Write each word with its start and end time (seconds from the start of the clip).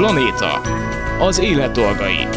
Planéta. 0.00 0.60
Az 1.18 1.38
élet 1.38 1.72
dolgai. 1.72 2.28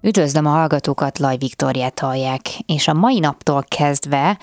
Üdvözlöm 0.00 0.46
a 0.46 0.50
hallgatókat, 0.50 1.18
Laj 1.18 1.36
Viktoriát 1.36 1.98
hallják, 1.98 2.40
és 2.66 2.88
a 2.88 2.94
mai 2.94 3.18
naptól 3.18 3.64
kezdve 3.68 4.38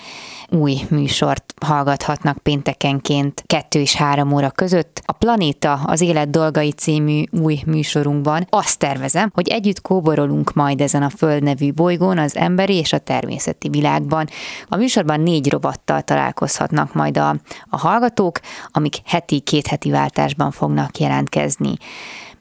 új 0.48 0.76
műsort 0.90 1.54
hallgathatnak 1.66 2.38
péntekenként 2.38 3.42
2 3.46 3.80
és 3.80 3.94
3 3.94 4.32
óra 4.32 4.50
között. 4.50 5.02
A 5.06 5.12
Planéta, 5.12 5.72
az 5.72 6.00
élet 6.00 6.30
dolgai 6.30 6.70
című 6.70 7.22
új 7.30 7.58
műsorunkban 7.66 8.46
azt 8.50 8.78
tervezem, 8.78 9.30
hogy 9.34 9.48
együtt 9.48 9.80
kóborolunk 9.80 10.52
majd 10.52 10.80
ezen 10.80 11.02
a 11.02 11.10
Föld 11.10 11.42
nevű 11.42 11.72
bolygón, 11.72 12.18
az 12.18 12.36
emberi 12.36 12.74
és 12.74 12.92
a 12.92 12.98
természeti 12.98 13.68
világban. 13.68 14.28
A 14.68 14.76
műsorban 14.76 15.20
négy 15.20 15.50
rovattal 15.50 16.02
találkozhatnak 16.02 16.94
majd 16.94 17.16
a, 17.16 17.28
a 17.68 17.78
hallgatók, 17.78 18.40
amik 18.70 18.96
heti, 19.04 19.40
két 19.40 19.66
heti 19.66 19.90
váltásban 19.90 20.50
fognak 20.50 20.98
jelentkezni. 20.98 21.74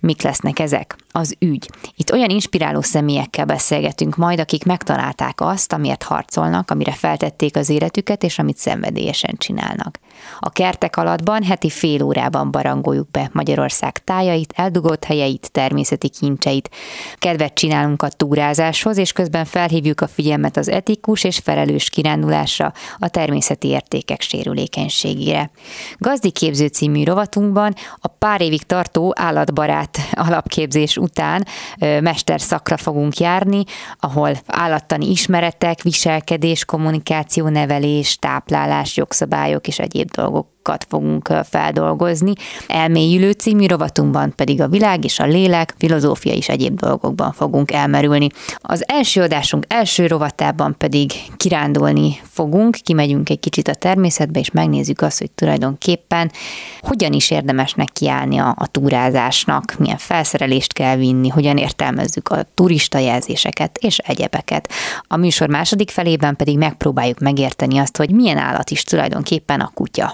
Mik 0.05 0.21
lesznek 0.21 0.59
ezek? 0.59 0.95
Az 1.11 1.35
ügy. 1.39 1.69
Itt 1.95 2.11
olyan 2.11 2.29
inspiráló 2.29 2.81
személyekkel 2.81 3.45
beszélgetünk 3.45 4.15
majd, 4.15 4.39
akik 4.39 4.65
megtalálták 4.65 5.41
azt, 5.41 5.73
amiért 5.73 6.03
harcolnak, 6.03 6.71
amire 6.71 6.91
feltették 6.91 7.55
az 7.55 7.69
életüket, 7.69 8.23
és 8.23 8.39
amit 8.39 8.57
szenvedélyesen 8.57 9.35
csinálnak. 9.37 9.99
A 10.39 10.49
kertek 10.49 10.97
alatban 10.97 11.43
heti 11.43 11.69
fél 11.69 12.03
órában 12.03 12.51
barangoljuk 12.51 13.11
be 13.11 13.29
Magyarország 13.33 14.03
tájait, 14.03 14.53
eldugott 14.55 15.03
helyeit, 15.03 15.51
természeti 15.51 16.09
kincseit. 16.09 16.69
Kedvet 17.15 17.53
csinálunk 17.53 18.01
a 18.01 18.07
túrázáshoz, 18.07 18.97
és 18.97 19.11
közben 19.11 19.45
felhívjuk 19.45 20.01
a 20.01 20.07
figyelmet 20.07 20.57
az 20.57 20.69
etikus 20.69 21.23
és 21.23 21.37
felelős 21.37 21.89
kirándulásra, 21.89 22.73
a 22.99 23.07
természeti 23.07 23.67
értékek 23.67 24.21
sérülékenységére. 24.21 25.51
Gazdiképző 25.97 26.67
című 26.67 27.03
rovatunkban 27.03 27.73
a 27.95 28.07
pár 28.07 28.41
évig 28.41 28.63
tartó 28.63 29.13
állatbarát 29.17 29.97
alapképzés 30.11 30.97
után 30.97 31.45
mesterszakra 31.79 32.77
fogunk 32.77 33.17
járni, 33.17 33.63
ahol 33.99 34.31
állattani 34.47 35.09
ismeretek, 35.09 35.81
viselkedés, 35.81 36.65
kommunikáció, 36.65 37.47
nevelés, 37.47 38.17
táplálás, 38.17 38.97
jogszabályok 38.97 39.67
és 39.67 39.79
egyéb 39.79 40.11
있기도 40.15 40.23
하고. 40.23 40.54
Dolgokat 40.65 40.85
fogunk 40.89 41.45
feldolgozni. 41.49 42.33
Elmélyülő 42.67 43.31
című 43.31 43.65
rovatunkban 43.65 44.33
pedig 44.35 44.61
a 44.61 44.67
világ 44.67 45.03
és 45.03 45.19
a 45.19 45.25
lélek, 45.25 45.73
filozófia 45.77 46.33
és 46.33 46.49
egyéb 46.49 46.79
dolgokban 46.79 47.31
fogunk 47.31 47.71
elmerülni. 47.71 48.27
Az 48.57 48.83
első 48.87 49.21
adásunk 49.21 49.65
első 49.67 50.07
rovatában 50.07 50.75
pedig 50.77 51.11
kirándulni 51.37 52.21
fogunk, 52.31 52.75
kimegyünk 52.83 53.29
egy 53.29 53.39
kicsit 53.39 53.67
a 53.67 53.73
természetbe, 53.73 54.39
és 54.39 54.51
megnézzük 54.51 55.01
azt, 55.01 55.19
hogy 55.19 55.31
tulajdonképpen 55.31 56.31
hogyan 56.79 57.13
is 57.13 57.31
érdemes 57.31 57.73
nekiállni 57.73 58.37
a, 58.37 58.55
a 58.57 58.67
túrázásnak, 58.67 59.75
milyen 59.77 59.97
felszerelést 59.97 60.73
kell 60.73 60.95
vinni, 60.95 61.29
hogyan 61.29 61.57
értelmezzük 61.57 62.29
a 62.29 62.45
turista 62.53 62.97
jelzéseket 62.97 63.77
és 63.77 63.97
egyebeket. 63.97 64.69
A 65.07 65.15
műsor 65.15 65.49
második 65.49 65.89
felében 65.89 66.35
pedig 66.35 66.57
megpróbáljuk 66.57 67.19
megérteni 67.19 67.77
azt, 67.77 67.97
hogy 67.97 68.11
milyen 68.11 68.37
állat 68.37 68.69
is 68.69 68.83
tulajdonképpen 68.83 69.59
a 69.59 69.71
kutya. 69.73 70.13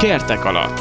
Kertek 0.00 0.44
alatt. 0.44 0.80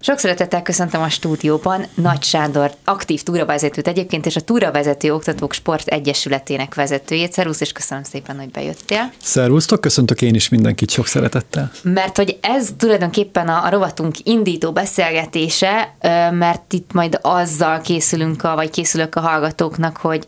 Sok 0.00 0.18
szeretettel 0.18 0.62
köszöntöm 0.62 1.02
a 1.02 1.08
stúdióban 1.08 1.86
Nagy 1.94 2.22
Sándor, 2.22 2.70
aktív 2.84 3.22
túravezetőt 3.22 3.88
egyébként, 3.88 4.26
és 4.26 4.36
a 4.36 4.40
Túravezető 4.40 5.14
Oktatók 5.14 5.52
Sport 5.52 5.88
Egyesületének 5.88 6.74
vezetőjét. 6.74 7.32
Szervusz, 7.32 7.60
és 7.60 7.72
köszönöm 7.72 8.02
szépen, 8.02 8.38
hogy 8.38 8.50
bejöttél. 8.50 9.12
Szervusztok, 9.22 9.80
köszöntök 9.80 10.22
én 10.22 10.34
is 10.34 10.48
mindenkit 10.48 10.90
sok 10.90 11.06
szeretettel. 11.06 11.70
Mert 11.82 12.16
hogy 12.16 12.38
ez 12.40 12.68
tulajdonképpen 12.76 13.48
a, 13.48 13.64
a 13.64 13.70
rovatunk 13.70 14.14
indító 14.22 14.72
beszélgetése, 14.72 15.94
mert 16.30 16.72
itt 16.72 16.92
majd 16.92 17.18
azzal 17.22 17.80
készülünk, 17.80 18.44
a, 18.44 18.54
vagy 18.54 18.70
készülök 18.70 19.14
a 19.14 19.20
hallgatóknak, 19.20 19.96
hogy 19.96 20.24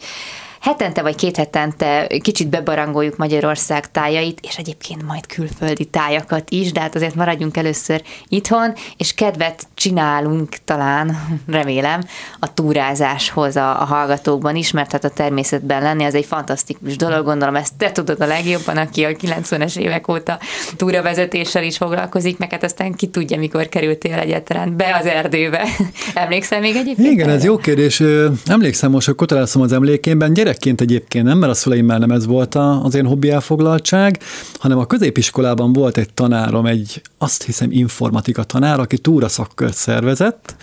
hetente 0.65 1.03
vagy 1.03 1.15
két 1.15 1.37
hetente 1.37 2.07
kicsit 2.23 2.49
bebarangoljuk 2.49 3.17
Magyarország 3.17 3.91
tájait, 3.91 4.41
és 4.43 4.57
egyébként 4.57 5.07
majd 5.07 5.27
külföldi 5.27 5.85
tájakat 5.85 6.51
is, 6.51 6.73
de 6.73 6.81
hát 6.81 6.95
azért 6.95 7.15
maradjunk 7.15 7.57
először 7.57 8.03
itthon, 8.29 8.73
és 8.97 9.15
kedvet 9.15 9.67
csinálunk 9.75 10.57
talán, 10.65 11.17
remélem, 11.47 12.05
a 12.41 12.55
túrázáshoz 12.55 13.57
a, 13.57 13.81
a 13.81 13.85
hallgatókban 13.85 14.57
is, 14.57 14.71
mert 14.71 14.93
hát 14.93 15.05
a 15.05 15.09
természetben 15.09 15.83
lenni 15.83 16.05
az 16.05 16.15
egy 16.15 16.25
fantasztikus 16.25 16.97
dolog, 16.97 17.25
gondolom 17.25 17.57
ezt 17.57 17.75
te 17.77 17.93
tudod 17.93 18.21
a 18.21 18.27
legjobban, 18.27 18.77
aki 18.77 19.05
a 19.05 19.11
90-es 19.11 19.79
évek 19.79 20.09
óta 20.09 20.39
túravezetéssel 20.77 21.63
is 21.63 21.77
foglalkozik, 21.77 22.39
meg 22.39 22.51
hát 22.51 22.65
aztán 22.65 22.93
ki 22.93 23.07
tudja, 23.07 23.39
mikor 23.39 23.69
kerültél 23.69 24.19
egyáltalán 24.19 24.77
be 24.77 24.97
az 25.01 25.07
erdőbe. 25.07 25.69
Emlékszel 26.15 26.61
még 26.61 26.77
egyébként? 26.77 27.13
Igen, 27.13 27.29
ez 27.29 27.45
jó 27.45 27.57
kérdés. 27.57 28.03
Emlékszem 28.47 28.91
most, 28.91 29.07
hogy 29.07 29.15
kotorászom 29.15 29.63
az 29.63 29.73
emlékémben. 29.73 30.33
Gyerek 30.33 30.54
gyerekként 30.55 30.81
egyébként 30.81 31.25
nem, 31.25 31.39
mert 31.39 31.53
a 31.53 31.55
szüleimmel 31.55 31.99
nem 31.99 32.11
ez 32.11 32.27
volt 32.27 32.55
az 32.55 32.95
én 32.95 33.07
hobbi 33.07 33.31
elfoglaltság, 33.31 34.19
hanem 34.59 34.79
a 34.79 34.87
középiskolában 34.87 35.73
volt 35.73 35.97
egy 35.97 36.15
tanárom, 36.15 36.67
egy 36.67 37.03
azt 37.19 37.43
hiszem 37.43 37.71
informatika 37.71 38.43
tanár, 38.43 38.81
aki 38.81 38.99
túra 38.99 39.29
szakkört 39.29 39.75
szervezett, 39.75 40.57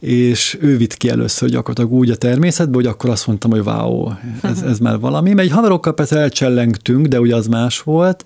és 0.00 0.58
ő 0.60 0.76
vitt 0.76 0.96
ki 0.96 1.08
először 1.08 1.48
gyakorlatilag 1.48 1.92
úgy 1.92 2.10
a 2.10 2.16
természetbe, 2.16 2.74
hogy 2.74 2.86
akkor 2.86 3.10
azt 3.10 3.26
mondtam, 3.26 3.50
hogy 3.50 3.60
wow, 3.64 4.10
ez, 4.42 4.62
ez 4.62 4.78
már 4.78 4.98
valami. 4.98 5.32
Mert 5.32 5.48
egy 5.48 5.54
haverokkal 5.54 5.94
persze 5.94 6.18
elcsellengtünk, 6.18 7.06
de 7.06 7.20
ugye 7.20 7.34
az 7.34 7.46
más 7.46 7.80
volt, 7.80 8.24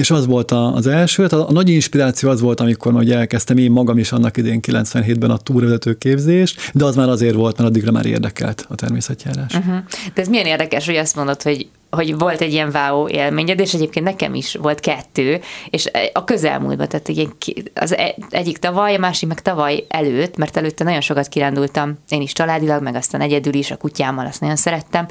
és 0.00 0.10
az 0.10 0.26
volt 0.26 0.50
az 0.50 0.86
első, 0.86 1.26
tehát 1.26 1.48
a 1.48 1.52
nagy 1.52 1.68
inspiráció 1.68 2.30
az 2.30 2.40
volt, 2.40 2.60
amikor 2.60 2.92
majd 2.92 3.10
elkezdtem 3.10 3.56
én 3.56 3.70
magam 3.70 3.98
is 3.98 4.12
annak 4.12 4.36
idén 4.36 4.60
97-ben 4.62 5.30
a 5.30 5.36
túravezető 5.36 5.94
képzést, 5.94 6.70
de 6.74 6.84
az 6.84 6.96
már 6.96 7.08
azért 7.08 7.34
volt, 7.34 7.56
mert 7.56 7.68
addigra 7.68 7.90
már 7.90 8.06
érdekelt 8.06 8.66
a 8.68 8.74
természetjárás. 8.74 9.54
Uh-huh. 9.54 9.74
De 10.14 10.22
ez 10.22 10.28
milyen 10.28 10.46
érdekes, 10.46 10.86
hogy 10.86 10.96
azt 10.96 11.16
mondod, 11.16 11.42
hogy 11.42 11.68
hogy 11.90 12.18
volt 12.18 12.40
egy 12.40 12.52
ilyen 12.52 12.70
wow 12.74 13.08
élményed, 13.08 13.60
és 13.60 13.74
egyébként 13.74 14.04
nekem 14.04 14.34
is 14.34 14.54
volt 14.54 14.80
kettő, 14.80 15.40
és 15.70 15.90
a 16.12 16.24
közelmúltban, 16.24 16.88
tehát 16.88 17.28
az 17.74 17.96
e, 17.96 18.14
egyik 18.30 18.58
tavaly, 18.58 18.94
a 18.94 18.98
másik 18.98 19.28
meg 19.28 19.42
tavaly 19.42 19.84
előtt, 19.88 20.36
mert 20.36 20.56
előtte 20.56 20.84
nagyon 20.84 21.00
sokat 21.00 21.28
kirándultam, 21.28 21.98
én 22.08 22.20
is 22.20 22.32
családilag, 22.32 22.82
meg 22.82 22.94
aztán 22.94 23.20
egyedül 23.20 23.54
is, 23.54 23.70
a 23.70 23.76
kutyámmal 23.76 24.26
azt 24.26 24.40
nagyon 24.40 24.56
szerettem, 24.56 25.06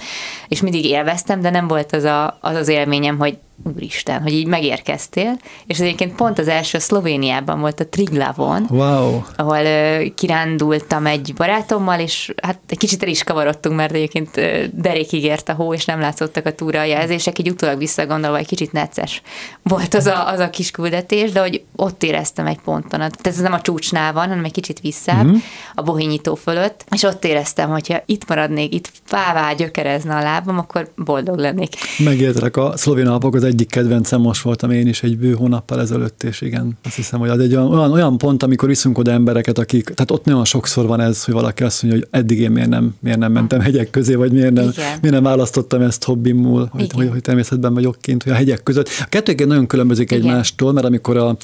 és 0.47 0.61
mindig 0.61 0.85
élveztem, 0.85 1.41
de 1.41 1.49
nem 1.49 1.67
volt 1.67 1.93
az 1.93 2.03
a, 2.03 2.37
az, 2.41 2.55
az 2.55 2.67
élményem, 2.67 3.17
hogy 3.17 3.37
úristen, 3.63 4.21
hogy 4.21 4.33
így 4.33 4.47
megérkeztél, 4.47 5.39
és 5.65 5.79
egyébként 5.79 6.15
pont 6.15 6.39
az 6.39 6.47
első 6.47 6.79
Szlovéniában 6.79 7.59
volt 7.59 7.79
a 7.79 7.87
Triglavon, 7.87 8.65
wow. 8.69 9.21
ahol 9.35 9.61
uh, 9.61 10.13
kirándultam 10.15 11.05
egy 11.05 11.33
barátommal, 11.35 11.99
és 11.99 12.33
hát 12.41 12.59
egy 12.67 12.77
kicsit 12.77 13.03
el 13.03 13.09
is 13.09 13.23
kavarodtunk, 13.23 13.75
mert 13.75 13.93
egyébként 13.93 14.37
uh, 14.37 14.63
derékig 14.73 15.23
ért 15.23 15.49
a 15.49 15.53
hó, 15.53 15.73
és 15.73 15.85
nem 15.85 15.99
látszottak 15.99 16.45
a 16.45 16.53
túrajelzések, 16.53 17.39
így 17.39 17.49
utólag 17.49 17.77
visszagondolva 17.77 18.37
egy 18.37 18.47
kicsit 18.47 18.71
necces 18.71 19.21
volt 19.63 19.93
az 19.93 20.05
a, 20.05 20.27
az 20.27 20.39
a 20.39 20.49
kis 20.49 20.71
küldetés, 20.71 21.31
de 21.31 21.39
hogy 21.39 21.63
ott 21.75 22.03
éreztem 22.03 22.45
egy 22.45 22.59
ponton, 22.63 22.89
tehát 22.89 23.27
ez 23.27 23.37
nem 23.37 23.53
a 23.53 23.61
csúcsnál 23.61 24.13
van, 24.13 24.27
hanem 24.27 24.43
egy 24.43 24.51
kicsit 24.51 24.79
visszább, 24.79 25.25
mm-hmm. 25.25 25.37
a 25.75 25.81
bohinyító 25.81 26.35
fölött, 26.35 26.85
és 26.91 27.03
ott 27.03 27.25
éreztem, 27.25 27.69
hogyha 27.69 28.01
itt 28.05 28.27
maradnék, 28.27 28.73
itt 28.73 28.91
fává 29.03 29.53
gyökerezne 29.53 30.15
a 30.15 30.21
lábam, 30.21 30.57
akkor 30.57 30.91
boldog 30.95 31.37
lennék. 31.37 31.75
Megértelek, 31.97 32.57
a 32.57 32.77
szlovén 32.77 33.07
alpok 33.07 33.35
az 33.35 33.43
egyik 33.49 33.69
kedvencem, 33.69 34.21
most 34.21 34.41
voltam 34.41 34.71
én 34.71 34.87
is 34.87 35.03
egy 35.03 35.17
bő 35.17 35.33
hónappal 35.33 35.79
ezelőtt, 35.81 36.23
és 36.23 36.41
igen, 36.41 36.77
azt 36.83 36.95
hiszem, 36.95 37.19
hogy 37.19 37.29
az 37.29 37.39
egy 37.39 37.55
olyan, 37.55 37.91
olyan 37.91 38.17
pont, 38.17 38.43
amikor 38.43 38.67
viszünk 38.67 38.97
oda 38.97 39.11
embereket, 39.11 39.57
akik, 39.57 39.83
tehát 39.83 40.11
ott 40.11 40.25
nagyon 40.25 40.45
sokszor 40.45 40.85
van 40.87 40.99
ez, 40.99 41.23
hogy 41.23 41.33
valaki 41.33 41.63
azt 41.63 41.83
mondja, 41.83 42.01
hogy 42.01 42.19
eddig 42.19 42.39
én 42.39 42.51
miért 42.51 42.69
nem, 42.69 42.95
miért 42.99 43.17
nem 43.17 43.31
mentem 43.31 43.59
hegyek 43.59 43.89
közé, 43.89 44.15
vagy 44.15 44.31
miért 44.31 44.53
nem, 44.53 44.71
miért 45.01 45.15
nem 45.15 45.23
választottam 45.23 45.81
ezt 45.81 46.03
hobbimul, 46.03 46.67
hogy, 46.71 46.91
hogy, 46.93 47.09
hogy, 47.09 47.21
természetben 47.21 47.73
vagyok 47.73 47.97
kint, 48.01 48.23
hogy 48.23 48.31
a 48.31 48.35
hegyek 48.35 48.63
között. 48.63 48.89
A 48.99 49.05
kettő 49.09 49.45
nagyon 49.45 49.67
különbözik 49.67 50.11
Igen. 50.11 50.23
egymástól, 50.23 50.73
mert 50.73 50.85
amikor 50.85 51.17
a 51.17 51.37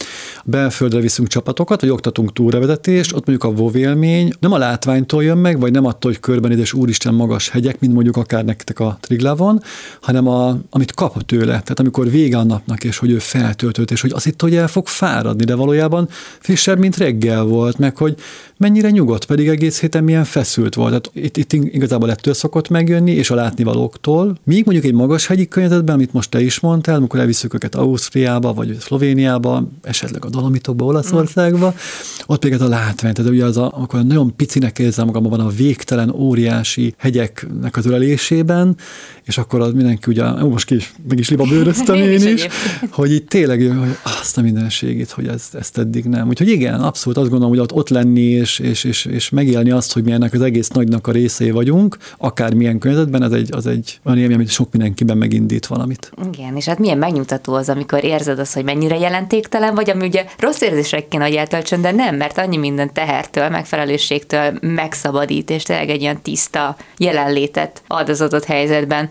belföldre 0.44 1.00
viszünk 1.00 1.27
csapatokat, 1.27 1.81
vagy 1.81 1.89
oktatunk 1.89 2.33
túravezetést, 2.33 3.13
ott 3.13 3.25
mondjuk 3.25 3.51
a 3.51 3.62
WoW 3.62 3.75
élmény 3.75 4.33
nem 4.39 4.51
a 4.51 4.57
látványtól 4.57 5.24
jön 5.24 5.38
meg, 5.38 5.59
vagy 5.59 5.71
nem 5.71 5.85
attól, 5.85 6.12
hogy 6.12 6.19
körben 6.19 6.59
és 6.59 6.74
úristen 6.74 7.13
magas 7.13 7.50
hegyek, 7.50 7.79
mint 7.79 7.94
mondjuk 7.94 8.18
akár 8.18 8.45
nektek 8.45 8.79
a 8.79 8.97
Triglavon, 9.01 9.62
hanem 10.01 10.27
a, 10.27 10.57
amit 10.69 10.94
kap 10.94 11.25
tőle. 11.25 11.45
Tehát 11.45 11.79
amikor 11.79 11.94
amikor 11.97 12.19
vége 12.19 12.38
a 12.38 12.44
napnak, 12.44 12.83
és 12.83 12.97
hogy 12.97 13.12
ő 13.12 13.19
feltöltött, 13.19 13.92
és 13.92 14.01
hogy 14.01 14.12
azt 14.13 14.25
itt, 14.25 14.42
hogy 14.42 14.56
el 14.56 14.68
fog 14.68 14.88
fáradni, 14.88 15.44
de 15.44 15.56
valójában 15.56 16.07
frissebb, 16.39 16.80
mint 16.80 16.97
reggel 16.97 17.44
volt, 17.44 17.77
meg 17.77 17.97
hogy 17.97 18.15
mennyire 18.57 18.89
nyugodt, 18.89 19.25
pedig 19.25 19.47
egész 19.47 19.80
héten 19.80 20.03
milyen 20.03 20.24
feszült 20.24 20.75
volt. 20.75 20.89
Tehát 20.89 21.12
itt, 21.13 21.38
itt 21.38 21.53
igazából 21.53 22.12
ettől 22.12 22.33
szokott 22.33 22.69
megjönni, 22.69 23.12
és 23.12 23.30
a 23.30 23.36
látnivalóktól. 23.36 24.38
Míg 24.44 24.65
mondjuk 24.65 24.86
egy 24.86 24.94
magas 24.94 25.27
hegyi 25.27 25.47
környezetben, 25.47 25.95
amit 25.95 26.13
most 26.13 26.30
te 26.30 26.42
is 26.42 26.59
mondtál, 26.59 26.95
amikor 26.95 27.19
elviszük 27.19 27.53
őket 27.53 27.75
Ausztriába, 27.75 28.53
vagy 28.53 28.77
Szlovéniába, 28.80 29.69
esetleg 29.81 30.25
a 30.25 30.30
Dolomitokba, 30.30 30.86
Olaszországba, 30.86 31.68
mm. 31.68 31.77
ott 32.25 32.44
még 32.44 32.62
a 32.62 32.68
látvány, 32.68 33.13
tehát 33.13 33.31
ugye 33.31 33.45
az 33.45 33.57
a, 33.57 33.71
akkor 33.75 34.06
nagyon 34.06 34.36
picinek 34.36 34.80
érzem 34.80 35.06
magamban 35.06 35.39
a 35.39 35.50
végtelen, 35.50 36.09
óriási 36.09 36.94
hegyeknek 36.98 37.77
az 37.77 37.86
ölelésében, 37.86 38.75
és 39.24 39.38
akkor 39.38 39.62
az 39.62 39.74
mindenki 39.74 40.12
ugye, 40.12 40.24
ó, 40.44 40.50
most 40.50 40.65
ki 40.65 40.75
is, 40.75 40.94
meg 41.07 41.19
is 41.19 41.30
liba 41.30 41.45
bőröztem 41.93 42.27
én, 42.27 42.27
én 42.27 42.33
is, 42.33 42.47
hogy 42.91 43.11
itt 43.11 43.29
tényleg, 43.29 43.59
hogy 43.59 43.97
azt 44.03 44.37
a 44.37 44.41
mindenségét, 44.41 45.11
hogy 45.11 45.27
ezt, 45.27 45.55
ezt 45.55 45.77
eddig 45.77 46.05
nem. 46.05 46.27
Úgyhogy 46.27 46.49
igen, 46.49 46.79
abszolút 46.79 47.17
azt 47.17 47.29
gondolom, 47.29 47.53
hogy 47.53 47.63
ott, 47.63 47.73
ott 47.73 47.89
lenni, 47.89 48.21
és, 48.21 48.59
és, 48.59 48.83
és, 48.83 49.05
és 49.05 49.29
megélni 49.29 49.71
azt, 49.71 49.93
hogy 49.93 50.03
mi 50.03 50.11
ennek 50.11 50.33
az 50.33 50.41
egész 50.41 50.67
nagynak 50.67 51.07
a 51.07 51.11
részei 51.11 51.51
vagyunk, 51.51 51.97
akár 52.17 52.53
milyen 52.53 52.79
környezetben, 52.79 53.23
ez 53.23 53.31
egy, 53.31 53.49
az 53.51 53.67
egy 53.67 53.99
olyan 54.05 54.19
élmény, 54.19 54.35
amit 54.35 54.49
sok 54.49 54.71
mindenkiben 54.71 55.17
megindít 55.17 55.67
valamit. 55.67 56.11
Igen, 56.33 56.55
és 56.55 56.65
hát 56.65 56.79
milyen 56.79 56.97
megnyugtató 56.97 57.53
az, 57.53 57.69
amikor 57.69 58.03
érzed 58.03 58.39
azt, 58.39 58.53
hogy 58.53 58.63
mennyire 58.63 58.97
jelentéktelen 58.97 59.75
vagy, 59.75 59.89
ami 59.89 60.05
ugye 60.05 60.25
rossz 60.38 60.61
érzések 60.61 61.07
kéne, 61.07 61.23
hogy 61.23 61.35
eltöltsön, 61.35 61.81
de 61.81 61.91
nem, 61.91 62.15
mert 62.15 62.38
annyi 62.38 62.57
minden 62.57 62.93
tehertől, 62.93 63.49
megfelelősségtől 63.49 64.53
megszabadít, 64.61 65.49
és 65.49 65.63
tényleg 65.63 65.89
egy 65.89 66.01
ilyen 66.01 66.21
tiszta 66.21 66.75
jelenlétet 66.97 67.81
ad 67.88 68.09
az 68.09 68.21
adott 68.21 68.43
helyzetben. 68.45 69.09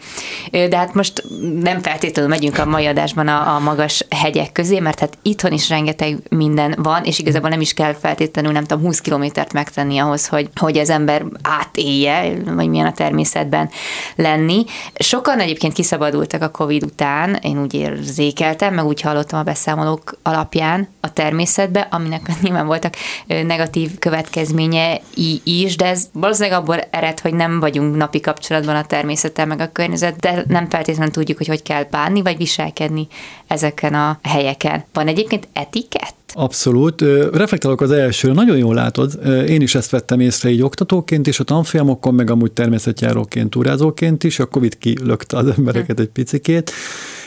De 0.50 0.77
hát 0.77 0.94
most 0.94 1.25
nem 1.62 1.82
feltétlenül 1.82 2.31
megyünk 2.31 2.59
a 2.59 2.64
mai 2.65 2.87
adásban 2.87 3.29
a, 3.29 3.55
a 3.55 3.59
magas 3.59 4.07
hegyek 4.11 4.53
közé, 4.53 4.79
mert 4.79 5.01
hát 5.01 5.19
itthon 5.23 5.53
is 5.53 5.69
rengeteg 5.69 6.19
minden 6.29 6.75
van, 6.79 7.05
és 7.05 7.19
igazából 7.19 7.49
nem 7.49 7.61
is 7.61 7.75
kell 7.75 7.95
feltétlenül, 7.95 8.53
nem 8.53 8.65
tudom, 8.65 8.85
20 8.85 9.01
km 9.01 9.15
kilométert 9.15 9.53
megtenni 9.53 9.99
ahhoz, 9.99 10.27
hogy, 10.27 10.49
hogy 10.55 10.79
az 10.79 10.91
ember 10.91 11.25
átélje, 11.43 12.33
vagy 12.45 12.69
milyen 12.69 12.87
a 12.87 12.93
természetben 12.93 13.71
lenni. 14.17 14.65
Sokan 14.95 15.41
egyébként 15.41 15.73
kiszabadultak 15.73 16.43
a 16.43 16.51
Covid 16.51 16.83
után, 16.83 17.35
én 17.35 17.61
úgy 17.61 17.75
érzékeltem, 17.75 18.75
meg 18.75 18.85
úgy 18.85 19.01
hallottam 19.01 19.39
a 19.39 19.43
beszámolók 19.43 20.19
alapján 20.23 20.89
a 21.01 21.13
természetbe, 21.13 21.89
aminek 21.91 22.23
nyilván 22.43 22.67
voltak 22.67 22.95
negatív 23.27 23.99
következményei 23.99 25.01
is, 25.45 25.77
de 25.77 25.87
ez 25.87 26.09
valószínűleg 26.13 26.59
abból 26.59 26.81
ered, 26.91 27.21
hogy 27.21 27.35
nem 27.35 27.61
vagyunk 27.61 27.97
napi 27.97 28.21
kapcsolatban 28.21 28.77
a 28.77 28.85
természettel, 28.85 29.47
meg 29.47 29.61
a 29.61 29.73
környezet, 29.73 30.17
de 30.17 30.45
nem 30.49 30.69
feltétlenül 30.69 31.13
tudjuk, 31.13 31.39
hogy 31.39 31.47
hogy 31.47 31.63
kell 31.63 31.87
bánni, 31.91 32.23
vagy 32.23 32.37
viselkedni 32.44 33.06
ezeken 33.46 33.94
a 33.94 34.19
helyeken. 34.23 34.85
Van 34.93 35.08
egyébként 35.08 35.49
etikett? 35.52 36.24
Abszolút. 36.37 37.01
Reflektálok 37.33 37.81
az 37.81 37.91
elsőre, 37.91 38.35
nagyon 38.35 38.57
jól 38.57 38.75
látod. 38.75 39.19
Én 39.49 39.61
is 39.61 39.75
ezt 39.75 39.91
vettem 39.91 40.21
észre 40.21 40.51
így 40.51 40.63
oktatóként 40.63 41.27
is, 41.27 41.41
a 41.41 41.45
tanfolyamokon, 41.45 42.15
meg 42.15 42.31
amúgy 42.31 42.53
természetjáróként, 42.53 43.51
túrázóként 43.51 44.25
is, 44.25 44.39
a 44.39 44.47
Covid 44.47 44.79
kilökte 44.79 45.37
az 45.37 45.47
embereket 45.57 46.01
egy 46.01 46.09
picikét. 46.09 46.73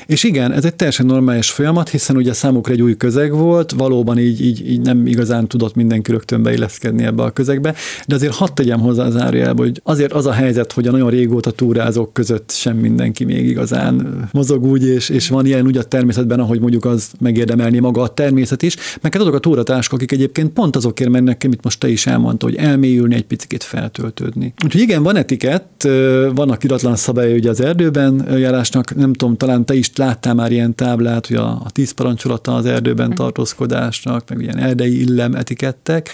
És 0.07 0.23
igen, 0.23 0.51
ez 0.51 0.65
egy 0.65 0.75
teljesen 0.75 1.05
normális 1.05 1.49
folyamat, 1.49 1.89
hiszen 1.89 2.15
ugye 2.15 2.33
számukra 2.33 2.73
egy 2.73 2.81
új 2.81 2.97
közeg 2.97 3.31
volt, 3.31 3.71
valóban 3.71 4.17
így, 4.17 4.41
így, 4.41 4.69
így 4.69 4.81
nem 4.81 5.07
igazán 5.07 5.47
tudott 5.47 5.75
mindenki 5.75 6.11
rögtön 6.11 6.43
beilleszkedni 6.43 7.03
ebbe 7.03 7.23
a 7.23 7.31
közegbe, 7.31 7.73
de 8.07 8.15
azért 8.15 8.35
hadd 8.35 8.49
tegyem 8.53 8.79
hozzá 8.79 9.05
az 9.05 9.17
árjába, 9.17 9.63
hogy 9.63 9.81
azért 9.83 10.13
az 10.13 10.25
a 10.25 10.31
helyzet, 10.31 10.71
hogy 10.71 10.87
a 10.87 10.91
nagyon 10.91 11.09
régóta 11.09 11.51
túrázók 11.51 12.13
között 12.13 12.51
sem 12.51 12.77
mindenki 12.77 13.23
még 13.23 13.45
igazán 13.45 14.27
mozog 14.31 14.65
úgy, 14.65 14.87
és, 14.87 15.09
és 15.09 15.29
van 15.29 15.45
ilyen 15.45 15.65
úgy 15.65 15.77
a 15.77 15.83
természetben, 15.83 16.39
ahogy 16.39 16.59
mondjuk 16.59 16.85
az 16.85 17.11
megérdemelni 17.19 17.79
maga 17.79 18.01
a 18.01 18.13
természet 18.13 18.61
is, 18.61 18.75
meg 19.01 19.13
hát 19.13 19.21
azok 19.21 19.33
a 19.33 19.39
túratások, 19.39 19.93
akik 19.93 20.11
egyébként 20.11 20.53
pont 20.53 20.75
azokért 20.75 21.09
mennek, 21.09 21.41
amit 21.45 21.63
most 21.63 21.79
te 21.79 21.89
is 21.89 22.07
elmondta, 22.07 22.45
hogy 22.45 22.55
elmélyülni, 22.55 23.15
egy 23.15 23.25
picit 23.25 23.63
feltöltődni. 23.63 24.53
Úgyhogy 24.65 24.81
igen, 24.81 25.03
van 25.03 25.15
etikett, 25.15 25.87
vannak 26.33 26.63
iratlan 26.63 26.95
szabályai 26.95 27.33
ugye 27.33 27.49
az 27.49 27.61
erdőben 27.61 28.37
járásnak, 28.37 28.95
nem 28.95 29.13
tudom, 29.13 29.37
talán 29.37 29.65
te 29.65 29.73
is 29.73 29.91
láttál 29.95 30.33
már 30.33 30.51
ilyen 30.51 30.75
táblát, 30.75 31.27
hogy 31.27 31.35
a, 31.35 31.49
a 31.49 31.71
tíz 31.71 31.91
parancsolata 31.91 32.55
az 32.55 32.65
erdőben 32.65 33.07
mhm. 33.07 33.15
tartózkodásnak, 33.15 34.29
meg 34.29 34.41
ilyen 34.41 34.57
erdei 34.57 35.01
illem 35.01 35.33
etikettek. 35.35 36.09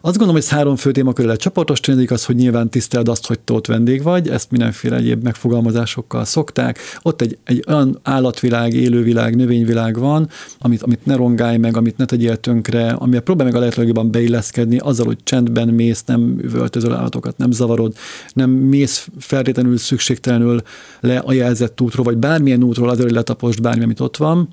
Azt 0.00 0.16
gondolom, 0.16 0.34
hogy 0.34 0.42
ez 0.42 0.56
három 0.56 0.76
fő 0.76 0.92
témakörre 0.92 1.26
lehet 1.26 1.40
csoportosítani, 1.40 2.06
az, 2.06 2.24
hogy 2.24 2.36
nyilván 2.36 2.68
tiszteld 2.68 3.08
azt, 3.08 3.26
hogy 3.26 3.38
ott 3.50 3.66
vendég 3.66 4.02
vagy, 4.02 4.28
ezt 4.28 4.50
mindenféle 4.50 4.96
egyéb 4.96 5.22
megfogalmazásokkal 5.22 6.24
szokták. 6.24 6.78
Ott 7.02 7.20
egy, 7.20 7.38
egy 7.44 7.64
olyan 7.68 7.98
állatvilág, 8.02 8.72
élővilág, 8.72 9.36
növényvilág 9.36 9.98
van, 9.98 10.28
amit, 10.58 10.82
amit 10.82 11.06
ne 11.06 11.16
rongálj 11.16 11.56
meg, 11.56 11.76
amit 11.76 11.96
ne 11.96 12.04
tegyél 12.18 12.36
tönkre, 12.36 12.90
ami 12.90 13.16
a 13.16 13.22
próbál 13.22 13.46
meg 13.46 13.54
a 13.54 13.58
lehető 13.58 13.76
legjobban 13.76 14.10
beilleszkedni, 14.10 14.78
azzal, 14.78 15.06
hogy 15.06 15.18
csendben 15.22 15.68
mész, 15.68 16.04
nem 16.04 16.38
üvöltözöl 16.42 16.94
állatokat, 16.94 17.36
nem 17.36 17.50
zavarod, 17.50 17.94
nem 18.32 18.50
mész 18.50 19.08
feltétlenül 19.18 19.76
szükségtelenül 19.76 20.62
le 21.00 21.18
a 21.18 21.32
jelzett 21.32 21.80
útról, 21.80 22.04
vagy 22.04 22.16
bármilyen 22.16 22.62
útról 22.62 22.88
azért, 22.88 23.06
hogy 23.06 23.16
letapost 23.16 23.62
bármi, 23.62 23.84
amit 23.84 24.00
ott 24.00 24.16
van. 24.16 24.48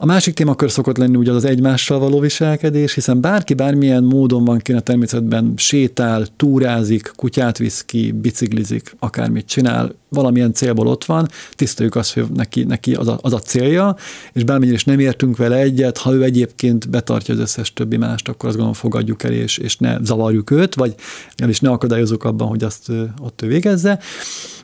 A 0.00 0.06
másik 0.06 0.34
témakör 0.34 0.70
szokott 0.70 0.96
lenni 0.96 1.16
ugye 1.16 1.32
az 1.32 1.44
egymással 1.44 1.98
való 1.98 2.20
viselkedés, 2.20 2.94
hiszen 2.94 3.20
bárki 3.20 3.54
bármilyen 3.54 4.02
módon 4.04 4.44
van 4.44 4.58
kint 4.58 4.78
a 4.78 4.82
természetben 4.82 5.52
sétál, 5.56 6.26
túrázik, 6.36 7.12
kutyát 7.16 7.58
visz 7.58 7.84
ki, 7.84 8.12
biciklizik, 8.12 8.94
akármit 8.98 9.46
csinál, 9.46 9.94
valamilyen 10.08 10.52
célból 10.52 10.86
ott 10.86 11.04
van, 11.04 11.28
tiszteljük 11.50 11.94
azt, 11.94 12.14
hogy 12.14 12.24
neki, 12.34 12.64
neki 12.64 12.94
az, 12.94 13.08
a, 13.08 13.18
az 13.22 13.32
a 13.32 13.38
célja, 13.38 13.96
és 14.32 14.44
bármennyire 14.44 14.76
is 14.76 14.84
nem 14.84 14.98
értünk 14.98 15.36
vele 15.36 15.56
egyet, 15.56 15.98
ha 15.98 16.12
ő 16.12 16.22
egyébként 16.22 16.90
betartja 16.90 17.34
az 17.34 17.40
összes 17.40 17.72
többi 17.72 17.96
mást, 17.96 18.28
akkor 18.28 18.48
azt 18.48 18.56
gondolom 18.56 18.80
fogadjuk 18.80 19.22
el, 19.22 19.32
és, 19.32 19.58
és 19.58 19.76
ne 19.76 19.98
zavarjuk 20.02 20.50
őt, 20.50 20.74
vagy 20.74 20.94
el 21.36 21.48
is 21.48 21.60
ne 21.60 21.70
akadályozunk 21.70 22.24
abban, 22.24 22.48
hogy 22.48 22.64
azt 22.64 22.92
ott 23.20 23.42
ő 23.42 23.46
végezze. 23.46 23.98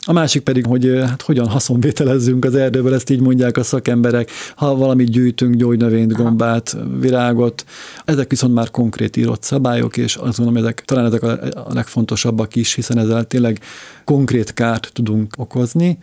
A 0.06 0.12
másik 0.12 0.42
pedig, 0.42 0.66
hogy 0.66 1.00
hát 1.06 1.22
hogyan 1.22 1.48
haszonvételezzünk 1.48 2.44
az 2.44 2.54
erdőből, 2.54 2.94
ezt 2.94 3.10
így 3.10 3.20
mondják 3.20 3.56
a 3.56 3.62
szakemberek, 3.62 4.30
ha 4.56 4.76
valamit 4.76 5.10
gyűjtünk, 5.10 5.54
gyógynövényt, 5.54 6.12
gombát, 6.12 6.76
virágot, 7.00 7.64
ezek 8.04 8.30
viszont 8.30 8.54
már 8.54 8.70
konkrét 8.70 9.16
írott 9.16 9.42
szabályok, 9.42 9.96
és 9.96 10.16
azt 10.16 10.36
gondolom, 10.36 10.64
ezek, 10.64 10.82
talán 10.84 11.04
ezek 11.04 11.22
a, 11.22 11.38
legfontosabbak 11.68 12.56
is, 12.56 12.74
hiszen 12.74 12.98
ezzel 12.98 13.24
tényleg 13.24 13.60
konkrét 14.04 14.54
kárt 14.54 14.90
tudunk 14.92 15.34
okozni. 15.36 15.98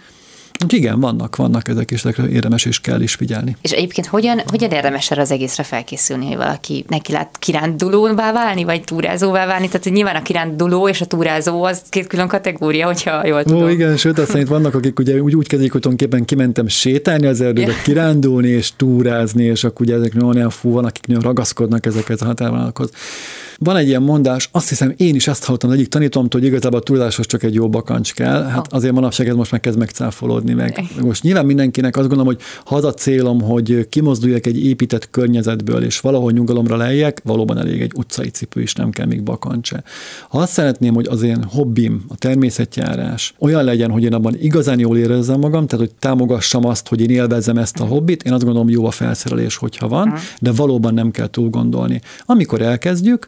Úgyhogy 0.63 0.79
igen, 0.79 0.99
vannak, 0.99 1.35
vannak 1.35 1.67
ezek, 1.67 1.91
és 1.91 1.99
ezekre 1.99 2.29
érdemes 2.29 2.65
és 2.65 2.81
kell 2.81 3.01
is 3.01 3.13
figyelni. 3.13 3.55
És 3.61 3.71
egyébként 3.71 4.07
hogyan, 4.07 4.41
hogyan 4.45 4.71
érdemes 4.71 5.11
erre 5.11 5.21
az 5.21 5.31
egészre 5.31 5.63
felkészülni, 5.63 6.25
hogy 6.25 6.37
valaki 6.37 6.85
neki 6.87 7.11
lát 7.11 7.35
kirándulóvá 7.39 8.31
válni, 8.31 8.63
vagy 8.63 8.83
túrázóvá 8.83 9.45
válni? 9.45 9.67
Tehát 9.67 9.83
hogy 9.83 9.91
nyilván 9.91 10.15
a 10.15 10.21
kiránduló 10.21 10.87
és 10.87 11.01
a 11.01 11.05
túrázó 11.05 11.63
az 11.63 11.81
két 11.89 12.07
külön 12.07 12.27
kategória, 12.27 12.85
hogyha 12.85 13.27
jól 13.27 13.43
tudom. 13.43 13.63
Ó, 13.63 13.67
igen, 13.67 13.97
sőt, 13.97 14.19
azt 14.19 14.29
szerint 14.29 14.47
vannak, 14.47 14.73
akik 14.73 14.99
ugye 14.99 15.21
úgy, 15.21 15.35
úgy 15.35 15.47
kezdik, 15.47 15.71
hogy 15.71 15.81
tulajdonképpen 15.81 16.25
kimentem 16.25 16.67
sétálni 16.67 17.25
az 17.25 17.41
erdőbe, 17.41 17.71
yeah. 17.71 17.83
kirándulni 17.83 18.47
és 18.47 18.71
túrázni, 18.75 19.43
és 19.43 19.63
akkor 19.63 19.85
ugye 19.85 19.95
ezek 19.95 20.13
olyan 20.23 20.49
fú 20.49 20.71
van, 20.71 20.85
akik 20.85 21.07
nagyon 21.07 21.23
ragaszkodnak 21.23 21.85
ezekhez 21.85 22.21
a 22.21 22.25
határvonalakhoz. 22.25 22.89
Van 23.63 23.75
egy 23.75 23.87
ilyen 23.87 24.01
mondás, 24.01 24.49
azt 24.51 24.69
hiszem 24.69 24.93
én 24.97 25.15
is 25.15 25.27
ezt 25.27 25.43
hallottam 25.43 25.71
egyik 25.71 25.87
tanítomtól, 25.87 26.39
hogy 26.39 26.49
igazából 26.49 26.79
a 26.79 26.83
túlzáshoz 26.83 27.25
csak 27.25 27.43
egy 27.43 27.53
jó 27.53 27.69
bakancs 27.69 28.13
kell. 28.13 28.43
Hát 28.43 28.73
azért 28.73 28.93
manapság 28.93 29.27
ez 29.27 29.35
most 29.35 29.51
már 29.51 29.61
kezd 29.61 29.77
megcáfolódni 29.77 30.53
meg. 30.53 30.83
Most 31.01 31.23
nyilván 31.23 31.45
mindenkinek 31.45 31.97
azt 31.97 32.07
gondolom, 32.07 32.33
hogy 32.33 32.43
ha 32.65 32.75
az 32.75 32.83
a 32.83 32.93
célom, 32.93 33.41
hogy 33.41 33.87
kimozduljak 33.89 34.45
egy 34.45 34.65
épített 34.65 35.09
környezetből, 35.09 35.83
és 35.83 35.99
valahol 35.99 36.31
nyugalomra 36.31 36.75
lejjek, 36.75 37.21
valóban 37.23 37.57
elég 37.57 37.81
egy 37.81 37.91
utcai 37.95 38.29
cipő 38.29 38.61
is, 38.61 38.73
nem 38.73 38.89
kell 38.89 39.05
még 39.05 39.23
bakancse. 39.23 39.83
Ha 40.29 40.39
azt 40.39 40.51
szeretném, 40.51 40.93
hogy 40.93 41.07
az 41.09 41.21
én 41.21 41.43
hobbim, 41.43 42.05
a 42.07 42.15
természetjárás 42.15 43.33
olyan 43.39 43.63
legyen, 43.63 43.91
hogy 43.91 44.03
én 44.03 44.13
abban 44.13 44.35
igazán 44.39 44.79
jól 44.79 44.97
érezzem 44.97 45.39
magam, 45.39 45.67
tehát 45.67 45.85
hogy 45.85 45.95
támogassam 45.99 46.65
azt, 46.65 46.87
hogy 46.87 47.01
én 47.01 47.09
élvezzem 47.09 47.57
ezt 47.57 47.79
a 47.79 47.85
hobbit, 47.85 48.23
én 48.23 48.33
azt 48.33 48.43
gondolom 48.43 48.69
jó 48.69 48.85
a 48.85 48.91
felszerelés, 48.91 49.55
hogyha 49.55 49.87
van, 49.87 50.13
de 50.39 50.51
valóban 50.51 50.93
nem 50.93 51.11
kell 51.11 51.29
túl 51.29 51.49
gondolni. 51.49 52.01
Amikor 52.25 52.61
elkezdjük, 52.61 53.27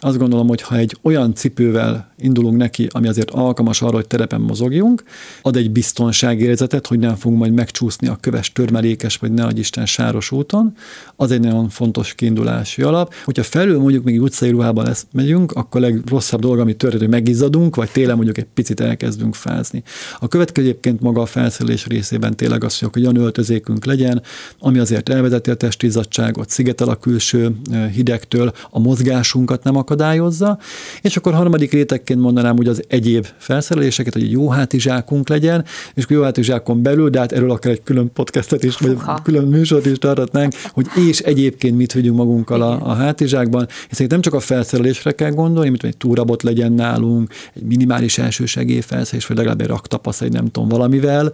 azt 0.00 0.18
gondolom, 0.18 0.48
hogy 0.48 0.62
ha 0.62 0.76
egy 0.76 0.96
olyan 1.02 1.34
cipővel 1.34 2.14
indulunk 2.18 2.56
neki, 2.56 2.88
ami 2.90 3.08
azért 3.08 3.30
alkalmas 3.30 3.82
arra, 3.82 3.94
hogy 3.94 4.06
terepen 4.06 4.40
mozogjunk, 4.40 5.02
ad 5.42 5.56
egy 5.56 5.70
biztonságérzetet, 5.70 6.86
hogy 6.86 6.98
nem 6.98 7.14
fogunk 7.14 7.40
majd 7.40 7.52
megcsúszni 7.52 8.08
a 8.08 8.16
köves 8.20 8.52
törmelékes, 8.52 9.16
vagy 9.16 9.32
ne 9.32 9.44
adj 9.44 9.58
Isten 9.58 9.86
sáros 9.86 10.30
úton, 10.30 10.74
az 11.16 11.30
egy 11.30 11.40
nagyon 11.40 11.68
fontos 11.68 12.14
kiindulási 12.14 12.82
alap. 12.82 13.14
Hogyha 13.24 13.42
felül 13.42 13.78
mondjuk 13.78 14.04
még 14.04 14.22
utcai 14.22 14.50
ruhában 14.50 14.84
lesz, 14.84 15.06
megyünk, 15.12 15.52
akkor 15.52 15.82
a 15.82 15.84
legrosszabb 15.84 16.40
dolog, 16.40 16.58
ami 16.58 16.74
történik, 16.74 17.08
hogy 17.08 17.14
megizzadunk, 17.14 17.76
vagy 17.76 17.90
télen 17.90 18.16
mondjuk 18.16 18.38
egy 18.38 18.46
picit 18.54 18.80
elkezdünk 18.80 19.34
fázni. 19.34 19.82
A 20.18 20.28
következő 20.28 20.66
egyébként 20.68 21.00
maga 21.00 21.20
a 21.20 21.26
felszerelés 21.26 21.86
részében 21.86 22.36
tényleg 22.36 22.64
az, 22.64 22.78
hogy 22.78 23.02
olyan 23.02 23.16
öltözékünk 23.16 23.84
legyen, 23.84 24.22
ami 24.58 24.78
azért 24.78 25.08
elvezeti 25.08 25.50
a 25.50 25.54
testizzadságot, 25.54 26.50
szigetel 26.50 26.88
a 26.88 26.94
külső 26.94 27.56
hidegtől, 27.92 28.52
a 28.70 28.78
mozgásunkat 28.78 29.64
nem 29.64 29.76
akadályozza, 29.86 30.58
és 31.02 31.16
akkor 31.16 31.34
harmadik 31.34 31.72
rétegként 31.72 32.20
mondanám 32.20 32.56
hogy 32.56 32.68
az 32.68 32.82
egyéb 32.88 33.26
felszereléseket, 33.38 34.12
hogy 34.12 34.22
egy 34.22 34.30
jó 34.30 34.50
hátizsákunk 34.50 35.28
legyen, 35.28 35.64
és 35.94 36.04
jó 36.08 36.22
hátizsákon 36.22 36.82
belül, 36.82 37.10
de 37.10 37.18
hát 37.18 37.32
erről 37.32 37.50
akár 37.50 37.72
egy 37.72 37.82
külön 37.82 38.12
podcastet 38.12 38.64
is, 38.64 38.76
vagy 38.76 38.90
Húha. 38.90 39.20
külön 39.22 39.44
műsort 39.44 39.86
is 39.86 39.98
tartatnánk, 39.98 40.52
hogy 40.70 40.86
és 41.08 41.20
egyébként 41.20 41.76
mit 41.76 41.92
vigyünk 41.92 42.16
magunkkal 42.16 42.62
a, 42.62 42.90
a 42.90 42.94
hátizsákban, 42.94 43.68
hiszen 43.88 44.04
itt 44.04 44.12
nem 44.12 44.20
csak 44.20 44.34
a 44.34 44.40
felszerelésre 44.40 45.12
kell 45.12 45.30
gondolni, 45.30 45.68
mint 45.68 45.84
egy 45.84 45.96
túrabot 45.96 46.42
legyen 46.42 46.72
nálunk, 46.72 47.32
egy 47.54 47.62
minimális 47.62 48.18
elsősegély 48.18 48.80
felszerelés, 48.80 49.26
vagy 49.26 49.36
legalább 49.36 49.60
egy 49.60 49.66
raktapasz, 49.66 50.20
egy 50.20 50.32
nem 50.32 50.50
tudom 50.50 50.68
valamivel, 50.68 51.32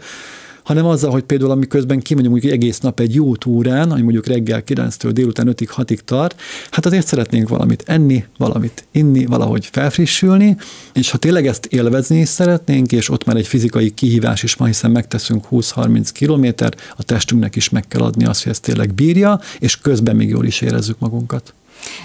hanem 0.62 0.86
azzal, 0.86 1.10
hogy 1.10 1.22
például 1.22 1.50
amiközben 1.50 2.00
kimegyünk 2.00 2.32
mondjuk 2.32 2.52
egész 2.52 2.78
nap 2.78 3.00
egy 3.00 3.14
jó 3.14 3.36
túrán, 3.36 3.90
ami 3.90 4.02
mondjuk 4.02 4.26
reggel 4.26 4.62
9-től 4.66 5.10
délután 5.12 5.48
5-ig, 5.50 5.68
6-ig 5.76 5.98
tart, 5.98 6.40
hát 6.70 6.86
azért 6.86 7.06
szeretnénk 7.06 7.48
valamit 7.48 7.82
enni, 7.86 8.24
valamit 8.38 8.84
inni, 8.90 9.24
valahogy 9.24 9.68
felfrissülni, 9.72 10.56
és 10.92 11.10
ha 11.10 11.18
tényleg 11.18 11.46
ezt 11.46 11.66
élvezni 11.66 12.20
is 12.20 12.28
szeretnénk, 12.28 12.92
és 12.92 13.10
ott 13.10 13.24
már 13.24 13.36
egy 13.36 13.46
fizikai 13.46 13.90
kihívás 13.90 14.42
is 14.42 14.54
van, 14.54 14.68
hiszen 14.68 14.90
megteszünk 14.90 15.46
20-30 15.50 16.08
kilométer, 16.12 16.74
a 16.96 17.02
testünknek 17.02 17.56
is 17.56 17.68
meg 17.68 17.88
kell 17.88 18.00
adni 18.00 18.24
azt, 18.24 18.42
hogy 18.42 18.52
ezt 18.52 18.62
tényleg 18.62 18.94
bírja, 18.94 19.40
és 19.58 19.76
közben 19.76 20.16
még 20.16 20.28
jól 20.28 20.46
is 20.46 20.60
érezzük 20.60 20.98
magunkat. 20.98 21.54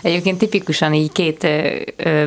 Egyébként 0.01 0.37
tipikusan 0.37 0.93
így 0.93 1.11
két 1.11 1.47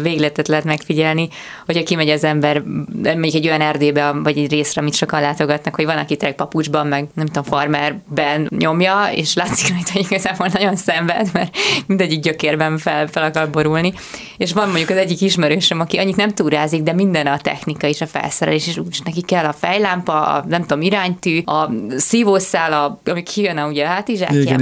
végletet 0.03 0.49
lehet 0.49 0.65
megfigyelni, 0.65 1.29
hogyha 1.67 1.83
kimegy 1.83 2.09
az 2.09 2.25
ember 2.25 2.63
mondjuk 3.03 3.35
egy 3.35 3.47
olyan 3.47 3.61
erdébe, 3.61 4.13
vagy 4.13 4.39
egy 4.39 4.51
részre, 4.51 4.81
amit 4.81 4.95
sokan 4.95 5.21
látogatnak, 5.21 5.75
hogy 5.75 5.85
van, 5.85 5.97
aki 5.97 6.17
tényleg 6.17 6.37
papucsban, 6.37 6.87
meg 6.87 7.07
nem 7.15 7.27
tudom, 7.27 7.43
farmerben 7.43 8.49
nyomja, 8.59 9.11
és 9.15 9.35
látszik 9.35 9.69
rajta, 9.69 9.93
hogy 9.93 10.07
igazából 10.11 10.49
nagyon 10.53 10.77
szenved, 10.77 11.29
mert 11.33 11.57
mindegyik 11.87 12.21
gyökérben 12.21 12.79
fel, 12.79 13.07
fel 13.07 13.23
akar 13.23 13.51
borulni. 13.51 13.93
És 14.37 14.53
van 14.53 14.69
mondjuk 14.69 14.91
az 14.91 14.97
egyik 14.97 15.21
ismerősöm, 15.21 15.81
aki 15.81 15.97
annyit 15.97 16.17
nem 16.17 16.31
túrázik, 16.31 16.83
de 16.83 16.93
minden 16.93 17.27
a 17.27 17.39
technika 17.39 17.87
és 17.87 18.01
a 18.01 18.07
felszerelés, 18.07 18.67
és 18.67 18.77
úgy 18.77 19.01
neki 19.05 19.23
kell 19.23 19.45
a 19.45 19.53
fejlámpa, 19.53 20.27
a 20.27 20.45
nem 20.49 20.61
tudom, 20.61 20.83
iránytű, 20.83 21.43
a 21.45 21.71
szívószál, 21.97 22.73
a, 22.73 23.01
ami 23.11 23.23
kijön 23.23 23.57
a 23.57 23.67
ugye 23.67 23.85
a 23.85 23.89
hátizsákjából. 23.89 24.43
Igen, 24.43 24.61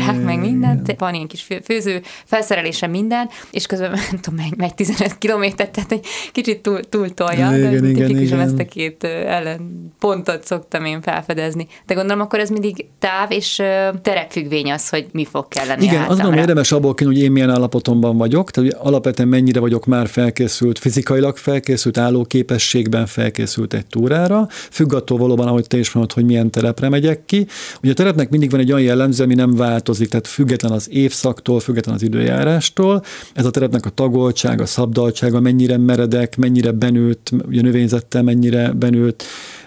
hát 0.00 0.14
kell, 0.14 0.24
meg 0.24 0.40
mindent. 0.40 0.94
Van 0.98 1.14
ilyen 1.14 1.26
kis 1.30 1.42
fő- 1.42 1.62
főző 1.64 2.00
felszerelése 2.24 2.86
minden, 2.86 3.28
és 3.50 3.66
közben 3.66 3.90
nem 4.10 4.20
tudom, 4.20 4.38
megy, 4.44 4.56
megy 4.56 4.74
15 4.74 5.18
kilométert, 5.18 5.70
tehát 5.70 5.92
egy 5.92 6.06
kicsit 6.32 6.60
túl, 6.62 6.80
túl 6.88 7.14
tolja, 7.14 7.56
Igen, 7.56 7.80
de 7.80 7.88
igen, 7.88 8.10
igen. 8.10 8.40
ezt 8.40 8.58
a 8.58 8.64
két 8.64 9.04
ö, 9.04 9.08
ellenpontot 9.08 10.44
szoktam 10.44 10.84
én 10.84 11.02
felfedezni. 11.02 11.66
De 11.86 11.94
gondolom 11.94 12.20
akkor 12.20 12.38
ez 12.38 12.50
mindig 12.50 12.86
táv 12.98 13.30
és 13.30 13.62
terepfüggvény 14.02 14.72
az, 14.72 14.88
hogy 14.88 15.06
mi 15.12 15.24
fog 15.24 15.48
kelleni 15.48 15.84
Igen, 15.84 16.00
azt 16.00 16.08
gondolom 16.08 16.38
érdemes 16.38 16.72
abból 16.72 16.94
kiindulni, 16.94 17.20
hogy 17.20 17.28
én 17.28 17.32
milyen 17.32 17.50
állapotomban 17.50 18.16
vagyok, 18.16 18.50
tehát 18.50 18.70
hogy 18.70 18.80
alapvetően 18.86 19.28
mennyire 19.28 19.60
vagyok 19.60 19.86
már 19.86 20.08
felkészült, 20.08 20.78
fizikailag 20.78 21.36
felkészült, 21.36 21.98
állóképességben 21.98 23.06
felkészült 23.06 23.74
egy 23.74 23.86
túrára, 23.86 24.46
függ 24.50 24.94
attól 24.94 25.18
valóban, 25.18 25.46
ahogy 25.46 25.66
te 25.66 25.78
is 25.78 25.92
mondod, 25.92 26.12
hogy 26.12 26.24
milyen 26.24 26.50
terepre 26.50 26.88
megyek 26.88 27.24
ki. 27.24 27.46
Ugye 27.82 27.92
a 27.92 27.94
terepnek 27.94 28.30
mindig 28.30 28.50
van 28.50 28.60
egy 28.60 28.72
olyan 28.72 28.84
jellemző, 28.84 29.24
ami 29.24 29.34
nem 29.34 29.54
változik, 29.54 30.08
tehát 30.08 30.26
független 30.26 30.72
az 30.72 30.90
évszaktól, 31.20 31.60
független 31.60 31.94
az 31.94 32.02
időjárástól. 32.02 33.02
Ez 33.32 33.44
a 33.44 33.50
terepnek 33.50 33.86
a 33.86 33.90
tagoltsága, 33.90 34.62
a 34.62 34.66
szabdaltsága, 34.66 35.40
mennyire 35.40 35.76
meredek, 35.76 36.36
mennyire 36.36 36.72
benőtt, 36.72 37.30
ugye 37.46 37.62
növényzettel 37.62 38.22
mennyire 38.22 38.72
benőtt, 38.72 39.22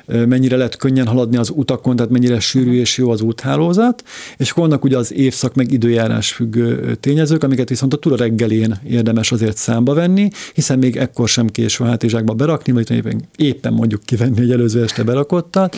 mennyire 0.05 0.57
lehet 0.57 0.75
könnyen 0.75 1.07
haladni 1.07 1.37
az 1.37 1.51
utakon, 1.55 1.95
tehát 1.95 2.11
mennyire 2.11 2.39
sűrű 2.39 2.73
és 2.79 2.97
jó 2.97 3.09
az 3.09 3.21
úthálózat, 3.21 4.03
és 4.37 4.49
akkor 4.49 4.63
vannak 4.67 4.83
ugye 4.83 4.97
az 4.97 5.13
évszak 5.13 5.55
meg 5.55 5.71
időjárás 5.71 6.31
függő 6.31 6.95
tényezők, 6.99 7.43
amiket 7.43 7.69
viszont 7.69 7.93
a 7.93 7.97
túra 7.97 8.15
reggelén 8.15 8.79
érdemes 8.87 9.31
azért 9.31 9.57
számba 9.57 9.93
venni, 9.93 10.29
hiszen 10.53 10.79
még 10.79 10.97
ekkor 10.97 11.27
sem 11.27 11.47
késő 11.47 11.83
a 11.83 11.87
hátizsákba 11.87 12.33
berakni, 12.33 12.71
vagy 12.71 12.91
éppen, 12.91 13.21
éppen 13.35 13.73
mondjuk 13.73 14.01
kivenni 14.05 14.41
egy 14.41 14.51
előző 14.51 14.83
este 14.83 15.03
berakottat. 15.03 15.75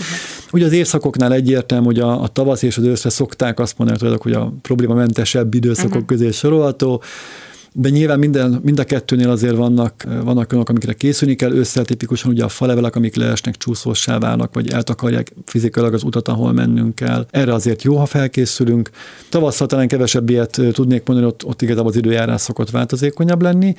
Ugye 0.51 0.65
az 0.65 0.72
évszakoknál 0.72 1.34
egyértelmű, 1.34 1.86
hogy 1.86 2.00
a, 2.00 2.22
a 2.22 2.27
tavasz 2.27 2.62
és 2.62 2.77
az 2.77 2.84
őszre 2.84 3.10
szokták 3.10 3.60
azt 3.60 3.77
mondani, 3.77 4.15
hogy 4.20 4.34
a 4.34 4.53
problémamentesebb 4.62 5.53
időszakok 5.53 5.91
uh-huh. 5.91 6.05
közé 6.05 6.32
sorolható, 6.32 7.01
de 7.77 7.89
nyilván 7.89 8.20
minden, 8.20 8.60
mind 8.63 8.79
a 8.79 8.84
kettőnél 8.84 9.29
azért 9.29 9.55
vannak, 9.55 10.03
vannak 10.24 10.51
olyanok, 10.51 10.70
amikre 10.70 10.94
készülni 10.94 11.36
kell. 11.36 11.51
Ősszel 11.51 11.86
tipikusan 11.86 12.32
ugye 12.32 12.44
a 12.44 12.50
falevelek, 12.50 12.96
amik 12.96 13.15
leesnek, 13.15 13.58
csúszósá 13.58 14.20
válnak, 14.20 14.53
vagy 14.53 14.72
eltakarják 14.72 15.34
fizikailag 15.46 15.94
az 15.94 16.03
utat, 16.03 16.27
ahol 16.27 16.51
mennünk 16.51 16.96
kell. 16.96 17.25
Erre 17.29 17.53
azért 17.53 17.84
jó, 17.84 17.96
ha 17.96 18.05
felkészülünk. 18.05 18.89
Tavasszal 19.29 19.67
talán 19.67 19.88
kevesebb 19.88 20.29
ilyet 20.29 20.62
tudnék 20.72 21.05
mondani, 21.05 21.27
ott, 21.27 21.46
ott 21.46 21.62
igazából 21.62 21.89
az 21.89 21.96
időjárás 21.96 22.41
szokott 22.41 22.70
változékonyabb 22.70 23.41
lenni. 23.41 23.75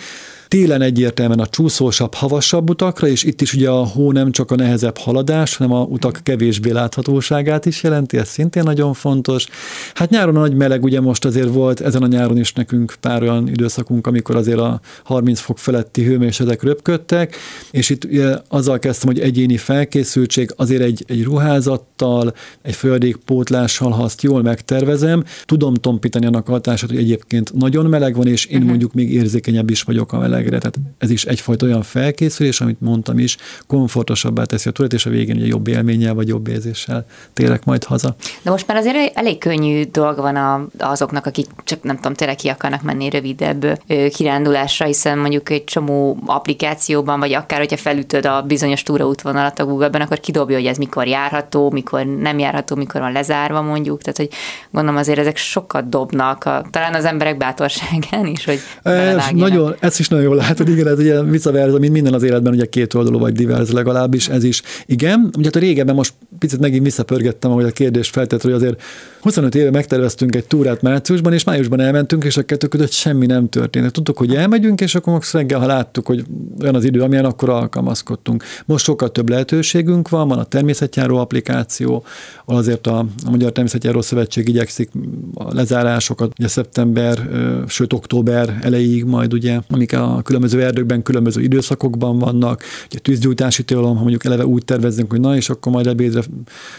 Télen 0.48 0.82
egyértelműen 0.82 1.38
a 1.38 1.46
csúszósabb, 1.46 2.14
havasabb 2.14 2.70
utakra, 2.70 3.08
és 3.08 3.24
itt 3.24 3.40
is 3.40 3.54
ugye 3.54 3.70
a 3.70 3.84
hó 3.84 4.12
nem 4.12 4.32
csak 4.32 4.50
a 4.50 4.54
nehezebb 4.54 4.96
haladás, 4.96 5.56
hanem 5.56 5.76
a 5.76 5.82
utak 5.82 6.20
kevésbé 6.22 6.70
láthatóságát 6.70 7.66
is 7.66 7.82
jelenti, 7.82 8.16
ez 8.16 8.28
szintén 8.28 8.62
nagyon 8.62 8.94
fontos. 8.94 9.46
Hát 9.94 10.10
nyáron 10.10 10.36
a 10.36 10.40
nagy 10.40 10.54
meleg, 10.54 10.84
ugye 10.84 11.00
most 11.00 11.24
azért 11.24 11.48
volt 11.48 11.80
ezen 11.80 12.02
a 12.02 12.06
nyáron 12.06 12.38
is 12.38 12.52
nekünk 12.52 12.94
pár 13.00 13.22
olyan 13.22 13.48
időszakunk, 13.86 14.06
amikor 14.06 14.36
azért 14.36 14.58
a 14.58 14.80
30 15.04 15.40
fok 15.40 15.58
feletti 15.58 16.04
hőmérsékletek 16.04 16.62
röpködtek, 16.62 17.36
és 17.70 17.90
itt 17.90 18.04
ugye 18.04 18.36
azzal 18.48 18.78
kezdtem, 18.78 19.08
hogy 19.08 19.20
egyéni 19.20 19.56
felkészültség, 19.56 20.52
azért 20.56 20.82
egy, 20.82 21.04
egy 21.06 21.24
ruházattal, 21.24 22.34
egy 22.62 22.74
folyadékpótlással, 22.74 23.90
ha 23.90 24.02
azt 24.02 24.22
jól 24.22 24.42
megtervezem, 24.42 25.24
tudom 25.44 25.74
tompítani 25.74 26.26
annak 26.26 26.46
hatását, 26.46 26.90
hogy 26.90 26.98
egyébként 26.98 27.52
nagyon 27.52 27.86
meleg 27.86 28.14
van, 28.14 28.26
és 28.26 28.44
én 28.44 28.54
uh-huh. 28.54 28.68
mondjuk 28.68 28.92
még 28.92 29.12
érzékenyebb 29.12 29.70
is 29.70 29.82
vagyok 29.82 30.12
a 30.12 30.18
melegre. 30.18 30.58
Tehát 30.58 30.78
ez 30.98 31.10
is 31.10 31.24
egyfajta 31.24 31.66
olyan 31.66 31.82
felkészülés, 31.82 32.60
amit 32.60 32.80
mondtam 32.80 33.18
is, 33.18 33.36
komfortosabbá 33.66 34.44
teszi 34.44 34.68
a 34.68 34.72
tudat, 34.72 34.92
és 34.92 35.06
a 35.06 35.10
végén 35.10 35.36
ugye 35.36 35.46
jobb 35.46 35.68
élménnyel 35.68 36.14
vagy 36.14 36.28
jobb 36.28 36.48
érzéssel 36.48 37.04
térek 37.32 37.64
majd 37.64 37.84
haza. 37.84 38.16
De 38.42 38.50
most 38.50 38.66
már 38.66 38.76
azért 38.76 39.16
elég 39.16 39.38
könnyű 39.38 39.84
dolga 39.92 40.22
van 40.22 40.36
a, 40.36 40.66
azoknak, 40.78 41.26
akik 41.26 41.46
csak 41.64 41.82
nem 41.82 41.96
tudom, 41.96 42.14
tényleg 42.14 42.36
ki 42.36 42.48
akarnak 42.48 42.82
menni 42.82 43.10
rövidebb 43.10 43.75
kirándulásra, 44.12 44.86
hiszen 44.86 45.18
mondjuk 45.18 45.50
egy 45.50 45.64
csomó 45.64 46.18
applikációban, 46.26 47.18
vagy 47.18 47.32
akár, 47.32 47.58
hogyha 47.58 47.76
felütöd 47.76 48.26
a 48.26 48.42
bizonyos 48.42 48.82
túraútvonalat 48.82 49.58
a 49.58 49.64
Google-ben, 49.64 50.00
akkor 50.00 50.20
kidobja, 50.20 50.56
hogy 50.56 50.66
ez 50.66 50.76
mikor 50.76 51.06
járható, 51.06 51.70
mikor 51.70 52.04
nem 52.04 52.38
járható, 52.38 52.76
mikor 52.76 53.00
van 53.00 53.12
lezárva 53.12 53.62
mondjuk. 53.62 54.02
Tehát, 54.02 54.16
hogy 54.16 54.28
gondolom 54.70 54.98
azért 54.98 55.18
ezek 55.18 55.36
sokat 55.36 55.88
dobnak, 55.88 56.44
a, 56.44 56.66
talán 56.70 56.94
az 56.94 57.04
emberek 57.04 57.36
bátorságán 57.36 58.26
is, 58.26 58.44
hogy 58.44 58.58
ez 58.82 59.22
nagyon, 59.34 59.74
ez 59.80 59.98
is 59.98 60.08
nagyon 60.08 60.24
jól 60.24 60.36
látod, 60.36 60.68
igen, 60.68 60.88
ez 60.88 60.98
ugye 60.98 61.22
visszaverza, 61.22 61.78
mint 61.78 61.92
minden 61.92 62.14
az 62.14 62.22
életben, 62.22 62.52
ugye 62.52 62.64
két 62.64 62.94
oldalú 62.94 63.18
vagy 63.18 63.32
divers 63.32 63.70
legalábbis, 63.70 64.28
ez 64.28 64.44
is. 64.44 64.62
Igen, 64.86 65.30
ugye 65.36 65.44
hát 65.44 65.56
a 65.56 65.58
régebben 65.58 65.94
most 65.94 66.14
picit 66.38 66.60
megint 66.60 66.84
visszapörgettem, 66.84 67.50
ahogy 67.50 67.64
a 67.64 67.70
kérdés 67.70 68.08
feltett, 68.08 68.42
hogy 68.42 68.52
azért 68.52 68.82
25 69.20 69.54
éve 69.54 69.70
megterveztünk 69.70 70.34
egy 70.34 70.46
túrát 70.46 70.82
márciusban, 70.82 71.32
és 71.32 71.44
májusban 71.44 71.80
elmentünk, 71.80 72.24
és 72.24 72.36
a 72.36 72.42
kettő 72.42 72.66
között 72.66 72.92
semmi 72.92 73.26
nem 73.26 73.48
történt. 73.48 73.65
Tudtuk, 73.70 74.18
hogy 74.18 74.34
elmegyünk, 74.34 74.80
és 74.80 74.94
akkor 74.94 75.12
most 75.12 75.32
reggel, 75.32 75.58
ha 75.58 75.66
láttuk, 75.66 76.06
hogy 76.06 76.24
olyan 76.60 76.74
az 76.74 76.84
idő, 76.84 77.00
amilyen, 77.00 77.24
akkor 77.24 77.48
alkalmazkodtunk. 77.48 78.44
Most 78.64 78.84
sokkal 78.84 79.10
több 79.10 79.28
lehetőségünk 79.28 80.08
van, 80.08 80.28
van 80.28 80.38
a 80.38 80.44
természetjáró 80.44 81.16
applikáció, 81.16 82.04
azért 82.44 82.86
a, 82.86 82.98
a 82.98 83.30
Magyar 83.30 83.52
Természetjáró 83.52 84.00
Szövetség 84.00 84.48
igyekszik 84.48 84.90
a 85.34 85.54
lezárásokat, 85.54 86.32
ugye 86.38 86.48
szeptember, 86.48 87.28
sőt 87.66 87.92
október 87.92 88.58
elejéig 88.62 89.04
majd 89.04 89.32
ugye, 89.32 89.60
amik 89.68 89.92
a 89.92 90.20
különböző 90.24 90.62
erdőkben, 90.62 91.02
különböző 91.02 91.42
időszakokban 91.42 92.18
vannak, 92.18 92.62
ugye 92.90 92.98
tűzgyújtási 92.98 93.62
tilalom, 93.64 93.96
ha 93.96 94.00
mondjuk 94.00 94.24
eleve 94.24 94.46
úgy 94.46 94.64
tervezünk, 94.64 95.10
hogy 95.10 95.20
na, 95.20 95.36
és 95.36 95.50
akkor 95.50 95.72
majd 95.72 95.86
ebédre 95.86 96.22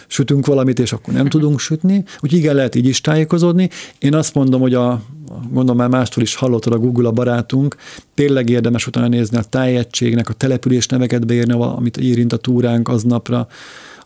sütünk 0.08 0.46
valamit, 0.46 0.80
és 0.80 0.94
akkor 0.94 1.14
nem 1.14 1.28
tudunk 1.28 1.60
sütni. 1.60 2.04
Úgyhogy 2.20 2.40
igen, 2.40 2.56
lehet 2.56 2.76
így 2.76 2.86
is 2.86 3.02
tájékozódni. 3.02 3.70
Én 4.00 4.14
azt 4.16 4.34
mondom, 4.34 4.62
hogy 4.62 4.74
a, 4.74 5.02
gondolom 5.52 5.78
már 5.78 5.90
mástól 5.90 6.24
is 6.24 6.36
hallottad 6.36 6.74
a 6.74 6.78
Google 6.78 7.08
a 7.08 7.12
barátunk, 7.12 7.76
tényleg 8.14 8.50
érdemes 8.50 8.88
utána 8.88 9.08
nézni 9.08 9.38
a 9.38 9.44
tájegységnek, 9.44 10.30
a 10.30 10.34
település 10.34 10.88
neveket 10.88 11.26
beírni, 11.26 11.54
amit 11.54 11.98
érint 11.98 12.34
a 12.34 12.38
túránk 12.38 12.88
aznapra, 12.88 13.48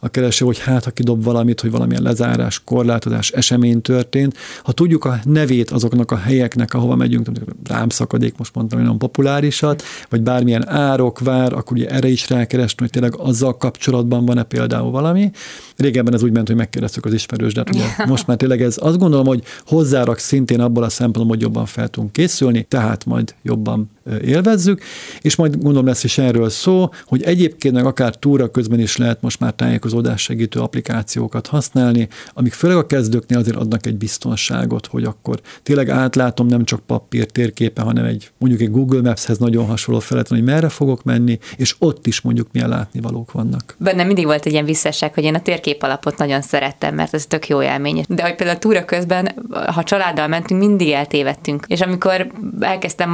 a 0.03 0.09
kereső, 0.09 0.45
hogy 0.45 0.59
hát, 0.59 0.83
ha 0.83 0.91
kidob 0.91 1.23
valamit, 1.23 1.61
hogy 1.61 1.71
valamilyen 1.71 2.01
lezárás, 2.01 2.63
korlátozás, 2.63 3.31
esemény 3.31 3.81
történt. 3.81 4.37
Ha 4.63 4.71
tudjuk 4.71 5.05
a 5.05 5.19
nevét 5.23 5.69
azoknak 5.71 6.11
a 6.11 6.17
helyeknek, 6.17 6.73
ahova 6.73 6.95
megyünk, 6.95 7.29
rámszakadék, 7.67 8.37
most 8.37 8.55
mondtam, 8.55 8.79
nagyon 8.79 8.97
populárisat, 8.97 9.83
vagy 10.09 10.21
bármilyen 10.21 10.69
árok, 10.69 11.19
vár, 11.19 11.53
akkor 11.53 11.77
ugye 11.77 11.89
erre 11.89 12.07
is 12.07 12.29
rákeresni, 12.29 12.77
hogy 12.79 12.89
tényleg 12.89 13.15
azzal 13.17 13.57
kapcsolatban 13.57 14.25
van-e 14.25 14.43
például 14.43 14.91
valami. 14.91 15.31
Régebben 15.77 16.13
ez 16.13 16.23
úgy 16.23 16.31
ment, 16.31 16.47
hogy 16.47 16.55
megkérdeztük 16.55 17.05
az 17.05 17.13
ismerős, 17.13 17.53
de 17.53 17.63
hát 17.65 17.75
ugye 17.75 18.05
most 18.13 18.27
már 18.27 18.37
tényleg 18.37 18.61
ez 18.61 18.77
azt 18.79 18.97
gondolom, 18.97 19.25
hogy 19.25 19.43
hozzárak 19.65 20.17
szintén 20.17 20.59
abból 20.59 20.83
a 20.83 20.89
szempontból, 20.89 21.35
hogy 21.35 21.45
jobban 21.45 21.65
fel 21.65 21.87
tudunk 21.87 22.11
készülni, 22.11 22.63
tehát 22.63 23.05
majd 23.05 23.35
jobban 23.41 23.89
élvezzük, 24.23 24.81
és 25.21 25.35
majd 25.35 25.55
gondolom 25.55 25.85
lesz 25.85 26.03
is 26.03 26.17
erről 26.17 26.49
szó, 26.49 26.89
hogy 27.05 27.23
egyébként 27.23 27.73
meg 27.73 27.85
akár 27.85 28.15
túra 28.15 28.51
közben 28.51 28.79
is 28.79 28.97
lehet 28.97 29.21
most 29.21 29.39
már 29.39 29.53
tájékozódás 29.53 30.21
segítő 30.21 30.59
applikációkat 30.59 31.47
használni, 31.47 32.07
amik 32.33 32.53
főleg 32.53 32.77
a 32.77 32.85
kezdőknél 32.85 33.39
azért 33.39 33.55
adnak 33.55 33.85
egy 33.85 33.97
biztonságot, 33.97 34.87
hogy 34.87 35.03
akkor 35.03 35.39
tényleg 35.63 35.89
átlátom 35.89 36.47
nem 36.47 36.63
csak 36.63 36.79
papír 36.79 37.25
térképe, 37.25 37.81
hanem 37.81 38.05
egy 38.05 38.31
mondjuk 38.37 38.61
egy 38.61 38.71
Google 38.71 39.01
Maps-hez 39.01 39.37
nagyon 39.37 39.65
hasonló 39.65 39.99
feleten, 39.99 40.37
hogy 40.37 40.45
merre 40.45 40.69
fogok 40.69 41.03
menni, 41.03 41.39
és 41.57 41.75
ott 41.79 42.07
is 42.07 42.21
mondjuk 42.21 42.47
milyen 42.51 42.69
látnivalók 42.69 43.31
vannak. 43.31 43.75
Bennem 43.77 44.05
mindig 44.05 44.25
volt 44.25 44.45
egy 44.45 44.51
ilyen 44.51 44.65
visszaság, 44.65 45.13
hogy 45.13 45.23
én 45.23 45.35
a 45.35 45.41
térkép 45.41 45.83
alapot 45.83 46.17
nagyon 46.17 46.41
szerettem, 46.41 46.95
mert 46.95 47.13
ez 47.13 47.25
tök 47.25 47.47
jó 47.47 47.61
élmény. 47.61 48.03
De 48.07 48.23
hogy 48.23 48.35
például 48.35 48.59
túra 48.59 48.85
közben, 48.85 49.35
ha 49.73 49.83
családdal 49.83 50.27
mentünk, 50.27 50.59
mindig 50.59 50.89
eltévedtünk. 50.89 51.65
És 51.67 51.81
amikor 51.81 52.31
elkezdtem 52.59 53.09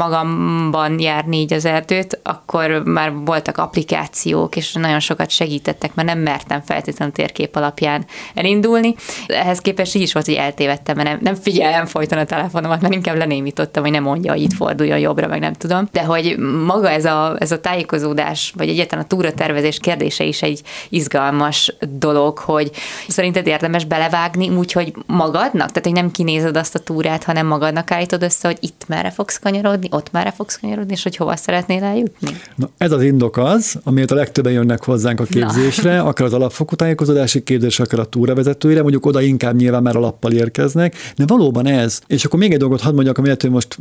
magamban 0.78 1.00
járni 1.00 1.38
így 1.38 1.54
az 1.54 1.66
erdőt, 1.66 2.20
akkor 2.24 2.82
már 2.86 3.14
voltak 3.26 3.58
applikációk, 3.58 4.56
és 4.56 4.74
nagyon 4.74 5.00
sokat 5.00 5.30
segítettek, 5.30 5.96
mert 5.96 6.08
nem 6.08 6.20
mertem 6.20 6.62
feltétlenül 6.62 7.14
térkép 7.14 7.56
alapján 7.56 8.06
elindulni. 8.34 8.96
Ehhez 9.28 9.60
képest 9.60 9.96
így 9.96 10.02
is 10.02 10.14
volt, 10.14 10.26
hogy 10.26 10.36
eltévedtem, 10.36 10.96
mert 10.96 11.10
nem, 11.10 11.18
nem 11.22 11.36
figyelem 11.36 11.86
folyton 11.86 12.18
a 12.18 12.24
telefonomat, 12.24 12.82
mert 12.82 12.94
inkább 12.94 13.18
lenémítottam, 13.18 13.84
hogy 13.84 13.92
nem 13.92 14.04
mondja, 14.04 14.32
hogy 14.32 14.42
itt 14.42 14.54
forduljon 14.54 15.00
jobbra, 15.00 15.28
meg 15.28 15.40
nem 15.40 15.54
tudom. 15.54 15.88
De 15.92 16.04
hogy 16.04 16.38
maga 16.66 16.90
ez 16.90 17.06
a, 17.06 17.36
ez 17.40 17.52
a 17.52 17.62
tájékozódás, 17.62 18.54
vagy 18.58 18.70
egyáltalán 18.70 19.04
a 19.04 19.08
túratervezés 19.08 19.80
kérdése 19.80 20.24
is 20.24 20.42
egy 20.42 20.62
izgalmas 20.90 21.76
dolog, 21.90 22.38
hogy 22.38 22.72
szerinted 23.08 23.48
érdemes 23.48 23.86
belevágni 23.86 24.50
úgy, 24.50 24.72
hogy 24.72 24.94
magadnak, 25.06 25.68
tehát 25.68 25.84
hogy 25.84 25.92
nem 25.92 26.12
kinézed 26.12 26.58
azt 26.58 26.76
a 26.76 26.80
túrát, 26.80 27.24
hanem 27.24 27.48
magadnak 27.48 27.92
állítod 27.92 28.24
össze, 28.24 28.48
hogy 28.48 28.58
itt 28.60 28.84
merre 28.88 29.12
fogsz 29.12 29.40
kanyarodni, 29.40 29.88
ott 29.92 30.12
merre 30.12 30.32
fogsz 30.32 30.60
kanyarodni, 30.60 30.67
és 30.88 31.04
hogy 31.04 31.16
hova 31.16 31.36
szeretnél 31.36 31.84
eljutni? 31.84 32.30
Na, 32.56 32.70
ez 32.78 32.92
az 32.92 33.04
indok 33.04 33.38
az, 33.38 33.80
amiért 33.84 34.12
a 34.12 34.16
legtöbben 34.16 34.52
jönnek 34.52 34.84
hozzánk 34.84 35.20
a 35.20 35.24
képzésre, 35.24 35.96
Na. 35.96 36.04
akár 36.04 36.28
az 36.28 36.34
alapfokú 36.34 36.76
tájékozódási 36.76 37.44
képzés, 37.44 37.80
akár 37.80 38.00
a 38.00 38.06
túravezetőire, 38.06 38.82
mondjuk 38.82 39.06
oda 39.06 39.22
inkább 39.22 39.56
nyilván 39.56 39.82
már 39.82 39.96
alappal 39.96 40.32
érkeznek, 40.32 40.96
de 41.16 41.26
valóban 41.28 41.68
ez. 41.68 42.00
És 42.08 42.26
akkor 42.26 42.40
még 42.40 42.52
egy 42.52 42.60
dolgot 42.60 42.82
hadd 42.82 42.94
mondjak, 42.94 43.18
ami 43.18 43.30
most 43.50 43.78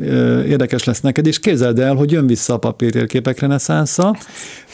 érdekes 0.47 0.85
lesz 0.85 1.01
neked, 1.01 1.27
és 1.27 1.39
képzeld 1.39 1.79
el, 1.79 1.95
hogy 1.95 2.11
jön 2.11 2.27
vissza 2.27 2.55
a 2.55 2.59
papírtérképek 2.59 3.39
reneszánsza. 3.39 4.17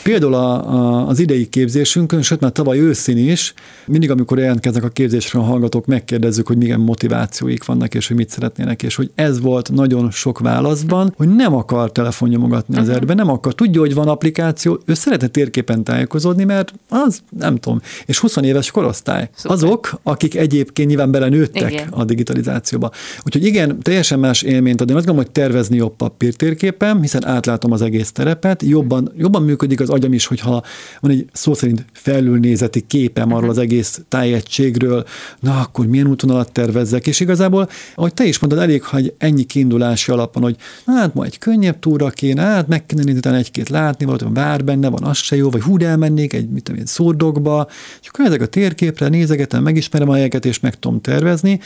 Például 0.03 0.35
a, 0.35 0.75
a, 0.75 1.07
az 1.09 1.19
idei 1.19 1.49
képzésünkön, 1.49 2.23
sőt 2.23 2.41
már 2.41 2.53
tavaly 2.53 2.79
őszín 2.79 3.17
is, 3.17 3.55
mindig 3.87 4.11
amikor 4.11 4.39
jelentkeznek 4.39 4.85
a 4.85 4.89
képzésre 4.89 5.39
a 5.39 5.43
hallgatók, 5.43 5.87
megkérdezzük, 5.87 6.47
hogy 6.47 6.57
milyen 6.57 6.81
motivációik 6.81 7.65
vannak, 7.65 7.95
és 7.95 8.09
hogy 8.09 8.17
mit 8.17 8.31
szeretnének, 8.31 8.83
és 8.83 8.95
hogy 8.95 9.11
ez 9.15 9.41
volt 9.41 9.73
nagyon 9.73 10.11
sok 10.11 10.39
válaszban, 10.39 11.15
hogy 11.17 11.29
nem 11.29 11.55
akar 11.55 11.93
telefonnyomogatni 11.93 12.77
az 12.77 12.89
erdben, 12.89 13.17
nem 13.17 13.31
akar, 13.31 13.55
tudja, 13.55 13.81
hogy 13.81 13.95
van 13.95 14.09
applikáció, 14.09 14.81
ő 14.85 14.95
szeretne 14.95 15.27
térképen 15.27 15.85
tájékozódni, 15.85 16.45
mert 16.45 16.73
az, 16.89 17.23
nem 17.39 17.57
tudom, 17.57 17.81
és 18.07 18.19
20 18.19 18.37
éves 18.37 18.71
korosztály. 18.71 19.29
Szuper. 19.35 19.57
Azok, 19.57 20.01
akik 20.03 20.37
egyébként 20.37 20.89
nyilván 20.89 21.11
belenőttek 21.11 21.73
igen. 21.73 21.89
a 21.89 22.05
digitalizációba. 22.05 22.91
Úgyhogy 23.25 23.45
igen, 23.45 23.81
teljesen 23.81 24.19
más 24.19 24.43
élményt 24.43 24.81
ad. 24.81 24.91
Én 24.91 24.97
azt 24.97 25.07
gondolom, 25.07 25.31
hogy 25.33 25.43
tervezni 25.43 25.77
jobb 25.77 25.97
papírtérképen, 25.97 27.01
hiszen 27.01 27.27
átlátom 27.27 27.73
az 27.73 27.83
egész 27.83 28.13
terepet, 28.13 28.63
jobban, 28.63 29.13
jobban 29.17 29.43
működik 29.43 29.81
az 29.81 29.91
agyam 29.93 30.13
is, 30.13 30.27
hogyha 30.27 30.63
van 31.01 31.11
egy 31.11 31.27
szó 31.33 31.55
szerint 31.55 31.85
felülnézeti 31.93 32.81
képem 32.87 33.33
arról 33.33 33.51
az 33.51 33.59
egész 33.59 34.01
tájegységről, 34.09 35.05
na 35.41 35.61
akkor 35.61 35.87
milyen 35.87 36.07
útvonalat 36.07 36.53
tervezzek, 36.53 37.07
és 37.07 37.21
igazából, 37.21 37.69
ahogy 37.95 38.15
te 38.15 38.25
is 38.25 38.39
mondod, 38.39 38.59
elég, 38.59 38.83
hogy 38.83 39.15
ennyi 39.19 39.45
kiindulási 39.45 40.11
alapon, 40.11 40.43
hogy 40.43 40.57
hát 40.87 41.15
ma 41.15 41.25
egy 41.25 41.39
könnyebb 41.39 41.79
túra 41.79 42.11
kéne, 42.11 42.43
hát 42.43 42.69
meg 42.69 42.87
kéne 42.87 43.03
nézni 43.03 43.31
egy-két 43.31 43.69
látni, 43.69 44.05
valahogy 44.05 44.35
vár 44.35 44.65
benne, 44.65 44.89
van 44.89 45.05
az 45.05 45.17
se 45.17 45.37
jó, 45.37 45.51
vagy 45.51 45.63
hú, 45.63 45.79
elmennék 45.79 46.33
egy, 46.33 46.49
mit 46.49 46.63
tudom 46.63 46.81
én, 46.81 46.87
szurdokba, 46.87 47.69
és 48.03 48.09
akkor 48.09 48.25
ezek 48.25 48.41
a 48.41 48.47
térképre 48.47 49.09
nézegetem, 49.09 49.63
megismerem 49.63 50.09
a 50.09 50.15
helyeket, 50.15 50.45
és 50.45 50.61
meg 50.61 50.79
tudom 50.79 51.01
tervezni. 51.01 51.61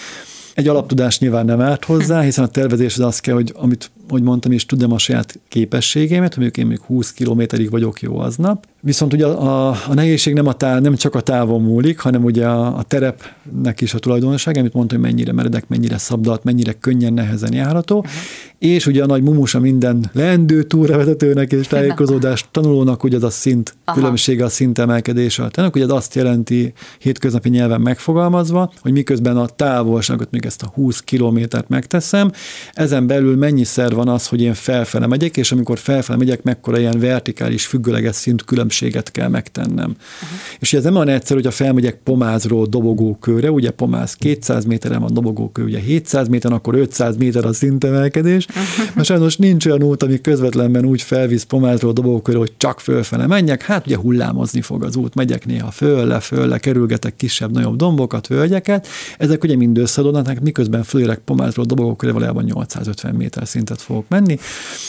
Egy 0.57 0.69
alaptudás 0.69 1.19
nyilván 1.19 1.45
nem 1.45 1.61
árt 1.61 1.85
hozzá, 1.85 2.21
hiszen 2.21 2.45
a 2.45 2.49
tervezés 2.49 2.95
az 2.95 3.05
az 3.05 3.21
kell, 3.21 3.35
hogy 3.35 3.53
amit 3.57 3.91
hogy 4.09 4.23
mondtam, 4.23 4.53
és 4.53 4.67
tudom 4.67 4.93
a 4.93 4.99
saját 4.99 5.39
képességeimet, 5.49 6.35
hogy 6.35 6.43
mondjuk 6.43 6.65
én 6.65 6.71
még 6.71 6.81
20 6.81 7.13
kilométerig 7.13 7.71
vagyok 7.71 8.01
jó 8.01 8.19
aznap. 8.19 8.67
Viszont 8.81 9.13
ugye 9.13 9.27
a, 9.27 9.69
a 9.69 9.95
nehézség 9.95 10.35
nem, 10.35 10.47
a 10.47 10.53
táv, 10.53 10.81
nem 10.81 10.95
csak 10.95 11.15
a 11.15 11.21
távon 11.21 11.63
múlik, 11.63 11.99
hanem 11.99 12.25
ugye 12.25 12.47
a, 12.47 12.77
a 12.77 12.83
terepnek 12.83 13.81
is 13.81 13.95
a 13.95 13.99
tulajdonság, 13.99 14.57
amit 14.57 14.73
mondtam, 14.73 15.01
hogy 15.01 15.09
mennyire 15.09 15.33
meredek, 15.33 15.69
mennyire 15.69 15.99
szabdalt, 15.99 16.45
mennyire 16.45 16.73
könnyen, 16.73 17.13
nehezen 17.13 17.53
járható. 17.53 17.97
Uh-huh. 17.97 18.13
És 18.59 18.87
ugye 18.87 19.03
a 19.03 19.07
nagy 19.07 19.23
mumusa 19.23 19.61
minden 19.61 20.11
leendő 20.13 20.63
túravezetőnek 20.63 21.53
és 21.53 21.67
tájékozódás 21.67 22.49
tanulónak, 22.51 23.05
ugye 23.05 23.17
az 23.17 23.23
a 23.23 23.31
szint 23.31 23.77
Aha. 23.85 23.99
különbsége 23.99 24.45
a 24.45 24.49
szint 24.49 24.79
emelkedése 24.79 25.43
a 25.43 25.51
ugye 25.75 25.85
az 25.85 25.91
azt 25.91 26.15
jelenti 26.15 26.73
hétköznapi 26.99 27.49
nyelven 27.49 27.81
megfogalmazva, 27.81 28.73
hogy 28.81 28.93
miközben 28.93 29.37
a 29.37 29.47
távolságot, 29.47 30.31
még 30.31 30.45
ezt 30.45 30.63
a 30.63 30.67
20 30.75 31.01
kilométert 31.01 31.69
megteszem, 31.69 32.33
ezen 32.73 33.07
belül 33.07 33.37
mennyiszer 33.37 33.95
van 33.95 34.09
az, 34.09 34.27
hogy 34.27 34.41
én 34.41 34.55
felfele 34.55 35.07
megyek, 35.07 35.37
és 35.37 35.53
amikor 35.53 35.79
felfele 35.79 36.19
megyek, 36.19 36.43
mekkora 36.43 36.79
ilyen 36.79 36.99
vertikális, 36.99 37.67
függőleges 37.67 38.17
szint 38.17 38.45
különbséget 38.45 39.11
kell 39.11 39.29
megtennem. 39.29 39.91
Uh-huh. 39.91 40.39
És 40.59 40.73
ez 40.73 40.85
nem 40.85 40.95
olyan 40.95 41.09
egyszerű, 41.09 41.39
hogy 41.39 41.49
a 41.49 41.55
felmegyek 41.55 42.01
Pomázról 42.05 42.67
dobogókőre, 42.67 43.51
ugye 43.51 43.71
Pomáz 43.71 44.15
200 44.15 44.65
méteren 44.65 45.01
van 45.01 45.15
dobogókő, 45.15 45.65
ugye 45.65 45.79
700 45.79 46.29
méteren, 46.29 46.57
akkor 46.57 46.75
500 46.75 47.17
méter 47.17 47.45
a 47.45 47.53
szintemelkedés. 47.53 48.46
Uh-huh. 48.49 48.95
Mert 48.95 49.07
sajnos 49.07 49.37
nincs 49.37 49.67
olyan 49.67 49.83
út, 49.83 50.03
ami 50.03 50.21
közvetlenben 50.21 50.85
úgy 50.85 51.03
felvisz 51.03 51.43
Pomázról 51.43 51.93
dobogókőre, 51.93 52.39
hogy 52.39 52.53
csak 52.57 52.81
fölfele 52.81 53.27
menjek, 53.27 53.63
hát 53.63 53.87
ugye 53.87 53.97
hullámozni 53.97 54.61
fog 54.61 54.85
az 54.85 54.97
út, 54.97 55.15
megyek 55.15 55.47
néha 55.47 55.71
föl, 55.71 56.07
le, 56.07 56.21
föl, 56.21 56.49
le, 56.49 56.59
kerülgetek 56.59 57.17
kisebb, 57.17 57.53
nagyobb 57.53 57.77
dombokat, 57.77 58.27
völgyeket, 58.27 58.89
ezek 59.19 59.45
ugye 59.45 59.57
mind 59.57 59.79
összeadódnak, 59.79 60.41
miközben 60.41 60.83
fölérek 60.83 61.19
Pomázról 61.19 61.65
dobogókőre 61.65 62.13
valójában 62.13 62.45
850 62.45 63.15
méter 63.15 63.47
szintet 63.49 63.83
fogok 63.83 64.09
menni. 64.09 64.39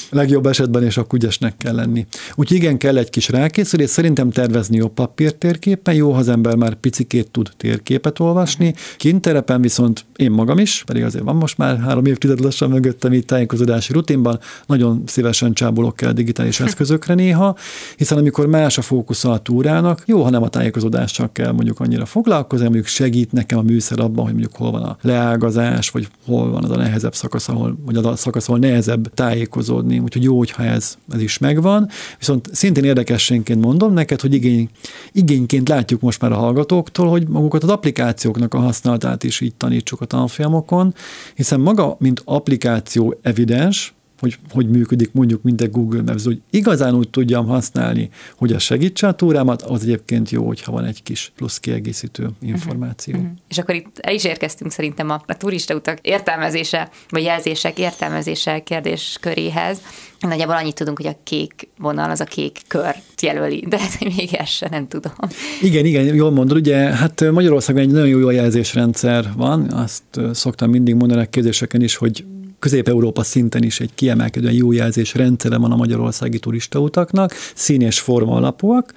Legjobb 0.10 0.46
esetben 0.46 0.84
és 0.84 0.98
akkor 0.98 1.20
ügyesnek 1.20 1.58
kell 1.58 1.76
lenni. 1.76 2.06
Úgyhogy 2.36 2.58
igen, 2.58 2.78
kell 2.78 2.98
egy 2.98 3.10
kis 3.10 3.30
rákészülés. 3.30 3.89
Szerintem 3.89 4.30
tervezni 4.30 4.78
jobb 4.78 4.93
papírtérképen. 4.93 5.96
Jó, 5.96 6.12
ha 6.12 6.17
az 6.17 6.28
ember 6.30 6.56
már 6.56 6.76
picikét 6.76 7.32
tud 7.32 7.50
térképet 7.58 8.20
olvasni. 8.20 8.74
Kint 8.98 9.22
terepen 9.22 9.62
viszont 9.62 10.06
én 10.15 10.32
magam 10.32 10.58
is, 10.58 10.84
pedig 10.86 11.04
azért 11.04 11.24
van 11.24 11.36
most 11.36 11.58
már 11.58 11.80
három 11.80 12.06
évtized 12.06 12.39
lassan 12.39 12.70
mögöttem 12.70 13.13
itt 13.13 13.32
tájékozódási 13.47 13.93
rutinban, 13.93 14.39
nagyon 14.65 15.03
szívesen 15.05 15.53
csábolok 15.53 16.01
el 16.01 16.13
digitális 16.13 16.60
eszközökre 16.60 17.13
néha, 17.13 17.55
hiszen 17.97 18.17
amikor 18.17 18.47
más 18.47 18.77
a 18.77 18.81
fókusz 18.81 19.25
a 19.25 19.38
túrának, 19.38 20.03
jó, 20.05 20.23
ha 20.23 20.29
nem 20.29 20.43
a 20.43 20.49
tájékozódással 20.49 21.29
kell 21.31 21.51
mondjuk 21.51 21.79
annyira 21.79 22.05
foglalkozni, 22.05 22.63
mondjuk 22.63 22.86
segít 22.86 23.31
nekem 23.31 23.57
a 23.57 23.62
műszer 23.62 23.99
abban, 23.99 24.23
hogy 24.23 24.33
mondjuk 24.33 24.55
hol 24.55 24.71
van 24.71 24.83
a 24.83 24.97
leágazás, 25.01 25.89
vagy 25.89 26.07
hol 26.25 26.51
van 26.51 26.63
az 26.63 26.69
a 26.69 26.75
nehezebb 26.75 27.15
szakasz, 27.15 27.49
ahol, 27.49 27.77
vagy 27.86 27.95
az 27.95 28.05
a 28.05 28.15
szakasz, 28.15 28.47
ahol 28.47 28.60
nehezebb 28.60 29.13
tájékozódni, 29.13 29.99
úgyhogy 29.99 30.23
jó, 30.23 30.38
hogyha 30.38 30.63
ez, 30.63 30.97
ez 31.12 31.21
is 31.21 31.38
megvan. 31.38 31.89
Viszont 32.19 32.49
szintén 32.51 32.83
érdekességként 32.83 33.62
mondom 33.62 33.93
neked, 33.93 34.21
hogy 34.21 34.33
igény, 34.33 34.69
igényként 35.12 35.69
látjuk 35.69 36.01
most 36.01 36.21
már 36.21 36.31
a 36.31 36.36
hallgatóktól, 36.36 37.10
hogy 37.10 37.27
magukat 37.27 37.63
az 37.63 37.69
applikációknak 37.69 38.53
a 38.53 38.60
használatát 38.60 39.23
is 39.23 39.41
így 39.41 39.55
tanítsuk 39.55 40.01
a 40.01 40.05
tanfolyamokon, 40.05 40.93
hiszen 41.36 41.60
maga, 41.60 41.95
mint 41.99 42.21
applikáció 42.25 43.15
evidens, 43.38 43.95
hogy 44.19 44.38
hogy 44.50 44.69
működik 44.69 45.12
mondjuk 45.13 45.41
mint 45.43 45.62
egy 45.62 45.71
Google 45.71 46.02
Maps, 46.02 46.23
hogy 46.23 46.41
igazán 46.50 46.95
úgy 46.95 47.10
tudjam 47.10 47.47
használni, 47.47 48.10
hogy 48.36 48.54
a 48.54 48.60
segítse 48.60 49.08
a 49.08 49.13
túrámat, 49.13 49.62
az 49.62 49.84
egyébként 49.84 50.30
jó, 50.30 50.45
hogyha 50.45 50.71
van 50.71 50.86
egy 50.86 51.04
kis 51.04 51.32
plusz 51.36 51.60
kiegészítő 51.60 52.30
információ. 52.41 53.13
Uh-huh. 53.13 53.30
Uh-huh. 53.30 53.41
És 53.50 53.58
akkor 53.58 53.76
itt 53.76 54.00
el 54.00 54.13
is 54.13 54.23
érkeztünk 54.23 54.71
szerintem 54.71 55.10
a, 55.10 55.21
a 55.28 55.38
turista 55.38 55.76
utak 55.76 56.00
értelmezése, 56.02 56.89
vagy 57.10 57.23
jelzések 57.23 57.80
értelmezése 57.80 58.60
kérdésköréhez. 58.60 59.82
Nagyjából 60.19 60.56
annyit 60.56 60.76
tudunk, 60.76 60.97
hogy 60.97 61.08
a 61.08 61.19
kék 61.23 61.69
vonal 61.78 62.10
az 62.10 62.19
a 62.19 62.26
kék 62.26 62.60
kör 62.67 62.95
jelöli, 63.21 63.65
de 63.67 63.80
hát 63.80 64.00
még 64.00 64.34
ezt 64.34 64.52
sem 64.52 64.69
nem 64.71 64.88
tudom. 64.88 65.13
Igen, 65.62 65.86
igen, 65.86 66.15
jól 66.15 66.32
mondod, 66.32 66.58
ugye, 66.58 66.76
hát 66.78 67.32
Magyarországon 67.32 67.82
egy 67.82 67.91
nagyon 67.91 68.19
jó 68.19 68.30
jelzésrendszer 68.30 69.30
van, 69.36 69.71
azt 69.71 70.04
szoktam 70.32 70.69
mindig 70.69 70.95
mondani 70.95 71.21
a 71.21 71.26
kérdéseken 71.26 71.82
is, 71.82 71.95
hogy 71.95 72.26
Közép-Európa 72.60 73.24
szinten 73.24 73.63
is 73.63 73.80
egy 73.80 73.89
kiemelkedően 73.96 74.54
jó 74.54 74.72
jelzés 74.72 75.13
rendszere 75.13 75.58
van 75.58 75.72
a 75.72 75.76
magyarországi 75.76 76.39
turistautaknak, 76.39 77.34
szín 77.56 77.82
és 77.82 78.00
forma 78.00 78.36
alapúak. 78.36 78.93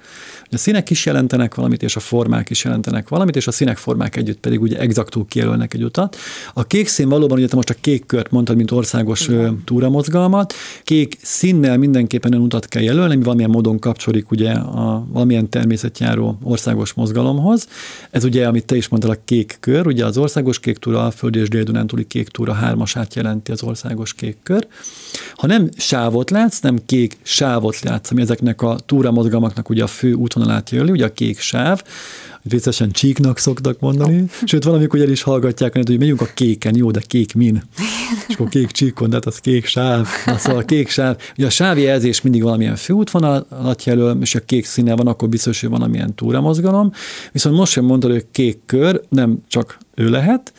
A 0.51 0.57
színek 0.57 0.89
is 0.89 1.05
jelentenek 1.05 1.55
valamit, 1.55 1.83
és 1.83 1.95
a 1.95 1.99
formák 1.99 2.49
is 2.49 2.63
jelentenek 2.63 3.09
valamit, 3.09 3.35
és 3.35 3.47
a 3.47 3.51
színek 3.51 3.77
formák 3.77 4.15
együtt 4.15 4.39
pedig 4.39 4.61
ugye 4.61 4.79
exaktul 4.79 5.25
kijelölnek 5.27 5.73
egy 5.73 5.83
utat. 5.83 6.17
A 6.53 6.63
kék 6.63 6.87
szín 6.87 7.09
valóban, 7.09 7.37
ugye 7.37 7.47
te 7.47 7.55
most 7.55 7.69
a 7.69 7.73
kék 7.81 8.05
kört 8.05 8.31
mondtad, 8.31 8.55
mint 8.55 8.71
országos 8.71 9.27
Igen. 9.27 9.61
túramozgalmat. 9.65 10.53
Kék 10.83 11.17
színnel 11.21 11.77
mindenképpen 11.77 12.31
olyan 12.31 12.45
utat 12.45 12.67
kell 12.67 12.83
jelölni, 12.83 13.13
ami 13.13 13.23
valamilyen 13.23 13.49
módon 13.49 13.79
kapcsolódik 13.79 14.31
ugye 14.31 14.51
a 14.51 15.05
valamilyen 15.11 15.49
természetjáró 15.49 16.37
országos 16.43 16.93
mozgalomhoz. 16.93 17.67
Ez 18.11 18.23
ugye, 18.23 18.47
amit 18.47 18.65
te 18.65 18.75
is 18.75 18.87
mondtál, 18.87 19.11
a 19.11 19.17
kék 19.25 19.57
kör, 19.59 19.87
ugye 19.87 20.05
az 20.05 20.17
országos 20.17 20.59
kék 20.59 20.77
túra, 20.77 21.05
a 21.05 21.11
Föld 21.11 21.35
és 21.35 21.49
Dél-Dunántúli 21.49 22.05
kék 22.05 22.27
túra 22.27 22.53
hármasát 22.53 23.15
jelenti 23.15 23.50
az 23.51 23.61
az 23.61 23.67
országos 23.67 24.13
kék 24.13 24.37
kör. 24.43 24.67
Ha 25.35 25.47
nem 25.47 25.69
sávot 25.77 26.29
látsz, 26.29 26.59
nem 26.59 26.79
kék 26.85 27.17
sávot 27.21 27.79
látsz, 27.79 28.11
ami 28.11 28.21
ezeknek 28.21 28.61
a 28.61 28.79
túramozgalmaknak 28.85 29.69
ugye 29.69 29.83
a 29.83 29.87
fő 29.87 30.13
útvonalát 30.13 30.69
jelöli, 30.69 30.91
ugye 30.91 31.05
a 31.05 31.13
kék 31.13 31.39
sáv, 31.39 31.83
viccesen 32.43 32.91
csíknak 32.91 33.37
szoktak 33.37 33.79
mondani, 33.79 34.25
sőt 34.45 34.63
valamikor 34.63 34.99
ugye 34.99 35.11
is 35.11 35.21
hallgatják, 35.21 35.73
hogy 35.73 35.99
megyünk 35.99 36.21
a 36.21 36.27
kéken, 36.33 36.75
jó, 36.75 36.91
de 36.91 37.01
kék 37.07 37.33
min. 37.33 37.63
És 38.27 38.33
akkor 38.33 38.49
kék 38.49 38.71
csíkon, 38.71 39.09
de 39.09 39.15
hát 39.15 39.25
az 39.25 39.37
kék 39.37 39.65
sáv. 39.65 40.07
Na, 40.25 40.37
szóval 40.37 40.61
a 40.61 40.65
kék 40.65 40.89
sáv. 40.89 41.17
Ugye 41.37 41.45
a 41.45 41.49
sávjelzés 41.49 42.21
mindig 42.21 42.43
valamilyen 42.43 42.75
főútvonalat 42.75 43.83
jelöl, 43.83 44.17
és 44.21 44.35
a 44.35 44.39
kék 44.39 44.65
színe 44.65 44.95
van, 44.95 45.07
akkor 45.07 45.29
biztos, 45.29 45.61
hogy 45.61 45.69
valamilyen 45.69 46.15
túramozgalom. 46.15 46.91
Viszont 47.31 47.55
most 47.55 47.71
sem 47.71 47.85
mondta, 47.85 48.07
hogy 48.07 48.25
kék 48.31 48.59
kör 48.65 49.01
nem 49.09 49.37
csak 49.47 49.77
ő 49.95 50.09
lehet, 50.09 50.53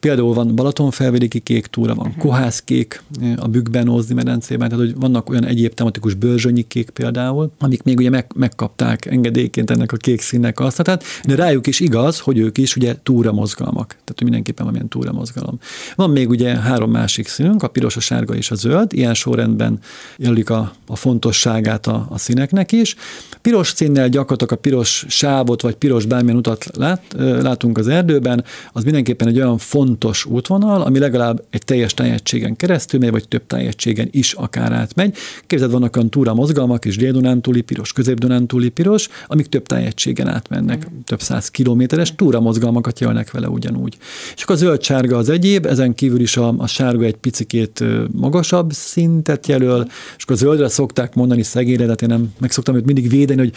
Például 0.00 0.34
van 0.34 0.54
Balatonfelvidéki 0.54 1.40
kék 1.40 1.66
túra, 1.66 1.94
van 1.94 2.06
uh-huh. 2.06 2.22
Kohász 2.22 2.60
kék 2.60 3.02
a 3.36 3.48
Bükkben, 3.48 3.88
Ózdi 3.88 4.14
medencében, 4.14 4.68
tehát 4.68 4.84
hogy 4.84 4.94
vannak 4.94 5.30
olyan 5.30 5.44
egyéb 5.44 5.74
tematikus 5.74 6.14
bőrzsönyi 6.14 6.62
kék 6.62 6.90
például, 6.90 7.50
amik 7.58 7.82
még 7.82 7.98
ugye 7.98 8.10
meg, 8.10 8.26
megkapták 8.34 9.06
engedélyként 9.06 9.70
ennek 9.70 9.92
a 9.92 9.96
kék 9.96 10.20
színnek 10.20 10.60
azt, 10.60 10.82
tehát, 10.82 11.04
de 11.26 11.34
rájuk 11.34 11.66
is 11.66 11.80
igaz, 11.80 12.18
hogy 12.18 12.38
ők 12.38 12.58
is 12.58 12.76
ugye 12.76 12.96
túra 13.02 13.32
mozgalmak, 13.32 13.86
tehát 13.88 14.14
hogy 14.14 14.22
mindenképpen 14.22 14.64
valamilyen 14.64 14.88
túra 14.88 15.12
mozgalom. 15.12 15.58
Van 15.94 16.10
még 16.10 16.28
ugye 16.28 16.56
három 16.56 16.90
másik 16.90 17.28
színünk, 17.28 17.62
a 17.62 17.68
piros, 17.68 17.96
a 17.96 18.00
sárga 18.00 18.34
és 18.34 18.50
a 18.50 18.54
zöld, 18.54 18.92
ilyen 18.92 19.14
sorrendben 19.14 19.78
jelölik 20.16 20.50
a, 20.50 20.72
a 20.86 20.96
fontosságát 20.96 21.86
a, 21.86 22.06
a 22.10 22.18
színeknek 22.18 22.72
is. 22.72 22.96
Piros 23.42 23.72
színnel 23.74 24.08
gyakorlatilag 24.08 24.52
a 24.52 24.56
piros 24.56 25.04
sávot, 25.08 25.62
vagy 25.62 25.74
piros 25.74 26.04
bármilyen 26.04 26.36
utat 26.36 26.70
lát, 26.76 27.02
látunk 27.18 27.78
az 27.78 27.88
erdőben, 27.88 28.44
az 28.72 28.84
mindenképpen 28.84 29.28
egy 29.28 29.36
olyan 29.36 29.58
font 29.58 29.87
fontos 29.88 30.24
útvonal, 30.24 30.82
ami 30.82 30.98
legalább 30.98 31.44
egy 31.50 31.64
teljes 31.64 31.94
tájegységen 31.94 32.56
keresztül 32.56 33.00
megy, 33.00 33.10
vagy 33.10 33.28
több 33.28 33.46
tájegységen 33.46 34.08
is 34.10 34.32
akár 34.32 34.72
átmegy. 34.72 35.16
Képzeld, 35.46 35.70
vannak 35.70 35.96
olyan 35.96 36.10
túra 36.10 36.34
mozgalmak 36.34 36.84
is, 36.84 36.96
Dél-Dunántúli 36.96 37.60
piros, 37.60 37.92
Közép-Dunántúli 37.92 38.68
piros, 38.68 39.08
amik 39.26 39.46
több 39.46 39.66
tájegységen 39.66 40.28
átmennek, 40.28 40.90
mm. 40.90 40.98
több 41.04 41.20
száz 41.20 41.48
kilométeres 41.48 42.14
túra 42.14 42.40
mozgalmakat 42.40 43.00
jelnek 43.00 43.30
vele 43.30 43.48
ugyanúgy. 43.48 43.96
És 44.36 44.42
akkor 44.42 44.54
a 44.54 44.58
zöld-sárga 44.58 45.16
az 45.16 45.28
egyéb, 45.28 45.66
ezen 45.66 45.94
kívül 45.94 46.20
is 46.20 46.36
a, 46.36 46.54
a 46.58 46.66
sárga 46.66 47.04
egy 47.04 47.16
picikét 47.16 47.84
magasabb 48.12 48.72
szintet 48.72 49.46
jelöl, 49.46 49.86
és 50.16 50.22
akkor 50.22 50.34
a 50.34 50.38
zöldre 50.38 50.68
szokták 50.68 51.14
mondani 51.14 51.42
szegényre, 51.42 51.86
de 51.86 51.94
én 52.02 52.08
nem 52.08 52.32
meg 52.38 52.50
szoktam 52.50 52.76
őt 52.76 52.84
mindig 52.84 53.08
védeni, 53.08 53.40
hogy 53.40 53.52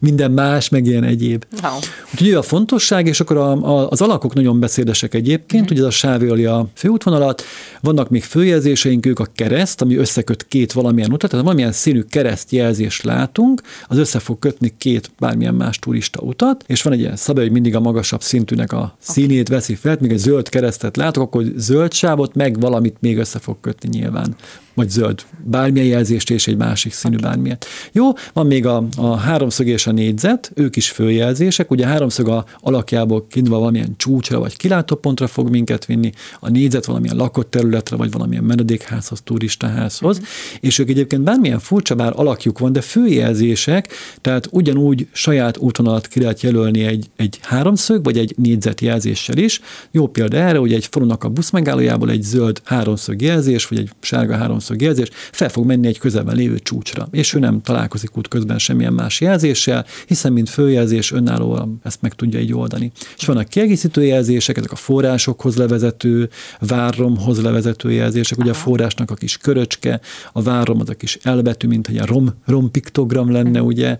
minden 0.00 0.30
más, 0.30 0.68
meg 0.68 0.86
ilyen 0.86 1.04
egyéb. 1.04 1.44
Oh. 1.62 1.70
Úgyhogy 2.12 2.32
a 2.32 2.42
fontosság, 2.42 3.06
és 3.06 3.20
akkor 3.20 3.36
a, 3.36 3.50
a, 3.50 3.90
az 3.90 4.00
alakok 4.00 4.34
nagyon 4.34 4.60
beszédesek 4.60 5.14
egyébként, 5.14 5.70
mm. 5.74 5.76
ugye 5.76 5.86
a 5.86 5.90
sáv 5.90 6.22
a 6.46 6.66
főútvonalat, 6.74 7.42
vannak 7.80 8.10
még 8.10 8.22
főjelzéseink, 8.22 9.06
ők 9.06 9.18
a 9.18 9.26
kereszt, 9.34 9.80
ami 9.80 9.96
összeköt 9.96 10.46
két 10.48 10.72
valamilyen 10.72 11.12
utat, 11.12 11.30
tehát 11.30 11.44
valamilyen 11.44 11.72
színű 11.72 12.02
keresztjelzést 12.02 13.02
látunk, 13.02 13.62
az 13.86 13.96
össze 13.96 14.18
fog 14.18 14.38
kötni 14.38 14.74
két 14.78 15.10
bármilyen 15.18 15.54
más 15.54 15.78
turista 15.78 16.20
utat, 16.20 16.64
és 16.66 16.82
van 16.82 16.92
egy 16.92 17.00
ilyen 17.00 17.16
szabály, 17.16 17.44
hogy 17.44 17.52
mindig 17.52 17.74
a 17.74 17.80
magasabb 17.80 18.22
szintűnek 18.22 18.72
a 18.72 18.96
színét 18.98 19.48
veszi 19.48 19.74
fel, 19.74 19.96
még 20.00 20.10
egy 20.10 20.18
zöld 20.18 20.48
keresztet 20.48 20.96
látok, 20.96 21.22
akkor 21.22 21.44
zöld 21.56 21.92
sávot, 21.92 22.34
meg 22.34 22.60
valamit 22.60 22.96
még 23.00 23.18
össze 23.18 23.38
fog 23.38 23.56
kötni 23.60 23.88
nyilván 23.88 24.36
vagy 24.74 24.90
zöld, 24.90 25.22
bármilyen 25.44 25.88
jelzést 25.88 26.30
és 26.30 26.46
egy 26.46 26.56
másik 26.56 26.92
színű 26.92 27.16
okay. 27.16 27.30
bármilyen. 27.30 27.58
Jó, 27.92 28.12
van 28.32 28.46
még 28.46 28.66
a, 28.66 28.84
a 28.96 29.16
háromszög 29.16 29.66
és 29.66 29.86
a 29.86 29.92
négyzet, 29.92 30.50
ők 30.54 30.76
is 30.76 30.90
följelzések, 30.90 31.70
ugye 31.70 31.84
a 31.84 31.88
háromszög 31.88 32.28
a 32.28 32.44
alakjából 32.60 33.26
kiindulva 33.30 33.58
valamilyen 33.58 33.94
csúcsra 33.96 34.38
vagy 34.38 34.56
kilátópontra 34.56 35.26
fog 35.26 35.50
minket 35.50 35.84
vinni, 35.84 36.12
a 36.40 36.48
négyzet 36.48 36.84
valamilyen 36.84 37.16
lakott 37.16 37.50
területre, 37.50 37.96
vagy 37.96 38.10
valamilyen 38.10 38.44
menedékházhoz, 38.44 39.20
turistaházhoz, 39.24 40.16
mm-hmm. 40.16 40.26
és 40.60 40.78
ők 40.78 40.88
egyébként 40.88 41.22
bármilyen 41.22 41.58
furcsa 41.58 41.94
bár 41.94 42.12
alakjuk 42.16 42.58
van, 42.58 42.72
de 42.72 42.80
főjelzések, 42.80 43.88
tehát 44.20 44.48
ugyanúgy 44.50 45.06
saját 45.12 45.56
útvonalat 45.56 46.06
ki 46.06 46.20
lehet 46.20 46.40
jelölni 46.40 46.84
egy, 46.84 47.10
egy 47.16 47.38
háromszög, 47.42 48.04
vagy 48.04 48.18
egy 48.18 48.34
négyzet 48.36 48.80
jelzéssel 48.80 49.36
is. 49.36 49.60
Jó 49.90 50.06
példa 50.06 50.36
erre, 50.36 50.58
hogy 50.58 50.72
egy 50.72 50.86
falunak 50.90 51.24
a 51.24 51.28
buszmegállójából 51.28 52.10
egy 52.10 52.22
zöld 52.22 52.60
háromszög 52.64 53.22
jelzés, 53.22 53.66
vagy 53.66 53.78
egy 53.78 53.90
sárga 54.00 54.36
háromszög 54.36 54.63
háromszög 54.64 54.80
jelzés, 54.80 55.08
fel 55.32 55.48
fog 55.48 55.66
menni 55.66 55.86
egy 55.86 55.98
közelben 55.98 56.36
lévő 56.36 56.58
csúcsra, 56.58 57.08
és 57.10 57.34
ő 57.34 57.38
nem 57.38 57.60
találkozik 57.62 58.16
út 58.16 58.28
közben 58.28 58.58
semmilyen 58.58 58.92
más 58.92 59.20
jelzéssel, 59.20 59.86
hiszen 60.06 60.32
mint 60.32 60.48
főjelzés 60.48 61.12
önállóan 61.12 61.80
ezt 61.82 62.02
meg 62.02 62.14
tudja 62.14 62.40
így 62.40 62.52
oldani. 62.52 62.92
És 63.16 63.26
vannak 63.26 63.48
kiegészítő 63.48 64.04
jelzések, 64.04 64.56
ezek 64.56 64.72
a 64.72 64.76
forrásokhoz 64.76 65.56
levezető, 65.56 66.28
várromhoz 66.58 67.42
levezető 67.42 67.92
jelzések, 67.92 68.38
ugye 68.38 68.50
a 68.50 68.54
forrásnak 68.54 69.10
a 69.10 69.14
kis 69.14 69.36
köröcske, 69.36 70.00
a 70.32 70.42
várrom 70.42 70.80
az 70.80 70.88
a 70.88 70.94
kis 70.94 71.18
elbetű, 71.22 71.68
mint 71.68 71.88
egy 71.88 71.98
rom, 71.98 72.34
rom 72.44 72.70
piktogram 72.70 73.32
lenne, 73.32 73.62
ugye, 73.62 73.98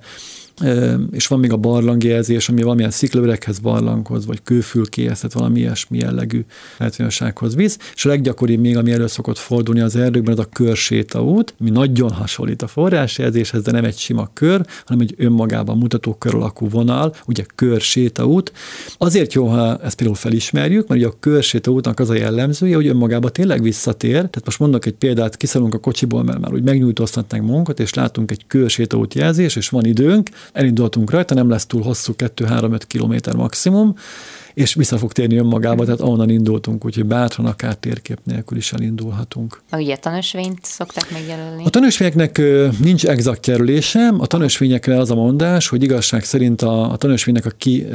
és 1.10 1.26
van 1.26 1.38
még 1.38 1.52
a 1.52 1.56
barlangjelzés, 1.56 2.48
ami 2.48 2.62
valamilyen 2.62 2.90
sziklőrekhez, 2.90 3.58
barlanghoz, 3.58 4.26
vagy 4.26 4.42
kőfülkéhez, 4.42 5.16
tehát 5.16 5.32
valami 5.32 5.58
ilyesmi 5.60 5.98
jellegű 5.98 6.44
látványossághoz 6.78 7.54
visz. 7.54 7.78
És 7.94 8.04
a 8.04 8.08
leggyakoribb 8.08 8.60
még, 8.60 8.76
ami 8.76 8.92
elő 8.92 9.06
szokott 9.06 9.38
fordulni 9.38 9.80
az 9.80 9.96
erdőkben, 9.96 10.32
az 10.32 10.38
a 10.38 10.48
körsétaút, 10.52 11.54
ami 11.60 11.70
nagyon 11.70 12.10
hasonlít 12.10 12.62
a 12.62 12.66
forrásjelzéshez, 12.66 13.62
de 13.62 13.70
nem 13.70 13.84
egy 13.84 13.96
sima 13.96 14.30
kör, 14.32 14.66
hanem 14.84 15.00
egy 15.00 15.14
önmagában 15.18 15.78
mutató 15.78 16.14
kör 16.14 16.34
alakú 16.34 16.68
vonal, 16.68 17.14
ugye 17.26 17.44
körsétaút. 17.54 18.52
Azért 18.98 19.32
jó, 19.32 19.46
ha 19.46 19.78
ezt 19.78 19.96
például 19.96 20.18
felismerjük, 20.18 20.88
mert 20.88 21.00
ugye 21.00 21.10
a 21.10 21.16
körsétaútnak 21.20 22.00
az 22.00 22.10
a 22.10 22.14
jellemzője, 22.14 22.76
hogy 22.76 22.86
önmagában 22.86 23.32
tényleg 23.32 23.62
visszatér. 23.62 24.12
Tehát 24.12 24.42
most 24.44 24.58
mondok 24.58 24.86
egy 24.86 24.94
példát, 24.94 25.36
kiszállunk 25.36 25.74
a 25.74 25.78
kocsiból, 25.78 26.22
mert 26.22 26.40
már 26.40 26.52
úgy 26.52 26.62
megnyújtóztatnánk 26.62 27.46
magunkat, 27.46 27.80
és 27.80 27.94
látunk 27.94 28.30
egy 28.30 28.44
körsétaút 28.46 29.14
jelzés, 29.14 29.56
és 29.56 29.68
van 29.68 29.84
időnk, 29.84 30.28
elindultunk 30.52 31.10
rajta, 31.10 31.34
nem 31.34 31.48
lesz 31.48 31.66
túl 31.66 31.82
hosszú, 31.82 32.12
2-3-5 32.18 32.80
kilométer 32.86 33.34
maximum, 33.34 33.96
és 34.54 34.74
vissza 34.74 34.98
fog 34.98 35.12
térni 35.12 35.36
önmagába, 35.36 35.84
tehát 35.84 36.00
ahonnan 36.00 36.30
indultunk, 36.30 36.84
úgyhogy 36.84 37.04
bátran 37.06 37.46
akár 37.46 37.74
térkép 37.74 38.18
nélkül 38.24 38.56
is 38.56 38.72
elindulhatunk. 38.72 39.62
A 39.70 39.76
ugye 39.76 39.96
tanösvényt 39.96 40.64
szokták 40.64 41.10
megjelölni? 41.10 41.62
A 41.64 41.70
tanösvényeknek 41.70 42.42
nincs 42.82 43.06
exakt 43.06 43.46
jelölése, 43.46 44.14
a 44.18 44.26
tanösvényekre 44.26 44.98
az 44.98 45.10
a 45.10 45.14
mondás, 45.14 45.68
hogy 45.68 45.82
igazság 45.82 46.24
szerint 46.24 46.62
a, 46.62 46.90
a 46.90 46.96
tanösvénynek 46.96 47.46
a 47.46 47.50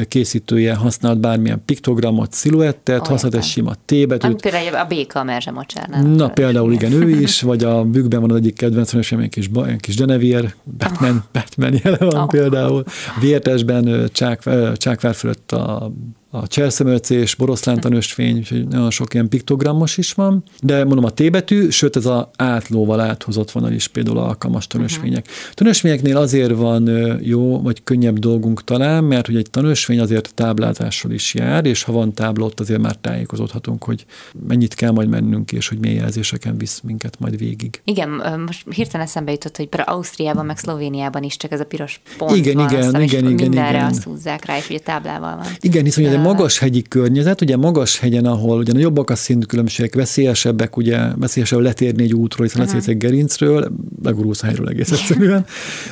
készítője 0.08 0.76
használt 0.76 1.19
bármilyen 1.19 1.62
piktogramot, 1.65 2.34
sziluettet, 2.34 3.08
használt 3.08 3.36
egy 3.36 3.43
sima 3.43 3.74
T-betűt. 3.86 4.41
Például 4.41 4.76
a 4.76 4.86
béka 4.86 5.19
a 5.19 5.24
merzsemocsárnál. 5.24 6.04
Na 6.04 6.30
például 6.30 6.74
igen, 6.74 6.91
ő 6.91 7.10
is, 7.10 7.41
vagy 7.50 7.63
a 7.63 7.84
bükkben 7.84 8.22
van 8.22 8.32
az 8.32 8.36
egyik 8.36 8.56
kedvenc 8.56 8.89
tanösvény, 8.89 9.22
egy 9.22 9.30
kis, 9.30 9.50
egy 9.67 9.80
kis 9.80 9.95
Genevier, 9.95 10.54
Batman, 10.78 11.15
oh. 11.15 11.24
Batman 11.32 11.80
jele 11.84 11.98
van 11.98 12.22
oh. 12.22 12.28
például. 12.28 12.84
Vértesben 13.19 14.10
Csák, 14.12 14.50
Csákvár 14.78 15.15
fölött 15.15 15.52
a 15.52 15.91
a 16.32 16.48
cselszemölcés, 16.48 17.36
boroszlántanösvény, 17.36 18.38
úgyhogy 18.38 18.68
nagyon 18.68 18.92
sok 18.92 19.13
ilyen 19.13 19.30
piktogrammos 19.30 19.98
is 19.98 20.13
van, 20.13 20.44
de 20.62 20.86
mondom 20.86 21.06
a 21.06 21.10
T 21.10 21.32
betű, 21.32 21.70
sőt 21.70 21.96
ez 21.96 22.06
a 22.06 22.32
átlóval 22.36 23.00
áthozott 23.00 23.52
vonal 23.52 23.72
is 23.72 23.88
például 23.88 24.18
alkalmas 24.18 24.68
tanösvények. 24.68 25.26
Uh-huh. 25.26 25.54
Tanösvényeknél 25.54 26.18
azért 26.18 26.56
van 26.56 26.88
jó, 27.22 27.62
vagy 27.62 27.84
könnyebb 27.84 28.20
dolgunk 28.20 28.63
talán, 28.63 29.04
mert 29.04 29.26
hogy 29.26 29.36
egy 29.36 29.50
tanösvény 29.50 30.00
azért 30.00 30.34
táblázással 30.34 31.12
is 31.12 31.34
jár, 31.34 31.65
és 31.65 31.84
ha 31.84 31.92
van 31.92 32.13
tábla, 32.13 32.46
ott 32.46 32.60
azért 32.60 32.82
már 32.82 32.96
tájékozódhatunk, 32.96 33.84
hogy 33.84 34.06
mennyit 34.48 34.74
kell 34.74 34.92
majd 34.92 35.10
mennünk, 35.10 35.52
és 35.52 35.68
hogy 35.68 35.80
milyen 35.80 35.98
jelzéseken 35.98 36.58
visz 36.58 36.80
minket 36.84 37.20
majd 37.20 37.38
végig. 37.38 37.82
Igen, 37.84 38.10
most 38.46 38.65
hirtelen 38.70 39.06
eszembe 39.06 39.32
jutott, 39.32 39.58
hogy 39.58 39.70
Ausztriában, 39.86 40.46
meg 40.46 40.58
Szlovéniában 40.58 41.24
is 41.24 41.38
csak 41.38 41.52
ez 41.52 41.60
a 41.60 41.65
piros 41.65 42.02
pont 42.18 42.36
igen, 42.36 42.56
van, 42.56 42.70
igen, 42.70 42.84
aztán, 42.84 43.02
igen, 43.02 43.24
igen, 43.24 43.34
mindenre 43.34 43.70
igen. 43.78 43.86
azt 43.86 44.04
húzzák 44.04 44.46
rá, 44.46 44.58
és 44.58 44.70
ugye 44.70 44.80
táblával 44.80 45.36
van. 45.36 45.46
Igen, 45.60 45.84
hiszen 45.84 46.04
egy 46.20 46.26
magas 46.26 46.60
hegyi 46.60 46.82
környezet, 46.82 47.42
ugye 47.42 47.58
magas 47.58 48.00
hegyen, 48.00 48.26
ahol 48.26 48.58
ugye 48.58 48.74
nagyobbak 48.74 49.10
a 49.10 49.16
színkülönbségek, 49.16 49.96
veszélyesebbek, 49.96 50.78
ugye 50.78 51.00
veszélyesebb 51.16 51.60
letérni 51.60 52.04
egy 52.04 52.14
útról, 52.14 52.48
hiszen 52.48 52.66
uh-huh. 52.66 52.84
egy 52.88 52.98
gerincről, 52.98 53.72
legurulsz 54.04 54.42
helyről 54.42 54.70
egész 54.70 54.92
egyszerűen. 54.92 55.46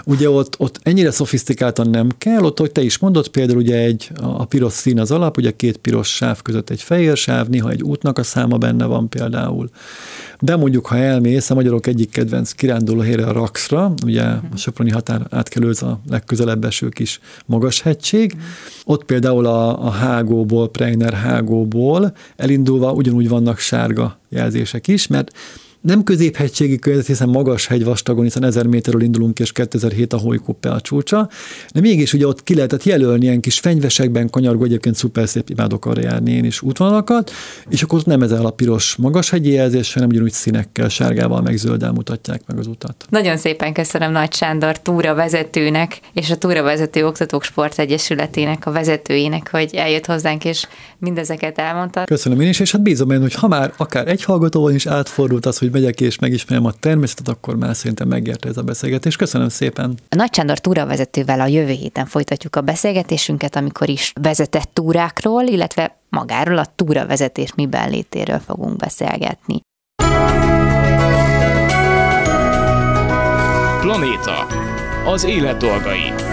ugye 0.05 0.29
ott, 0.29 0.55
ott 0.57 0.79
ennyire 0.83 1.11
szofisztikáltan 1.11 1.89
nem 1.89 2.09
kell, 2.17 2.43
ott, 2.43 2.59
hogy 2.59 2.71
te 2.71 2.81
is 2.81 2.97
mondod, 2.97 3.27
például 3.27 3.59
ugye 3.59 3.77
egy, 3.77 4.11
a 4.21 4.45
piros 4.45 4.73
szín 4.73 4.99
az 4.99 5.11
alap, 5.11 5.37
ugye 5.37 5.51
két 5.51 5.77
piros 5.77 6.15
sáv 6.15 6.41
között 6.41 6.69
egy 6.69 6.81
fehér 6.81 7.17
sáv, 7.17 7.47
néha 7.47 7.69
egy 7.69 7.83
útnak 7.83 8.17
a 8.17 8.23
száma 8.23 8.57
benne 8.57 8.85
van 8.85 9.09
például. 9.09 9.69
De 10.39 10.55
mondjuk, 10.55 10.85
ha 10.85 10.97
elmész, 10.97 11.49
a 11.49 11.53
magyarok 11.53 11.87
egyik 11.87 12.09
kedvenc 12.09 12.51
kiránduló 12.51 13.01
helyre 13.01 13.25
a 13.25 13.31
Raxra, 13.31 13.93
ugye 14.05 14.23
a 14.23 14.41
Soproni 14.55 14.91
határ 14.91 15.27
átkelőz 15.29 15.83
a 15.83 15.99
legközelebb 16.09 16.65
eső 16.65 16.89
kis 16.89 17.19
magas 17.45 17.81
hegység, 17.81 18.31
uh-huh. 18.33 18.47
ott 18.85 19.03
például 19.03 19.45
a, 19.45 19.85
a 19.85 19.89
hágóból, 19.89 20.69
Preiner 20.69 21.13
hágóból 21.13 22.13
elindulva 22.35 22.91
ugyanúgy 22.91 23.29
vannak 23.29 23.57
sárga 23.57 24.19
jelzések 24.29 24.87
is, 24.87 25.07
mert 25.07 25.31
nem 25.87 26.03
középhegységi 26.03 26.79
környezet, 26.79 27.07
hiszen 27.07 27.29
magas 27.29 27.67
hegy 27.67 27.83
vastagon, 27.83 28.23
hiszen 28.23 28.43
1000 28.43 28.65
méterről 28.65 29.01
indulunk, 29.01 29.39
és 29.39 29.51
2007 29.51 30.13
a 30.13 30.17
Hojkuppe 30.17 30.69
a 30.69 30.81
csúcsa, 30.81 31.29
de 31.73 31.79
mégis 31.79 32.13
ugye 32.13 32.27
ott 32.27 32.43
ki 32.43 32.55
lehetett 32.55 32.83
jelölni 32.83 33.25
ilyen 33.25 33.39
kis 33.39 33.59
fenyvesekben, 33.59 34.29
kanyargó, 34.29 34.63
egyébként 34.63 34.95
szuper 34.95 35.27
szép 35.27 35.49
imádok 35.49 35.85
arra 35.85 36.01
járni 36.01 36.31
én 36.31 36.43
is 36.43 36.61
útvonalakat, 36.61 37.31
és 37.69 37.81
akkor 37.81 37.99
ott 37.99 38.05
nem 38.05 38.21
ezzel 38.21 38.45
a 38.45 38.49
piros 38.49 38.95
magas 38.95 39.29
hegyi 39.29 39.51
jelzés, 39.51 39.93
hanem 39.93 40.09
ugyanúgy 40.09 40.31
színekkel, 40.31 40.89
sárgával, 40.89 41.41
meg 41.41 41.57
zölddel 41.57 41.91
mutatják 41.91 42.41
meg 42.47 42.57
az 42.57 42.67
utat. 42.67 43.05
Nagyon 43.09 43.37
szépen 43.37 43.73
köszönöm 43.73 44.11
Nagy 44.11 44.33
Sándor 44.33 44.79
túra 44.79 45.13
vezetőnek 45.13 45.99
és 46.13 46.29
a 46.29 46.37
túra 46.37 46.63
vezető 46.63 47.05
oktatók 47.05 47.43
sportegyesületének 47.43 48.65
a 48.65 48.71
vezetőjének, 48.71 49.49
hogy 49.51 49.75
eljött 49.75 50.05
hozzánk, 50.05 50.45
és 50.45 50.67
mindezeket 50.99 51.57
elmondta. 51.57 52.03
Köszönöm 52.03 52.41
én 52.41 52.49
is, 52.49 52.59
és 52.59 52.71
hát 52.71 52.81
bízom 52.81 53.11
én, 53.11 53.21
hogy 53.21 53.33
ha 53.33 53.47
már 53.47 53.73
akár 53.77 54.07
egy 54.07 54.23
hallgatóval 54.23 54.71
is 54.71 54.85
átfordult 54.85 55.45
az, 55.45 55.57
hogy 55.57 55.71
megyek 55.77 56.01
és 56.01 56.19
megismerem 56.19 56.65
a 56.65 56.71
természetet, 56.71 57.27
akkor 57.27 57.55
már 57.55 57.75
szerintem 57.75 58.07
megérte 58.07 58.49
ez 58.49 58.57
a 58.57 58.61
beszélgetés. 58.61 59.15
Köszönöm 59.15 59.49
szépen. 59.49 59.97
A 60.09 60.15
Nagy 60.15 60.33
Sándor 60.33 60.59
túravezetővel 60.59 61.39
a 61.39 61.45
jövő 61.45 61.71
héten 61.71 62.05
folytatjuk 62.05 62.55
a 62.55 62.61
beszélgetésünket, 62.61 63.55
amikor 63.55 63.89
is 63.89 64.13
vezetett 64.21 64.69
túrákról, 64.73 65.43
illetve 65.43 65.99
magáról 66.09 66.57
a 66.57 66.65
túravezetés 66.75 67.53
miben 67.55 67.89
létéről 67.89 68.39
fogunk 68.39 68.75
beszélgetni. 68.75 69.61
Planéta. 73.81 74.47
Az 75.05 75.25
élet 75.25 75.57
dolgai. 75.57 76.26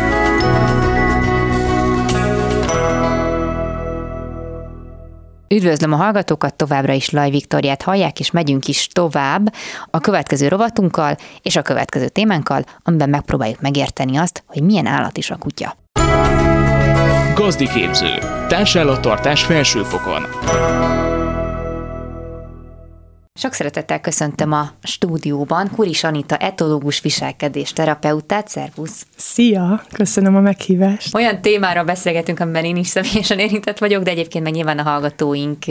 Üdvözlöm 5.55 5.93
a 5.93 5.97
hallgatókat, 5.97 6.55
továbbra 6.55 6.93
is 6.93 7.11
Laj 7.11 7.31
Viktoriát 7.31 7.83
hallják, 7.83 8.21
és 8.21 8.31
megyünk 8.31 8.67
is 8.67 8.87
tovább 8.87 9.55
a 9.91 10.01
következő 10.01 10.49
rovatunkkal 10.49 11.17
és 11.43 11.57
a 11.57 11.63
következő 11.63 12.09
témánkkal, 12.09 12.65
amiben 12.83 13.09
megpróbáljuk 13.09 13.61
megérteni 13.61 14.17
azt, 14.17 14.43
hogy 14.47 14.63
milyen 14.63 14.87
állat 14.87 15.17
is 15.17 15.31
a 15.31 15.37
kutya. 15.37 15.77
Gazdiképző. 17.35 18.19
Társállattartás 18.49 19.45
felsőfokon. 19.45 20.23
Sok 23.39 23.53
szeretettel 23.53 24.01
köszöntöm 24.01 24.53
a 24.53 24.71
stúdióban 24.83 25.71
Kuris 25.71 26.05
Anita 26.05 26.37
etológus 26.37 27.01
viselkedés 27.01 27.73
terapeutát, 27.73 28.49
szervusz! 28.49 29.07
Szia! 29.17 29.83
Köszönöm 29.93 30.37
a 30.37 30.41
meghívást! 30.41 31.15
Olyan 31.15 31.41
témára 31.41 31.85
beszélgetünk, 31.85 32.41
amiben 32.41 32.65
én 32.65 32.77
is 32.77 32.87
személyesen 32.87 33.39
érintett 33.39 33.79
vagyok, 33.79 34.03
de 34.03 34.11
egyébként 34.11 34.45
meg 34.45 34.53
nyilván 34.53 34.79
a 34.79 34.83
hallgatóink 34.83 35.65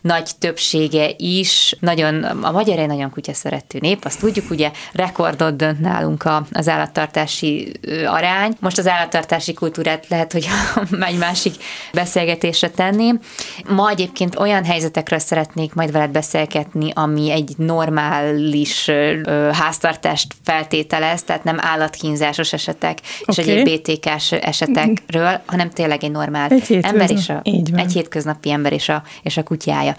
nagy 0.00 0.30
többsége 0.38 1.10
is. 1.16 1.76
Nagyon, 1.80 2.22
a 2.22 2.52
magyar 2.52 2.78
egy 2.78 2.86
nagyon 2.86 3.10
kutya 3.10 3.34
szerető 3.34 3.78
nép, 3.78 4.04
azt 4.04 4.20
tudjuk, 4.20 4.50
ugye 4.50 4.70
rekordot 4.92 5.56
dönt 5.56 5.80
nálunk 5.80 6.24
az 6.52 6.68
állattartási 6.68 7.72
arány. 8.06 8.52
Most 8.60 8.78
az 8.78 8.86
állattartási 8.86 9.52
kultúrát 9.52 10.08
lehet, 10.08 10.32
hogy 10.32 10.48
egy 11.00 11.18
másik 11.18 11.54
beszélgetésre 11.92 12.70
tenném. 12.70 13.20
Ma 13.68 13.90
egyébként 13.90 14.38
olyan 14.38 14.64
helyzetekről 14.64 15.18
szeretnék 15.18 15.74
majd 15.74 15.92
veled 15.92 16.10
beszélgetni, 16.10 16.96
ami 16.98 17.30
egy 17.30 17.54
normális 17.56 18.90
háztartást 19.52 20.34
feltételez, 20.44 21.22
tehát 21.22 21.44
nem 21.44 21.56
állatkínzásos 21.60 22.52
esetek 22.52 22.98
okay. 23.26 23.44
és 23.44 23.50
egyéb 23.50 23.80
BTK-s 23.80 24.32
esetekről, 24.32 25.40
hanem 25.46 25.70
tényleg 25.70 26.04
egy 26.04 26.10
normál 26.10 26.50
egy 26.50 26.78
ember 26.82 27.10
és 27.10 27.28
a, 27.28 27.40
egy 27.74 27.92
hétköznapi 27.92 28.50
ember 28.50 28.72
és 28.72 28.88
a, 28.88 29.02
és 29.22 29.36
a 29.36 29.42
kutyája. 29.42 29.96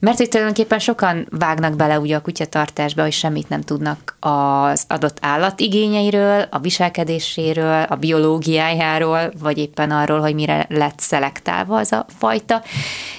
Mert 0.00 0.16
hogy 0.16 0.28
tulajdonképpen 0.28 0.78
sokan 0.78 1.26
vágnak 1.30 1.76
bele 1.76 1.98
ugye 2.00 2.16
a 2.16 2.20
kutyatartásba, 2.20 3.02
hogy 3.02 3.12
semmit 3.12 3.48
nem 3.48 3.60
tudnak 3.60 4.16
az 4.20 4.84
adott 4.88 5.18
állat 5.20 5.60
igényeiről, 5.60 6.46
a 6.50 6.58
viselkedéséről, 6.58 7.82
a 7.82 7.94
biológiájáról, 7.94 9.32
vagy 9.40 9.58
éppen 9.58 9.90
arról, 9.90 10.20
hogy 10.20 10.34
mire 10.34 10.66
lett 10.68 10.98
szelektálva 10.98 11.76
az 11.78 11.92
a 11.92 12.06
fajta, 12.18 12.62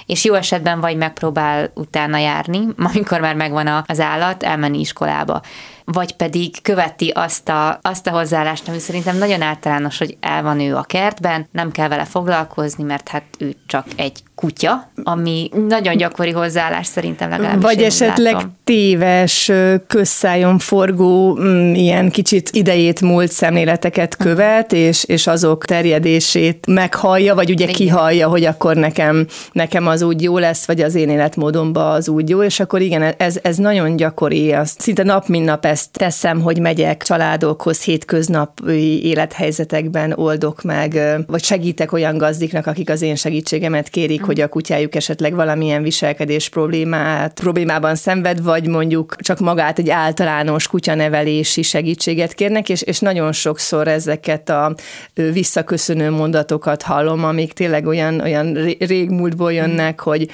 és 0.05 0.23
jó 0.23 0.33
esetben 0.33 0.79
vagy 0.79 0.97
megpróbál 0.97 1.71
utána 1.75 2.17
járni, 2.17 2.65
amikor 2.93 3.19
már 3.19 3.35
megvan 3.35 3.83
az 3.87 3.99
állat, 3.99 4.43
elmenni 4.43 4.79
iskolába. 4.79 5.41
Vagy 5.85 6.15
pedig 6.15 6.61
követi 6.61 7.09
azt 7.09 7.49
a, 7.49 7.79
azt 7.81 8.07
a 8.07 8.11
hozzáállást, 8.11 8.67
ami 8.67 8.79
szerintem 8.79 9.17
nagyon 9.17 9.41
általános, 9.41 9.97
hogy 9.97 10.17
el 10.19 10.43
van 10.43 10.59
ő 10.59 10.75
a 10.75 10.83
kertben, 10.83 11.47
nem 11.51 11.71
kell 11.71 11.87
vele 11.87 12.05
foglalkozni, 12.05 12.83
mert 12.83 13.09
hát 13.09 13.23
ő 13.37 13.55
csak 13.67 13.85
egy 13.95 14.23
kutya, 14.39 14.91
ami 15.04 15.49
nagyon 15.67 15.97
gyakori 15.97 16.32
hozzáállás 16.32 16.88
szerintem 16.88 17.30
legalábbis. 17.30 17.63
Vagy 17.63 17.82
esetleg 17.82 18.34
látom. 18.34 18.56
téves, 18.63 19.52
közszájon 19.88 20.60
forgó, 20.60 21.38
mm, 21.41 21.73
ilyen 21.73 22.10
kicsit 22.10 22.49
idejét 22.52 23.02
múlt 23.02 23.32
szemléleteket 23.32 24.15
követ, 24.15 24.73
és, 24.73 25.04
és 25.04 25.28
azok 25.28 25.65
terjedését 25.65 26.65
meghallja, 26.67 27.36
vagy 27.36 27.49
ugye 27.49 27.63
Igen. 27.63 27.75
kihallja, 27.75 28.28
hogy 28.28 28.45
akkor 28.45 28.75
nekem, 28.75 29.28
nekem 29.52 29.88
az 29.88 30.02
úgy 30.02 30.21
jó 30.21 30.38
lesz, 30.38 30.65
vagy 30.65 30.82
az 30.82 30.95
én 30.95 31.10
életmódomban 31.10 31.91
az 31.91 32.10
úgy 32.10 32.30
jó, 32.30 32.43
és 32.43 32.60
akkor 32.60 32.82
igen, 32.82 33.13
ez, 33.17 33.39
ez 33.41 33.58
nagyon 33.58 33.95
gyakori, 33.95 34.52
azt 34.52 34.82
szinte 34.82 35.04
nap 35.04 35.28
mint 35.28 35.45
nap 35.45 35.65
ezt 35.65 35.91
teszem, 35.91 36.41
hogy 36.41 36.60
megyek 36.60 37.04
családokhoz 37.04 37.82
hétköznapi 37.82 39.06
élethelyzetekben 39.06 40.12
oldok 40.12 40.62
meg, 40.62 40.99
vagy 41.28 41.43
segítek 41.43 41.91
olyan 41.91 42.17
gazdiknak, 42.17 42.67
akik 42.67 42.89
az 42.89 43.02
én 43.02 43.15
segítségemet 43.15 43.89
kérik, 43.89 44.28
hogy 44.29 44.41
a 44.41 44.47
kutyájuk 44.47 44.95
esetleg 44.95 45.35
valamilyen 45.35 45.83
viselkedés 45.83 46.49
problémát, 46.49 47.39
problémában 47.39 47.95
szenved, 47.95 48.43
vagy 48.43 48.67
mondjuk 48.67 49.15
csak 49.15 49.39
magát 49.39 49.79
egy 49.79 49.89
általános 49.89 50.67
kutyanevelési 50.67 51.61
segítséget 51.61 52.33
kérnek, 52.33 52.69
és, 52.69 52.81
és 52.81 52.99
nagyon 52.99 53.31
sokszor 53.31 53.87
ezeket 53.87 54.49
a 54.49 54.75
visszaköszönő 55.13 56.09
mondatokat 56.09 56.81
hallom, 56.81 57.23
amik 57.23 57.53
tényleg 57.53 57.85
olyan, 57.87 58.19
olyan 58.21 58.53
régmúltból 58.79 59.53
jönnek, 59.53 59.99
hogy 59.99 60.29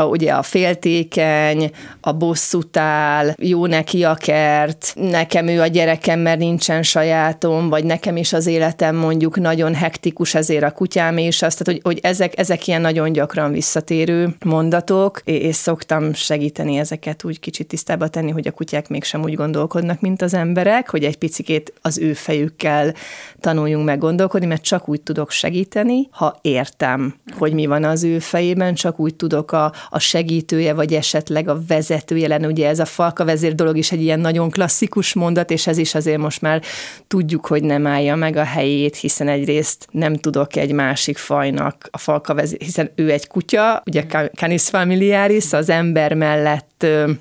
a, 0.00 0.04
ugye 0.04 0.32
a 0.32 0.42
féltékeny, 0.42 1.70
a 2.00 2.12
bosszutál, 2.12 3.34
jó 3.38 3.66
neki 3.66 4.04
a 4.04 4.14
kert, 4.14 4.92
nekem 4.94 5.48
ő 5.48 5.60
a 5.60 5.66
gyerekem, 5.66 6.20
mert 6.20 6.38
nincsen 6.38 6.82
sajátom, 6.82 7.68
vagy 7.68 7.84
nekem 7.84 8.16
is 8.16 8.32
az 8.32 8.46
életem 8.46 8.96
mondjuk 8.96 9.38
nagyon 9.38 9.74
hektikus, 9.74 10.34
ezért 10.34 10.62
a 10.62 10.70
kutyám 10.70 11.18
is, 11.18 11.42
azt, 11.42 11.64
tehát, 11.64 11.80
hogy, 11.82 11.92
hogy 11.92 12.10
ezek, 12.10 12.38
ezek 12.38 12.66
ilyen 12.66 12.80
nagyon 12.80 13.12
gyakran 13.12 13.39
visszatérő 13.48 14.34
mondatok, 14.44 15.20
és 15.24 15.56
szoktam 15.56 16.12
segíteni 16.12 16.76
ezeket 16.76 17.24
úgy 17.24 17.40
kicsit 17.40 17.66
tisztába 17.66 18.08
tenni, 18.08 18.30
hogy 18.30 18.46
a 18.46 18.52
kutyák 18.52 18.88
mégsem 18.88 19.22
úgy 19.22 19.34
gondolkodnak, 19.34 20.00
mint 20.00 20.22
az 20.22 20.34
emberek, 20.34 20.90
hogy 20.90 21.04
egy 21.04 21.18
picikét 21.18 21.72
az 21.82 21.98
ő 21.98 22.12
fejükkel 22.12 22.94
tanuljunk 23.40 23.84
meg 23.84 23.98
gondolkodni, 23.98 24.46
mert 24.46 24.62
csak 24.62 24.88
úgy 24.88 25.00
tudok 25.00 25.30
segíteni, 25.30 26.08
ha 26.10 26.38
értem, 26.42 27.14
hogy 27.38 27.52
mi 27.52 27.66
van 27.66 27.84
az 27.84 28.04
ő 28.04 28.18
fejében, 28.18 28.74
csak 28.74 28.98
úgy 28.98 29.14
tudok 29.14 29.52
a, 29.52 29.72
a 29.90 29.98
segítője, 29.98 30.74
vagy 30.74 30.94
esetleg 30.94 31.48
a 31.48 31.60
vezetője 31.66 32.28
lenne. 32.28 32.46
Ugye 32.46 32.68
ez 32.68 32.78
a 32.78 32.84
falka 32.84 33.24
vezér 33.24 33.54
dolog 33.54 33.76
is 33.76 33.92
egy 33.92 34.02
ilyen 34.02 34.20
nagyon 34.20 34.50
klasszikus 34.50 35.14
mondat, 35.14 35.50
és 35.50 35.66
ez 35.66 35.78
is 35.78 35.94
azért 35.94 36.18
most 36.18 36.40
már 36.40 36.62
tudjuk, 37.06 37.46
hogy 37.46 37.62
nem 37.62 37.86
állja 37.86 38.16
meg 38.16 38.36
a 38.36 38.44
helyét, 38.44 38.96
hiszen 38.96 39.28
egyrészt 39.28 39.86
nem 39.90 40.14
tudok 40.14 40.56
egy 40.56 40.72
másik 40.72 41.18
fajnak 41.18 41.88
a 41.90 41.98
falka 41.98 42.34
vezér, 42.34 42.60
hiszen 42.60 42.90
ő 42.94 43.10
egy 43.10 43.26
kutya, 43.30 43.82
ugye 43.86 44.04
Canis 44.34 44.68
familiaris, 44.68 45.52
az 45.52 45.68
ember 45.68 46.14
mellett 46.14 46.69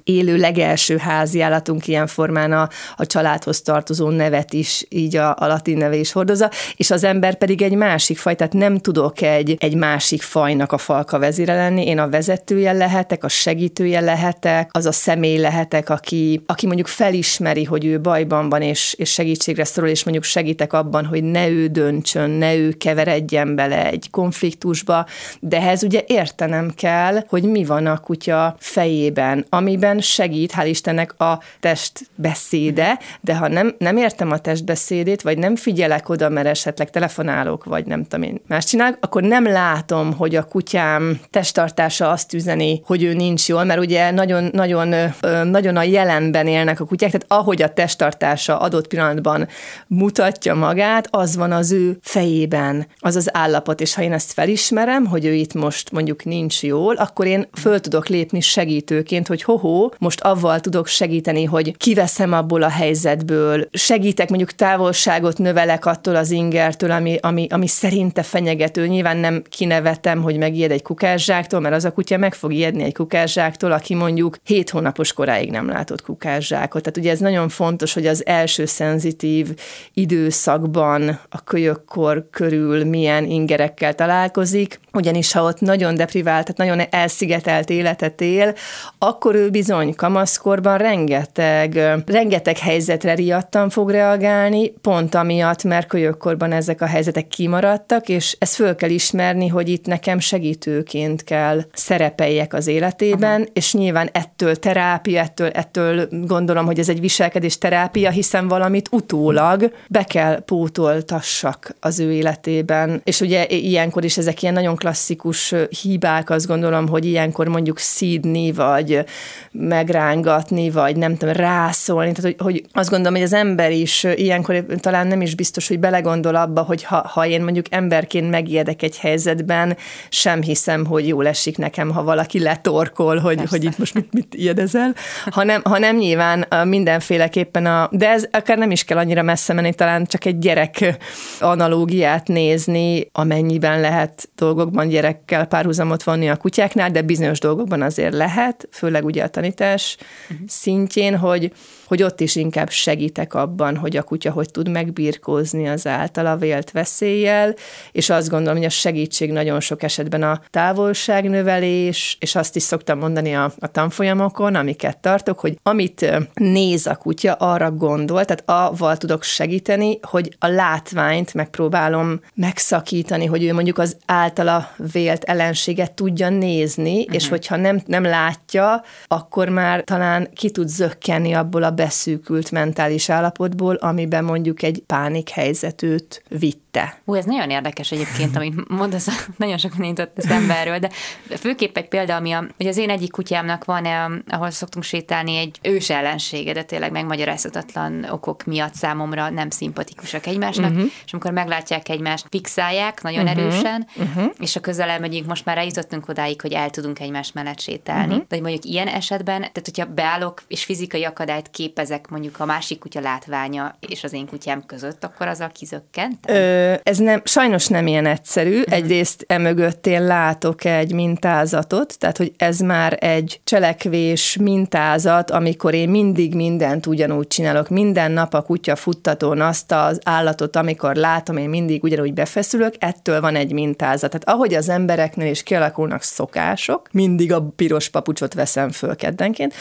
élő 0.03 0.37
legelső 0.37 0.97
házi 0.97 1.41
állatunk 1.41 1.87
ilyen 1.87 2.07
formán 2.07 2.51
a, 2.51 2.69
a 2.95 3.05
családhoz 3.05 3.61
tartozó 3.61 4.09
nevet 4.09 4.53
is, 4.53 4.85
így 4.89 5.15
a, 5.15 5.35
a 5.39 5.47
latin 5.47 5.77
neve 5.77 5.95
is 5.95 6.11
hordozza, 6.11 6.49
és 6.75 6.91
az 6.91 7.03
ember 7.03 7.35
pedig 7.35 7.61
egy 7.61 7.75
másik 7.75 8.17
faj, 8.17 8.35
tehát 8.35 8.53
nem 8.53 8.77
tudok 8.77 9.21
egy, 9.21 9.55
egy 9.59 9.75
másik 9.75 10.21
fajnak 10.21 10.71
a 10.71 10.77
falka 10.77 11.19
vezére 11.19 11.55
lenni, 11.55 11.85
én 11.85 11.99
a 11.99 12.09
vezetője 12.09 12.71
lehetek, 12.71 13.23
a 13.23 13.27
segítője 13.27 13.99
lehetek, 13.99 14.69
az 14.73 14.85
a 14.85 14.91
személy 14.91 15.37
lehetek, 15.37 15.89
aki, 15.89 16.43
aki 16.45 16.65
mondjuk 16.65 16.87
felismeri, 16.87 17.63
hogy 17.63 17.85
ő 17.85 17.99
bajban 17.99 18.49
van, 18.49 18.61
és, 18.61 18.95
és 18.97 19.11
segítségre 19.11 19.63
szorul, 19.63 19.89
és 19.89 20.03
mondjuk 20.03 20.25
segítek 20.25 20.73
abban, 20.73 21.05
hogy 21.05 21.23
ne 21.23 21.49
ő 21.49 21.67
döntsön, 21.67 22.29
ne 22.29 22.55
ő 22.55 22.71
keveredjen 22.71 23.55
bele 23.55 23.85
egy 23.85 24.07
konfliktusba, 24.11 25.05
de 25.39 25.57
ehhez 25.57 25.83
ugye 25.83 26.03
értenem 26.07 26.71
kell, 26.75 27.23
hogy 27.27 27.43
mi 27.43 27.65
van 27.65 27.85
a 27.85 27.97
kutya 27.97 28.55
fejében, 28.59 29.45
amiben 29.49 29.99
segít, 29.99 30.53
hál' 30.57 30.67
Istennek 30.67 31.19
a 31.21 31.39
testbeszéde, 31.59 32.99
de 33.21 33.35
ha 33.35 33.47
nem, 33.47 33.75
nem 33.77 33.97
értem 33.97 34.31
a 34.31 34.37
testbeszédét, 34.37 35.21
vagy 35.21 35.37
nem 35.37 35.55
figyelek 35.55 36.09
oda, 36.09 36.29
mert 36.29 36.47
esetleg 36.47 36.89
telefonálok, 36.89 37.63
vagy 37.63 37.85
nem 37.85 38.03
tudom 38.03 38.23
én 38.23 38.41
más 38.47 38.65
csinálok, 38.65 38.97
akkor 39.01 39.23
nem 39.23 39.47
látom, 39.47 40.13
hogy 40.13 40.35
a 40.35 40.43
kutyám 40.43 41.19
testtartása 41.29 42.09
azt 42.09 42.33
üzeni, 42.33 42.81
hogy 42.85 43.03
ő 43.03 43.13
nincs 43.13 43.47
jól, 43.47 43.63
mert 43.63 43.79
ugye 43.79 44.11
nagyon, 44.11 44.49
nagyon, 44.51 45.13
nagyon 45.43 45.77
a 45.77 45.83
jelenben 45.83 46.47
élnek 46.47 46.79
a 46.79 46.85
kutyák, 46.85 47.11
tehát 47.11 47.41
ahogy 47.41 47.61
a 47.61 47.73
testtartása 47.73 48.59
adott 48.59 48.87
pillanatban 48.87 49.47
mutatja 49.87 50.55
magát, 50.55 51.07
az 51.09 51.35
van 51.35 51.51
az 51.51 51.71
ő 51.71 51.97
fejében, 52.01 52.87
az 52.99 53.15
az 53.15 53.29
állapot, 53.33 53.81
és 53.81 53.95
ha 53.95 54.01
én 54.01 54.13
ezt 54.13 54.33
felismerem, 54.33 55.05
hogy 55.05 55.25
ő 55.25 55.33
itt 55.33 55.53
most 55.53 55.91
mondjuk 55.91 56.23
nincs 56.23 56.63
jól, 56.63 56.95
akkor 56.95 57.25
én 57.25 57.47
föl 57.53 57.79
tudok 57.79 58.07
lépni 58.07 58.39
segítőként, 58.39 59.27
hogy 59.27 59.38
hogy 59.43 59.61
hoho, 59.61 59.89
most 59.97 60.21
avval 60.21 60.59
tudok 60.59 60.87
segíteni, 60.87 61.43
hogy 61.43 61.77
kiveszem 61.77 62.33
abból 62.33 62.63
a 62.63 62.69
helyzetből, 62.69 63.67
segítek, 63.71 64.29
mondjuk 64.29 64.51
távolságot 64.51 65.37
növelek 65.37 65.85
attól 65.85 66.15
az 66.15 66.31
ingertől, 66.31 66.91
ami, 66.91 67.17
ami, 67.21 67.47
ami 67.49 67.67
szerinte 67.67 68.23
fenyegető. 68.23 68.87
Nyilván 68.87 69.17
nem 69.17 69.43
kinevetem, 69.49 70.21
hogy 70.21 70.37
megijed 70.37 70.71
egy 70.71 70.81
kukászsáktól, 70.81 71.59
mert 71.59 71.75
az 71.75 71.85
a 71.85 71.91
kutya 71.91 72.17
meg 72.17 72.33
fog 72.33 72.53
ijedni 72.53 72.83
egy 72.83 72.93
kukászsáktól, 72.93 73.71
aki 73.71 73.95
mondjuk 73.95 74.37
7 74.43 74.69
hónapos 74.69 75.13
koráig 75.13 75.51
nem 75.51 75.67
látott 75.67 76.01
kukászsákot. 76.01 76.81
Tehát 76.81 76.97
ugye 76.97 77.11
ez 77.11 77.19
nagyon 77.19 77.49
fontos, 77.49 77.93
hogy 77.93 78.05
az 78.05 78.25
első 78.25 78.65
szenzitív 78.65 79.47
időszakban 79.93 81.19
a 81.29 81.43
kölyökkor 81.43 82.27
körül 82.31 82.85
milyen 82.85 83.25
ingerekkel 83.25 83.95
találkozik, 83.95 84.79
ugyanis 84.93 85.31
ha 85.31 85.43
ott 85.43 85.59
nagyon 85.59 85.95
deprivált, 85.95 86.53
tehát 86.53 86.71
nagyon 86.71 86.87
elszigetelt 86.89 87.69
életet 87.69 88.21
él, 88.21 88.53
akkor 88.97 89.35
ő 89.35 89.49
bizony 89.49 89.95
kamaszkorban 89.95 90.77
rengeteg, 90.77 91.79
rengeteg 92.05 92.57
helyzetre 92.57 93.13
riadtan 93.13 93.69
fog 93.69 93.89
reagálni, 93.89 94.73
pont 94.81 95.15
amiatt, 95.15 95.63
mert 95.63 95.87
kölyökkorban 95.87 96.51
ezek 96.51 96.81
a 96.81 96.85
helyzetek 96.85 97.27
kimaradtak, 97.27 98.09
és 98.09 98.35
ezt 98.39 98.55
föl 98.55 98.75
kell 98.75 98.89
ismerni, 98.89 99.47
hogy 99.47 99.69
itt 99.69 99.85
nekem 99.85 100.19
segítőként 100.19 101.23
kell 101.23 101.61
szerepeljek 101.73 102.53
az 102.53 102.67
életében, 102.67 103.41
Aha. 103.41 103.49
és 103.53 103.73
nyilván 103.73 104.09
ettől 104.11 104.55
terápia, 104.55 105.21
ettől, 105.21 105.47
ettől 105.47 106.07
gondolom, 106.11 106.65
hogy 106.65 106.79
ez 106.79 106.89
egy 106.89 106.99
viselkedés 106.99 107.57
terápia, 107.57 108.09
hiszen 108.09 108.47
valamit 108.47 108.87
utólag 108.91 109.73
be 109.87 110.03
kell 110.03 110.39
pótoltassak 110.39 111.75
az 111.79 111.99
ő 111.99 112.11
életében. 112.11 113.01
És 113.03 113.21
ugye 113.21 113.47
ilyenkor 113.47 114.03
is 114.03 114.17
ezek 114.17 114.41
ilyen 114.41 114.53
nagyon 114.53 114.75
klasszikus 114.79 115.53
hibák, 115.81 116.29
azt 116.29 116.47
gondolom, 116.47 116.87
hogy 116.87 117.05
ilyenkor 117.05 117.47
mondjuk 117.47 117.79
szídni, 117.79 118.51
vagy 118.51 119.05
megrángatni, 119.51 120.69
vagy 120.69 120.95
nem 120.95 121.17
tudom, 121.17 121.33
rászólni. 121.33 122.11
Tehát, 122.11 122.35
hogy, 122.37 122.45
hogy 122.53 122.65
azt 122.73 122.89
gondolom, 122.89 123.13
hogy 123.13 123.23
az 123.23 123.33
ember 123.33 123.71
is 123.71 124.03
ilyenkor 124.15 124.65
talán 124.79 125.07
nem 125.07 125.21
is 125.21 125.35
biztos, 125.35 125.67
hogy 125.67 125.79
belegondol 125.79 126.35
abba, 126.35 126.61
hogy 126.61 126.83
ha, 126.83 127.07
ha 127.07 127.25
én 127.27 127.41
mondjuk 127.41 127.65
emberként 127.69 128.29
megijedek 128.29 128.81
egy 128.81 128.97
helyzetben, 128.97 129.77
sem 130.09 130.41
hiszem, 130.41 130.85
hogy 130.85 131.07
jól 131.07 131.27
esik 131.27 131.57
nekem, 131.57 131.89
ha 131.89 132.03
valaki 132.03 132.39
letorkol, 132.39 133.17
hogy, 133.17 133.41
hogy 133.49 133.63
itt 133.63 133.77
most 133.77 133.93
mit, 133.93 134.13
mit 134.13 134.33
ijedezel, 134.35 134.95
hanem, 135.25 135.61
hanem 135.63 135.95
nyilván 135.95 136.47
mindenféleképpen 136.67 137.65
a, 137.65 137.89
de 137.91 138.09
ez 138.09 138.27
akár 138.31 138.57
nem 138.57 138.71
is 138.71 138.83
kell 138.83 138.97
annyira 138.97 139.21
messze 139.21 139.53
menni, 139.53 139.73
talán 139.73 140.05
csak 140.05 140.25
egy 140.25 140.39
gyerek 140.39 140.97
analógiát 141.39 142.27
nézni, 142.27 143.09
amennyiben 143.11 143.79
lehet 143.79 144.29
dolgokban 144.69 144.87
gyerekkel 144.87 145.45
párhuzamot 145.45 146.03
vonni 146.03 146.29
a 146.29 146.35
kutyáknál, 146.35 146.91
de 146.91 147.01
bizonyos 147.01 147.39
dolgokban 147.39 147.81
azért 147.81 148.13
lehet, 148.13 148.67
főleg 148.71 149.05
ugye 149.05 149.23
a 149.23 149.27
tanítás 149.27 149.97
uh-huh. 150.29 150.47
szintjén, 150.47 151.17
hogy 151.17 151.51
hogy 151.89 152.03
ott 152.03 152.21
is 152.21 152.35
inkább 152.35 152.69
segítek 152.69 153.33
abban, 153.33 153.77
hogy 153.77 153.97
a 153.97 154.03
kutya 154.03 154.31
hogy 154.31 154.51
tud 154.51 154.69
megbirkózni 154.69 155.67
az 155.69 155.87
általa 155.87 156.35
vélt 156.35 156.71
veszéllyel, 156.71 157.53
és 157.91 158.09
azt 158.09 158.29
gondolom, 158.29 158.57
hogy 158.57 158.65
a 158.65 158.69
segítség 158.69 159.31
nagyon 159.31 159.59
sok 159.59 159.83
esetben 159.83 160.23
a 160.23 160.41
távolságnövelés, 160.49 162.17
és 162.19 162.35
azt 162.35 162.55
is 162.55 162.63
szoktam 162.63 162.99
mondani 162.99 163.35
a, 163.35 163.53
a 163.59 163.67
tanfolyamokon, 163.67 164.55
amiket 164.55 164.97
tartok, 164.97 165.39
hogy 165.39 165.57
amit 165.63 166.29
néz 166.33 166.87
a 166.87 166.95
kutya, 166.95 167.33
arra 167.33 167.71
gondol, 167.71 168.25
tehát 168.25 168.43
avval 168.45 168.97
tudok 168.97 169.23
segíteni, 169.23 169.99
hogy 170.01 170.35
a 170.39 170.47
látványt 170.47 171.33
megpróbálom 171.33 172.19
megszakítani, 172.33 173.25
hogy 173.25 173.43
ő 173.43 173.53
mondjuk 173.53 173.77
az 173.77 173.97
általa 174.05 174.71
vélt 174.91 175.23
ellenséget 175.23 175.91
tudja 175.91 176.29
nézni, 176.29 176.99
uh-huh. 176.99 177.15
és 177.15 177.23
mhm. 177.23 177.31
hogyha 177.31 177.55
nem, 177.55 177.81
nem 177.85 178.03
látja, 178.03 178.83
akkor 179.07 179.49
már 179.49 179.83
talán 179.83 180.29
ki 180.33 180.49
tud 180.49 180.67
zökkenni 180.67 181.33
abból 181.33 181.63
a 181.63 181.77
beszűkült 181.79 182.51
mentális 182.51 183.09
állapotból, 183.09 183.75
amiben 183.75 184.23
mondjuk 184.23 184.61
egy 184.61 184.83
pánik 184.85 185.29
helyzetűt 185.29 186.23
vitt 186.27 186.68
te. 186.71 186.97
Ú, 187.05 187.13
ez 187.13 187.25
nagyon 187.25 187.49
érdekes 187.49 187.91
egyébként, 187.91 188.35
amit 188.35 188.69
mondasz, 188.69 189.07
nagyon 189.37 189.57
sok 189.57 189.75
mindent 189.75 189.97
jutott 189.99 190.25
eszembe 190.25 190.57
erről, 190.57 190.79
de 190.79 190.89
főképp 191.37 191.77
egy 191.77 191.87
példa, 191.87 192.15
ami 192.15 192.31
a, 192.31 192.45
hogy 192.57 192.67
az 192.67 192.77
én 192.77 192.89
egyik 192.89 193.11
kutyámnak 193.11 193.65
van, 193.65 193.85
eh, 193.85 194.05
ahol 194.27 194.51
szoktunk 194.51 194.85
sétálni 194.85 195.35
egy 195.37 195.59
ős 195.61 195.89
ellensége, 195.89 196.53
de 196.53 196.63
tényleg 196.63 196.91
megmagyarázhatatlan 196.91 198.07
okok 198.11 198.43
miatt 198.43 198.73
számomra 198.73 199.29
nem 199.29 199.49
szimpatikusak 199.49 200.25
egymásnak, 200.25 200.71
uh-huh. 200.71 200.91
és 201.05 201.11
amikor 201.11 201.31
meglátják 201.31 201.89
egymást, 201.89 202.25
fixálják 202.29 203.01
nagyon 203.01 203.25
uh-huh. 203.25 203.39
erősen, 203.39 203.87
uh-huh. 203.95 204.31
és 204.39 204.55
a 204.55 204.59
közelel 204.59 204.99
megyünk, 204.99 205.27
most 205.27 205.45
már 205.45 205.57
eljutottunk 205.57 206.07
odáig, 206.07 206.41
hogy 206.41 206.53
el 206.53 206.69
tudunk 206.69 206.99
egymás 206.99 207.31
mellett 207.31 207.59
sétálni. 207.59 208.13
Uh-huh. 208.13 208.27
De 208.27 208.35
hogy 208.35 208.41
mondjuk 208.41 208.65
ilyen 208.65 208.87
esetben, 208.87 209.39
tehát 209.39 209.61
hogyha 209.63 209.85
beállok 209.85 210.41
és 210.47 210.63
fizikai 210.63 211.03
akadályt 211.03 211.49
képezek 211.51 212.07
mondjuk 212.07 212.39
a 212.39 212.45
másik 212.45 212.79
kutya 212.79 212.99
látványa 212.99 213.77
és 213.79 214.03
az 214.03 214.13
én 214.13 214.27
kutyám 214.27 214.65
között, 214.65 215.03
akkor 215.03 215.27
az 215.27 215.39
a 215.39 215.47
kizökkent? 215.47 216.29
Ö, 216.29 216.58
ez 216.83 216.97
nem, 216.97 217.21
sajnos 217.23 217.67
nem 217.67 217.87
ilyen 217.87 218.05
egyszerű. 218.05 218.59
Mhm. 218.59 218.73
Egyrészt 218.73 219.23
emögött 219.27 219.87
én 219.87 220.05
látok 220.05 220.65
egy 220.65 220.93
mintázatot, 220.93 221.97
tehát 221.97 222.17
hogy 222.17 222.31
ez 222.37 222.59
már 222.59 222.97
egy 222.99 223.39
cselekvés 223.43 224.37
mintázat, 224.41 225.31
amikor 225.31 225.73
én 225.73 225.89
mindig 225.89 226.35
mindent 226.35 226.85
ugyanúgy 226.85 227.27
csinálok. 227.27 227.69
Minden 227.69 228.11
nap 228.11 228.33
a 228.33 228.41
kutya 228.41 228.75
futtatón 228.75 229.41
azt 229.41 229.71
az 229.71 229.99
állatot, 230.03 230.55
amikor 230.55 230.95
látom, 230.95 231.37
én 231.37 231.49
mindig 231.49 231.83
ugyanúgy 231.83 232.13
befeszülök, 232.13 232.73
ettől 232.79 233.21
van 233.21 233.35
egy 233.35 233.51
mintázat. 233.51 234.09
Tehát 234.09 234.29
ahogy 234.29 234.53
az 234.53 234.69
embereknél 234.69 235.29
is 235.29 235.43
kialakulnak 235.43 236.03
szokások, 236.03 236.87
mindig 236.91 237.33
a 237.33 237.41
piros 237.55 237.89
papucsot 237.89 238.33
veszem 238.33 238.69
föl 238.69 238.95
keddenként. 238.95 239.53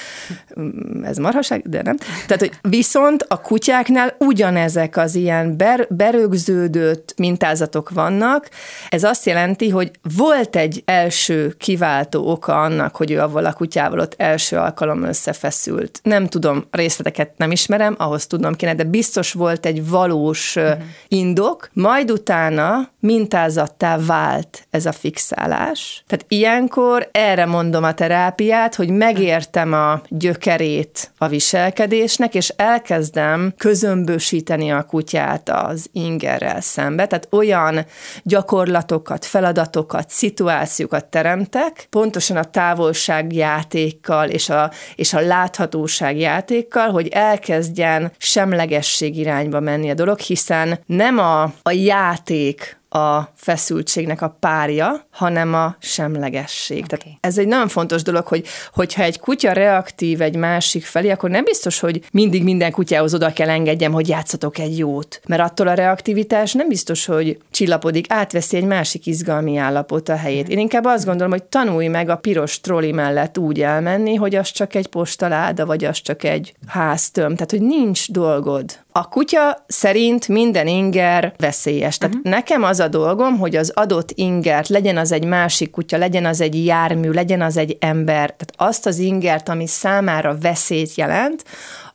Mm, 0.61 1.05
ez 1.05 1.17
marhaság, 1.17 1.69
de 1.69 1.83
nem. 1.83 1.97
Tehát, 2.27 2.39
hogy 2.39 2.53
viszont 2.63 3.25
a 3.29 3.41
kutyáknál 3.41 4.15
ugyanezek 4.19 4.97
az 4.97 5.15
ilyen 5.15 5.57
ber, 5.57 5.87
berögződő 5.91 6.88
előtt 6.89 7.15
mintázatok 7.17 7.91
vannak. 7.91 8.49
Ez 8.89 9.05
azt 9.05 9.27
jelenti, 9.27 9.69
hogy 9.69 9.91
volt 10.17 10.57
egy 10.57 10.83
első 10.85 11.55
kiváltó 11.59 12.31
oka 12.31 12.63
annak, 12.63 12.97
hogy 12.97 13.11
ő 13.11 13.21
avval 13.21 13.45
a 13.45 13.53
kutyával 13.53 13.99
ott 13.99 14.15
első 14.17 14.57
alkalom 14.57 15.03
összefeszült. 15.03 16.01
Nem 16.03 16.27
tudom, 16.27 16.65
részleteket 16.71 17.33
nem 17.37 17.51
ismerem, 17.51 17.95
ahhoz 17.99 18.27
tudnom 18.27 18.55
kéne, 18.55 18.75
de 18.75 18.85
biztos 18.85 19.33
volt 19.33 19.67
egy 19.67 19.89
valós 19.89 20.57
uh-huh. 20.57 20.79
indok, 21.09 21.71
majd 21.73 22.11
utána 22.11 22.89
mintázattá 23.01 23.99
vált 23.99 24.67
ez 24.71 24.87
a 24.87 24.93
fixálás. 24.93 26.05
Tehát 26.07 26.25
ilyenkor 26.29 27.09
erre 27.13 27.47
mondom 27.47 27.85
a 27.85 27.95
terápiát, 27.95 28.75
hogy 28.75 28.91
megértem 28.91 29.73
a 29.73 30.01
gyökerét 30.09 31.11
a 31.19 31.29
viselkedésnek, 31.29 32.35
és 32.35 32.49
elkezdem 32.57 33.53
közömbösíteni 33.57 34.73
a 34.73 34.83
kutyát 34.83 35.49
az 35.49 35.89
ingerrel 35.93 36.61
szembe, 36.79 37.07
tehát 37.07 37.29
olyan 37.31 37.87
gyakorlatokat, 38.23 39.25
feladatokat, 39.25 40.11
szituációkat 40.11 41.05
teremtek, 41.05 41.87
pontosan 41.91 42.37
a 42.37 42.45
távolságjátékkal 42.45 44.29
és 44.29 44.49
a, 44.49 44.71
és 44.95 45.13
a 45.13 45.21
láthatóság 45.21 46.19
játékkal, 46.19 46.91
hogy 46.91 47.09
elkezdjen 47.09 48.13
semlegesség 48.19 49.17
irányba 49.17 49.61
menni 49.61 49.91
a 49.91 49.95
dolog, 49.95 50.19
hiszen 50.19 50.79
nem 50.87 51.19
a, 51.19 51.43
a 51.43 51.71
játék 51.71 52.78
a 52.89 53.33
feszültségnek 53.35 54.23
a 54.23 54.37
párja, 54.41 55.07
hanem 55.11 55.55
a 55.55 55.77
semlegesség. 55.79 56.85
Okay. 56.85 56.99
Tehát 56.99 57.19
ez 57.21 57.39
egy 57.39 57.47
nagyon 57.47 57.69
fontos 57.69 58.03
dolog, 58.03 58.27
hogy 58.27 58.47
hogyha 58.73 59.03
egy 59.03 59.19
kutya 59.19 59.53
reaktív 59.53 60.21
egy 60.21 60.37
másik 60.37 60.85
felé, 60.85 61.11
akkor 61.11 61.31
nem 61.31 61.45
biztos, 61.45 61.81
hogy 61.81 62.01
mindig 62.13 62.43
minden 62.43 62.71
kutyához 62.71 63.15
oda 63.15 63.33
kell 63.33 63.49
engedjem, 63.49 63.93
hogy 63.93 64.09
játszatok 64.09 64.59
egy 64.59 64.79
jót. 64.79 65.21
Mert 65.27 65.43
attól 65.43 65.69
a 65.69 65.75
reaktivitás 65.75 66.53
nem 66.53 66.69
biztos, 66.69 67.07
hogy 67.07 67.39
csillapodik, 67.51 68.13
átveszi 68.13 68.57
egy 68.57 68.65
másik 68.65 69.07
izgalmi 69.07 69.57
állapot 69.57 70.09
a 70.09 70.17
helyét. 70.17 70.49
Én 70.49 70.59
inkább 70.59 70.85
azt 70.85 71.05
gondolom, 71.05 71.33
hogy 71.33 71.43
tanulj 71.43 71.87
meg 71.87 72.09
a 72.09 72.17
piros 72.17 72.61
troli 72.61 72.93
mellett 72.93 73.39
úgy 73.39 73.61
elmenni, 73.61 74.15
hogy 74.15 74.35
az 74.35 74.51
csak 74.51 74.75
egy 74.75 74.87
postaláda, 74.87 75.67
vagy 75.67 75.85
az 75.85 76.01
csak 76.01 76.25
egy 76.25 76.55
háztöm. 76.67 77.35
Tehát, 77.35 77.51
hogy 77.51 77.63
nincs 77.63 78.11
dolgod 78.11 78.87
a 78.99 79.09
kutya 79.09 79.65
szerint 79.67 80.29
minden 80.29 80.67
inger 80.67 81.33
veszélyes. 81.37 81.99
Tehát 81.99 82.15
uh-huh. 82.15 82.33
nekem 82.33 82.63
az 82.63 82.78
a 82.81 82.89
dolgom, 82.89 83.39
hogy 83.39 83.57
az 83.57 83.73
adott 83.75 84.11
ingert, 84.15 84.69
legyen 84.69 84.97
az 84.97 85.13
egy 85.13 85.25
másik 85.25 85.71
kutya, 85.71 85.97
legyen 85.97 86.27
az 86.27 86.41
egy 86.41 86.65
jármű, 86.65 87.11
legyen 87.11 87.43
az 87.43 87.57
egy 87.57 87.77
ember, 87.81 88.35
tehát 88.37 88.53
azt 88.57 88.87
az 88.87 88.99
ingert, 88.99 89.49
ami 89.49 89.67
számára 89.67 90.39
veszélyt 90.41 90.95
jelent, 90.95 91.45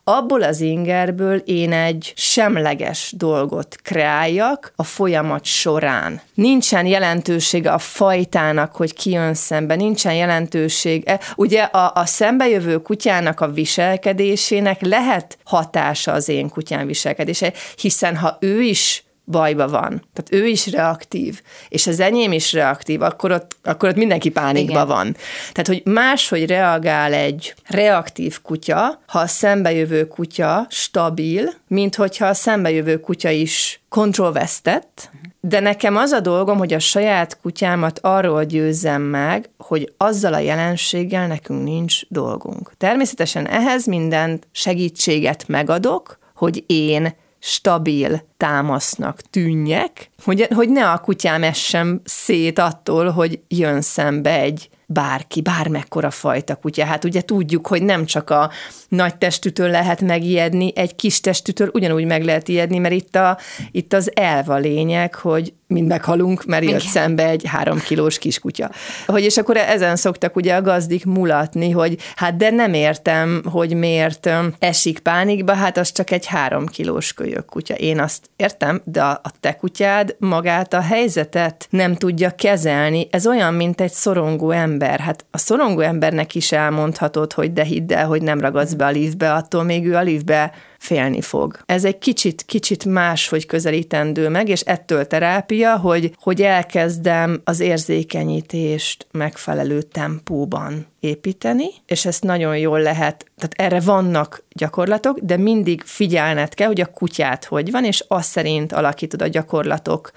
abból 0.04 0.42
az 0.42 0.60
ingerből 0.60 1.36
én 1.36 1.72
egy 1.72 2.12
semleges 2.16 3.14
dolgot 3.16 3.76
kreáljak 3.82 4.72
a 4.76 4.82
folyamat 4.82 5.44
során. 5.44 6.20
Nincsen 6.34 6.86
jelentősége 6.86 7.70
a 7.70 7.78
fajtának, 7.78 8.76
hogy 8.76 8.94
ki 8.94 9.10
jön 9.10 9.34
szembe, 9.34 9.74
nincsen 9.74 10.14
jelentőség. 10.14 11.10
Ugye 11.36 11.62
a, 11.62 11.92
a 11.94 12.06
szembejövő 12.06 12.78
kutyának 12.78 13.40
a 13.40 13.50
viselkedésének 13.50 14.80
lehet 14.80 15.38
hatása 15.44 16.12
az 16.12 16.28
én 16.28 16.48
kutyám 16.48 16.86
viselkedése, 16.86 17.52
hiszen 17.76 18.16
ha 18.16 18.36
ő 18.40 18.62
is 18.62 19.04
bajba 19.24 19.68
van. 19.68 20.02
Tehát 20.12 20.44
ő 20.44 20.46
is 20.46 20.70
reaktív, 20.70 21.42
és 21.68 21.86
az 21.86 22.00
enyém 22.00 22.32
is 22.32 22.52
reaktív, 22.52 23.02
akkor 23.02 23.32
ott, 23.32 23.56
akkor 23.62 23.88
ott 23.88 23.96
mindenki 23.96 24.30
pánikba 24.30 24.72
Igen. 24.72 24.86
van. 24.86 25.16
Tehát, 25.52 25.66
hogy 25.66 25.82
máshogy 25.84 26.46
reagál 26.46 27.12
egy 27.12 27.54
reaktív 27.68 28.42
kutya, 28.42 29.02
ha 29.06 29.18
a 29.18 29.26
szembejövő 29.26 30.06
kutya 30.06 30.66
stabil, 30.70 31.52
mint 31.68 31.94
hogyha 31.94 32.26
a 32.26 32.34
szembejövő 32.34 33.00
kutya 33.00 33.30
is 33.30 33.80
kontrollvesztett, 33.88 35.10
de 35.40 35.60
nekem 35.60 35.96
az 35.96 36.10
a 36.10 36.20
dolgom, 36.20 36.58
hogy 36.58 36.72
a 36.72 36.78
saját 36.78 37.38
kutyámat 37.40 37.98
arról 38.02 38.44
győzzem 38.44 39.02
meg, 39.02 39.50
hogy 39.58 39.92
azzal 39.96 40.34
a 40.34 40.38
jelenséggel 40.38 41.26
nekünk 41.26 41.62
nincs 41.62 42.08
dolgunk. 42.08 42.72
Természetesen 42.78 43.48
ehhez 43.48 43.86
mindent 43.86 44.46
segítséget 44.52 45.48
megadok, 45.48 46.18
hogy 46.34 46.64
én 46.66 47.14
stabil 47.46 48.22
támasznak 48.36 49.20
tűnjek, 49.20 50.10
hogy, 50.24 50.48
hogy 50.54 50.68
ne 50.68 50.90
a 50.90 50.98
kutyám 50.98 51.42
essen 51.42 52.00
szét 52.04 52.58
attól, 52.58 53.10
hogy 53.10 53.40
jön 53.48 53.80
szembe 53.80 54.40
egy 54.40 54.68
bárki, 54.86 55.40
bármekkora 55.40 56.10
fajta 56.10 56.54
kutya. 56.54 56.84
Hát 56.84 57.04
ugye 57.04 57.20
tudjuk, 57.20 57.66
hogy 57.66 57.82
nem 57.82 58.04
csak 58.04 58.30
a 58.30 58.50
nagy 58.88 59.16
testűtől 59.16 59.70
lehet 59.70 60.00
megijedni, 60.00 60.72
egy 60.74 60.96
kis 60.96 61.20
testűtől 61.20 61.70
ugyanúgy 61.72 62.04
meg 62.04 62.24
lehet 62.24 62.48
ijedni, 62.48 62.78
mert 62.78 62.94
itt, 62.94 63.16
a, 63.16 63.38
itt 63.70 63.92
az 63.92 64.10
elv 64.14 64.50
a 64.50 64.56
lényeg, 64.56 65.14
hogy 65.14 65.52
mind 65.66 65.88
meghalunk, 65.88 66.44
mert 66.44 66.64
jött 66.64 66.80
szembe 66.80 67.28
egy 67.28 67.42
három 67.46 67.78
kilós 67.78 68.18
kiskutya. 68.18 68.70
Hogy 69.06 69.22
és 69.22 69.36
akkor 69.36 69.56
ezen 69.56 69.96
szoktak 69.96 70.36
ugye 70.36 70.54
a 70.54 70.62
gazdik 70.62 71.04
mulatni, 71.04 71.70
hogy 71.70 71.98
hát 72.16 72.36
de 72.36 72.50
nem 72.50 72.74
értem, 72.74 73.42
hogy 73.50 73.74
miért 73.74 74.30
esik 74.58 74.98
pánikba, 74.98 75.52
hát 75.52 75.78
az 75.78 75.92
csak 75.92 76.10
egy 76.10 76.26
három 76.26 76.66
kilós 76.66 77.12
kölyök 77.12 77.44
kutya. 77.44 77.74
Én 77.74 78.00
azt 78.00 78.30
értem, 78.36 78.82
de 78.84 79.02
a 79.02 79.20
te 79.40 79.56
kutyád 79.56 80.16
magát 80.18 80.72
a 80.72 80.80
helyzetet 80.80 81.66
nem 81.70 81.94
tudja 81.94 82.30
kezelni. 82.30 83.08
Ez 83.10 83.26
olyan, 83.26 83.54
mint 83.54 83.80
egy 83.80 83.92
szorongó 83.92 84.50
ember. 84.50 84.73
Hát 84.82 85.24
a 85.30 85.38
szorongó 85.38 85.80
embernek 85.80 86.34
is 86.34 86.52
elmondhatod, 86.52 87.32
hogy 87.32 87.52
de 87.52 87.64
hidd 87.64 87.92
el, 87.92 88.06
hogy 88.06 88.22
nem 88.22 88.40
ragadsz 88.40 88.72
be 88.72 88.86
a 88.86 88.90
liftbe, 88.90 89.32
attól 89.32 89.62
még 89.62 89.86
ő 89.86 89.94
a 89.94 90.02
liftbe 90.02 90.52
félni 90.78 91.20
fog. 91.20 91.58
Ez 91.66 91.84
egy 91.84 91.98
kicsit, 91.98 92.42
kicsit 92.42 92.84
más, 92.84 93.28
hogy 93.28 93.46
közelítendő 93.46 94.28
meg, 94.28 94.48
és 94.48 94.60
ettől 94.60 95.06
terápia, 95.06 95.76
hogy, 95.76 96.12
hogy 96.20 96.42
elkezdem 96.42 97.40
az 97.44 97.60
érzékenyítést 97.60 99.06
megfelelő 99.10 99.82
tempóban 99.82 100.86
építeni, 101.00 101.66
és 101.86 102.04
ezt 102.04 102.22
nagyon 102.22 102.58
jól 102.58 102.80
lehet, 102.80 103.26
tehát 103.36 103.72
erre 103.72 103.80
vannak 103.80 104.44
gyakorlatok, 104.48 105.18
de 105.18 105.36
mindig 105.36 105.82
figyelned 105.84 106.54
kell, 106.54 106.66
hogy 106.66 106.80
a 106.80 106.90
kutyát 106.90 107.44
hogy 107.44 107.70
van, 107.70 107.84
és 107.84 108.04
azt 108.08 108.28
szerint 108.28 108.72
alakítod 108.72 109.22
a 109.22 109.28
gyakorlatok 109.28 110.10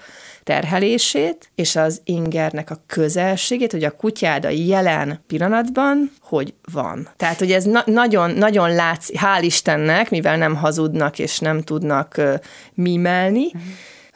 terhelését, 0.48 1.50
és 1.54 1.76
az 1.76 2.00
ingernek 2.04 2.70
a 2.70 2.82
közelségét, 2.86 3.72
hogy 3.72 3.84
a 3.84 3.90
kutyád 3.90 4.44
a 4.44 4.48
jelen 4.48 5.20
pillanatban 5.26 6.10
hogy 6.22 6.54
van. 6.72 7.08
Tehát, 7.16 7.38
hogy 7.38 7.52
ez 7.52 7.64
na- 7.64 7.82
nagyon, 7.86 8.30
nagyon 8.30 8.74
látszik, 8.74 9.16
hál' 9.20 9.42
Istennek, 9.42 10.10
mivel 10.10 10.36
nem 10.36 10.54
hazudnak 10.54 11.18
és 11.18 11.38
nem 11.38 11.62
tudnak 11.62 12.14
uh, 12.18 12.34
mimelni, 12.74 13.44
uh-huh 13.46 13.62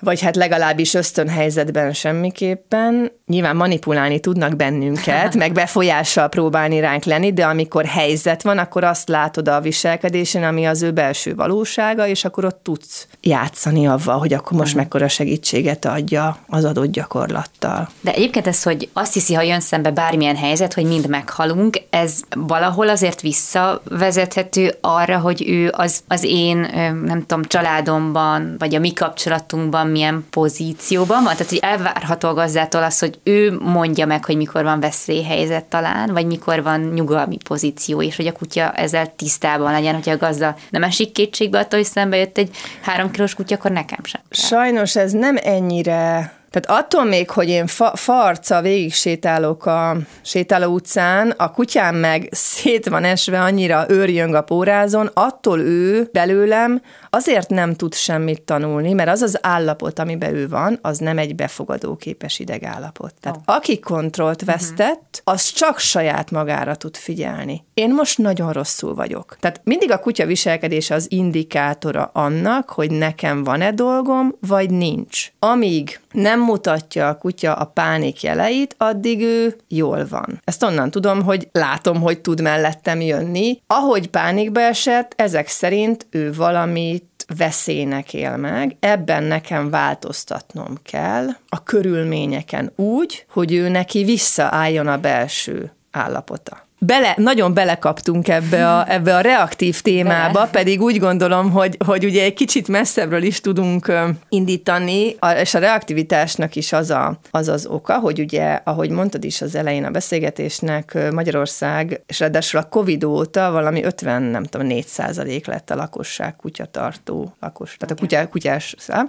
vagy 0.04 0.20
hát 0.20 0.36
legalábbis 0.36 0.94
ösztönhelyzetben 0.94 1.92
semmiképpen. 1.92 3.12
Nyilván 3.26 3.56
manipulálni 3.56 4.20
tudnak 4.20 4.56
bennünket, 4.56 5.36
meg 5.36 5.52
befolyással 5.52 6.28
próbálni 6.28 6.80
ránk 6.80 7.04
lenni, 7.04 7.32
de 7.32 7.44
amikor 7.44 7.84
helyzet 7.84 8.42
van, 8.42 8.58
akkor 8.58 8.84
azt 8.84 9.08
látod 9.08 9.48
a 9.48 9.60
viselkedésen, 9.60 10.44
ami 10.44 10.66
az 10.66 10.82
ő 10.82 10.90
belső 10.90 11.34
valósága, 11.34 12.06
és 12.06 12.24
akkor 12.24 12.44
ott 12.44 12.60
tudsz 12.62 13.06
játszani 13.20 13.86
avval, 13.86 14.18
hogy 14.18 14.32
akkor 14.32 14.58
most 14.58 14.74
mekkora 14.74 15.08
segítséget 15.08 15.84
adja 15.84 16.36
az 16.48 16.64
adott 16.64 16.90
gyakorlattal. 16.90 17.88
De 18.00 18.12
egyébként 18.12 18.46
ez, 18.46 18.62
hogy 18.62 18.88
azt 18.92 19.12
hiszi, 19.12 19.34
ha 19.34 19.42
jön 19.42 19.60
szembe 19.60 19.90
bármilyen 19.90 20.36
helyzet, 20.36 20.74
hogy 20.74 20.84
mind 20.84 21.08
meghalunk, 21.08 21.80
ez 21.90 22.20
valahol 22.36 22.88
azért 22.88 23.20
visszavezethető 23.20 24.74
arra, 24.80 25.18
hogy 25.18 25.48
ő 25.48 25.72
az, 25.76 26.00
az 26.08 26.24
én, 26.24 26.56
nem 27.04 27.24
tudom, 27.26 27.44
családomban, 27.44 28.54
vagy 28.58 28.74
a 28.74 28.78
mi 28.78 28.92
kapcsolatunkban 28.92 29.86
milyen 29.92 30.26
pozícióban 30.30 31.22
van? 31.22 31.32
Tehát, 31.32 31.48
hogy 31.48 31.58
elvárható 31.62 32.28
a 32.28 32.34
gazdától 32.34 32.82
az, 32.82 32.98
hogy 32.98 33.18
ő 33.22 33.58
mondja 33.60 34.06
meg, 34.06 34.24
hogy 34.24 34.36
mikor 34.36 34.62
van 34.62 34.80
veszélyhelyzet 34.80 35.64
talán, 35.64 36.12
vagy 36.12 36.26
mikor 36.26 36.62
van 36.62 36.80
nyugalmi 36.80 37.36
pozíció, 37.36 38.02
és 38.02 38.16
hogy 38.16 38.26
a 38.26 38.32
kutya 38.32 38.72
ezzel 38.72 39.14
tisztában 39.16 39.72
legyen, 39.72 39.94
hogyha 39.94 40.12
a 40.12 40.16
gazda 40.16 40.56
nem 40.70 40.82
esik 40.82 41.12
kétségbe 41.12 41.58
attól, 41.58 41.78
hogy 41.78 41.88
szembe 41.88 42.16
jött 42.16 42.38
egy 42.38 42.56
három 42.82 43.10
kilós 43.10 43.34
kutya, 43.34 43.54
akkor 43.54 43.70
nekem 43.70 44.00
sem. 44.02 44.20
Sajnos 44.30 44.96
ez 44.96 45.12
nem 45.12 45.36
ennyire 45.42 46.32
tehát 46.52 46.82
attól 46.84 47.04
még, 47.04 47.30
hogy 47.30 47.48
én 47.48 47.66
fa- 47.66 47.98
farca 47.98 48.60
végig 48.60 48.94
sétálok 48.94 49.66
a 49.66 49.96
sétáló 50.22 50.72
utcán, 50.72 51.30
a 51.30 51.50
kutyám 51.50 51.96
meg 51.96 52.28
szét 52.30 52.88
van 52.88 53.04
esve, 53.04 53.40
annyira 53.40 53.84
őrjöng 53.88 54.34
a 54.34 54.42
pórázon, 54.42 55.10
attól 55.14 55.60
ő 55.60 56.08
belőlem 56.12 56.82
azért 57.14 57.48
nem 57.48 57.74
tud 57.74 57.94
semmit 57.94 58.42
tanulni, 58.42 58.92
mert 58.92 59.10
az 59.10 59.22
az 59.22 59.38
állapot, 59.42 59.98
amiben 59.98 60.34
ő 60.34 60.48
van, 60.48 60.78
az 60.82 60.98
nem 60.98 61.18
egy 61.18 61.34
befogadóképes 61.34 62.38
idegállapot. 62.38 63.14
Tehát 63.20 63.38
oh. 63.46 63.54
aki 63.54 63.78
kontrollt 63.78 64.42
mhm. 64.42 64.50
vesztett, 64.50 65.20
az 65.24 65.50
csak 65.50 65.78
saját 65.78 66.30
magára 66.30 66.74
tud 66.74 66.96
figyelni. 66.96 67.64
Én 67.74 67.94
most 67.94 68.18
nagyon 68.18 68.52
rosszul 68.52 68.94
vagyok. 68.94 69.36
Tehát 69.40 69.60
mindig 69.64 69.90
a 69.90 69.98
kutya 69.98 70.26
viselkedése 70.26 70.94
az 70.94 71.06
indikátora 71.08 72.10
annak, 72.12 72.70
hogy 72.70 72.90
nekem 72.90 73.44
van-e 73.44 73.72
dolgom, 73.72 74.34
vagy 74.40 74.70
nincs. 74.70 75.32
Amíg 75.38 76.00
nem 76.12 76.40
mutatja 76.40 77.08
a 77.08 77.16
kutya 77.16 77.54
a 77.54 77.64
pánik 77.64 78.22
jeleit, 78.22 78.74
addig 78.78 79.20
ő 79.20 79.56
jól 79.68 80.06
van. 80.10 80.40
Ezt 80.44 80.62
onnan 80.62 80.90
tudom, 80.90 81.22
hogy 81.22 81.48
látom, 81.52 82.00
hogy 82.00 82.20
tud 82.20 82.40
mellettem 82.40 83.00
jönni. 83.00 83.60
Ahogy 83.66 84.08
pánikba 84.08 84.60
esett, 84.60 85.12
ezek 85.16 85.48
szerint 85.48 86.06
ő 86.10 86.32
valamit 86.32 87.01
veszélynek 87.36 88.14
él 88.14 88.36
meg, 88.36 88.76
ebben 88.80 89.22
nekem 89.22 89.70
változtatnom 89.70 90.78
kell 90.82 91.26
a 91.48 91.62
körülményeken 91.62 92.72
úgy, 92.76 93.24
hogy 93.28 93.52
ő 93.52 93.68
neki 93.68 94.04
visszaálljon 94.04 94.86
a 94.86 94.98
belső 94.98 95.72
állapota 95.90 96.66
bele, 96.86 97.14
nagyon 97.16 97.54
belekaptunk 97.54 98.28
ebbe 98.28 98.70
a, 98.70 98.92
ebbe 98.92 99.16
a 99.16 99.20
reaktív 99.20 99.80
témába, 99.80 100.32
bele. 100.32 100.50
pedig 100.50 100.82
úgy 100.82 100.98
gondolom, 100.98 101.50
hogy, 101.50 101.76
hogy 101.86 102.04
ugye 102.04 102.22
egy 102.22 102.34
kicsit 102.34 102.68
messzebbről 102.68 103.22
is 103.22 103.40
tudunk 103.40 103.92
indítani, 104.28 105.16
és 105.40 105.54
a 105.54 105.58
reaktivitásnak 105.58 106.56
is 106.56 106.72
az, 106.72 106.90
a, 106.90 107.18
az 107.30 107.48
az 107.48 107.66
oka, 107.66 107.98
hogy 107.98 108.20
ugye, 108.20 108.60
ahogy 108.64 108.90
mondtad 108.90 109.24
is 109.24 109.40
az 109.42 109.54
elején 109.54 109.84
a 109.84 109.90
beszélgetésnek, 109.90 110.98
Magyarország, 111.12 112.02
és 112.06 112.20
ráadásul 112.20 112.60
a 112.60 112.68
Covid 112.68 113.04
óta 113.04 113.50
valami 113.50 113.82
50, 113.84 114.22
nem 114.22 114.44
tudom, 114.44 114.66
4 114.66 114.86
százalék 114.86 115.46
lett 115.46 115.70
a 115.70 115.74
lakosság 115.74 116.36
kutyatartó 116.36 117.34
lakos, 117.40 117.76
tehát 117.78 117.96
a 117.96 118.00
kutyá, 118.00 118.28
kutyás 118.28 118.74
szám. 118.78 119.08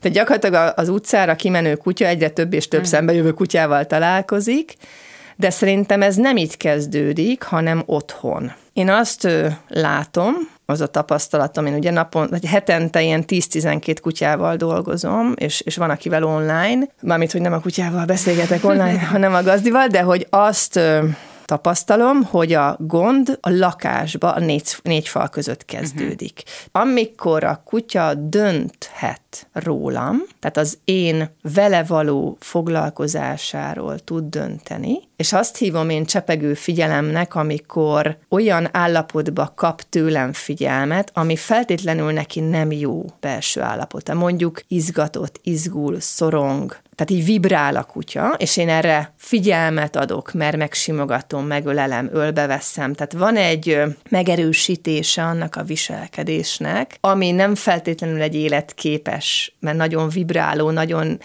Tehát 0.00 0.16
gyakorlatilag 0.16 0.72
az 0.76 0.88
utcára 0.88 1.34
kimenő 1.34 1.74
kutya 1.74 2.06
egyre 2.06 2.28
több 2.28 2.52
és 2.52 2.68
több 2.68 2.80
mm. 2.80 2.84
szembejövő 2.84 3.32
kutyával 3.32 3.86
találkozik, 3.86 4.76
de 5.36 5.50
szerintem 5.50 6.02
ez 6.02 6.16
nem 6.16 6.36
itt 6.36 6.56
kezdődik, 6.56 7.42
hanem 7.42 7.82
otthon. 7.86 8.52
Én 8.72 8.90
azt 8.90 9.28
látom, 9.68 10.34
az 10.66 10.80
a 10.80 10.86
tapasztalatom, 10.86 11.66
én 11.66 11.74
ugye 11.74 11.90
napon, 11.90 12.26
vagy 12.30 12.44
hetente 12.46 13.02
ilyen 13.02 13.24
10-12 13.26 13.96
kutyával 14.02 14.56
dolgozom, 14.56 15.32
és, 15.36 15.60
és 15.60 15.76
van 15.76 15.90
akivel 15.90 16.24
online, 16.24 16.88
mármint, 17.02 17.32
hogy 17.32 17.40
nem 17.40 17.52
a 17.52 17.60
kutyával 17.60 18.04
beszélgetek 18.04 18.64
online, 18.64 19.00
hanem 19.14 19.34
a 19.34 19.42
gazdival, 19.42 19.86
de 19.86 20.00
hogy 20.02 20.26
azt 20.30 20.80
tapasztalom, 21.44 22.22
hogy 22.22 22.52
a 22.52 22.76
gond 22.78 23.38
a 23.40 23.50
lakásba, 23.50 24.32
a 24.32 24.40
négy, 24.40 24.76
négy 24.82 25.08
fal 25.08 25.28
között 25.28 25.64
kezdődik. 25.64 26.42
Uh-huh. 26.46 26.82
Amikor 26.82 27.44
a 27.44 27.62
kutya 27.64 28.14
dönthet 28.14 29.23
rólam, 29.52 30.22
tehát 30.40 30.56
az 30.56 30.78
én 30.84 31.30
vele 31.54 31.82
való 31.82 32.36
foglalkozásáról 32.40 33.98
tud 33.98 34.24
dönteni, 34.24 34.98
és 35.16 35.32
azt 35.32 35.56
hívom 35.56 35.90
én 35.90 36.04
csepegő 36.04 36.54
figyelemnek, 36.54 37.34
amikor 37.34 38.16
olyan 38.28 38.68
állapotba 38.72 39.52
kap 39.54 39.82
tőlem 39.82 40.32
figyelmet, 40.32 41.10
ami 41.14 41.36
feltétlenül 41.36 42.12
neki 42.12 42.40
nem 42.40 42.72
jó 42.72 43.04
belső 43.20 43.60
állapota. 43.60 44.14
Mondjuk 44.14 44.60
izgatott, 44.68 45.40
izgul, 45.42 46.00
szorong, 46.00 46.76
tehát 46.94 47.10
így 47.12 47.24
vibrál 47.24 47.76
a 47.76 47.82
kutya, 47.82 48.34
és 48.38 48.56
én 48.56 48.68
erre 48.68 49.12
figyelmet 49.16 49.96
adok, 49.96 50.32
mert 50.32 50.56
megsimogatom, 50.56 51.46
megölelem, 51.46 52.10
ölbeveszem. 52.12 52.94
Tehát 52.94 53.12
van 53.12 53.36
egy 53.36 53.80
megerősítése 54.10 55.22
annak 55.22 55.56
a 55.56 55.62
viselkedésnek, 55.62 56.96
ami 57.00 57.30
nem 57.30 57.54
feltétlenül 57.54 58.20
egy 58.20 58.34
életképes, 58.34 59.23
mert 59.60 59.76
nagyon 59.76 60.08
vibráló, 60.08 60.70
nagyon 60.70 61.18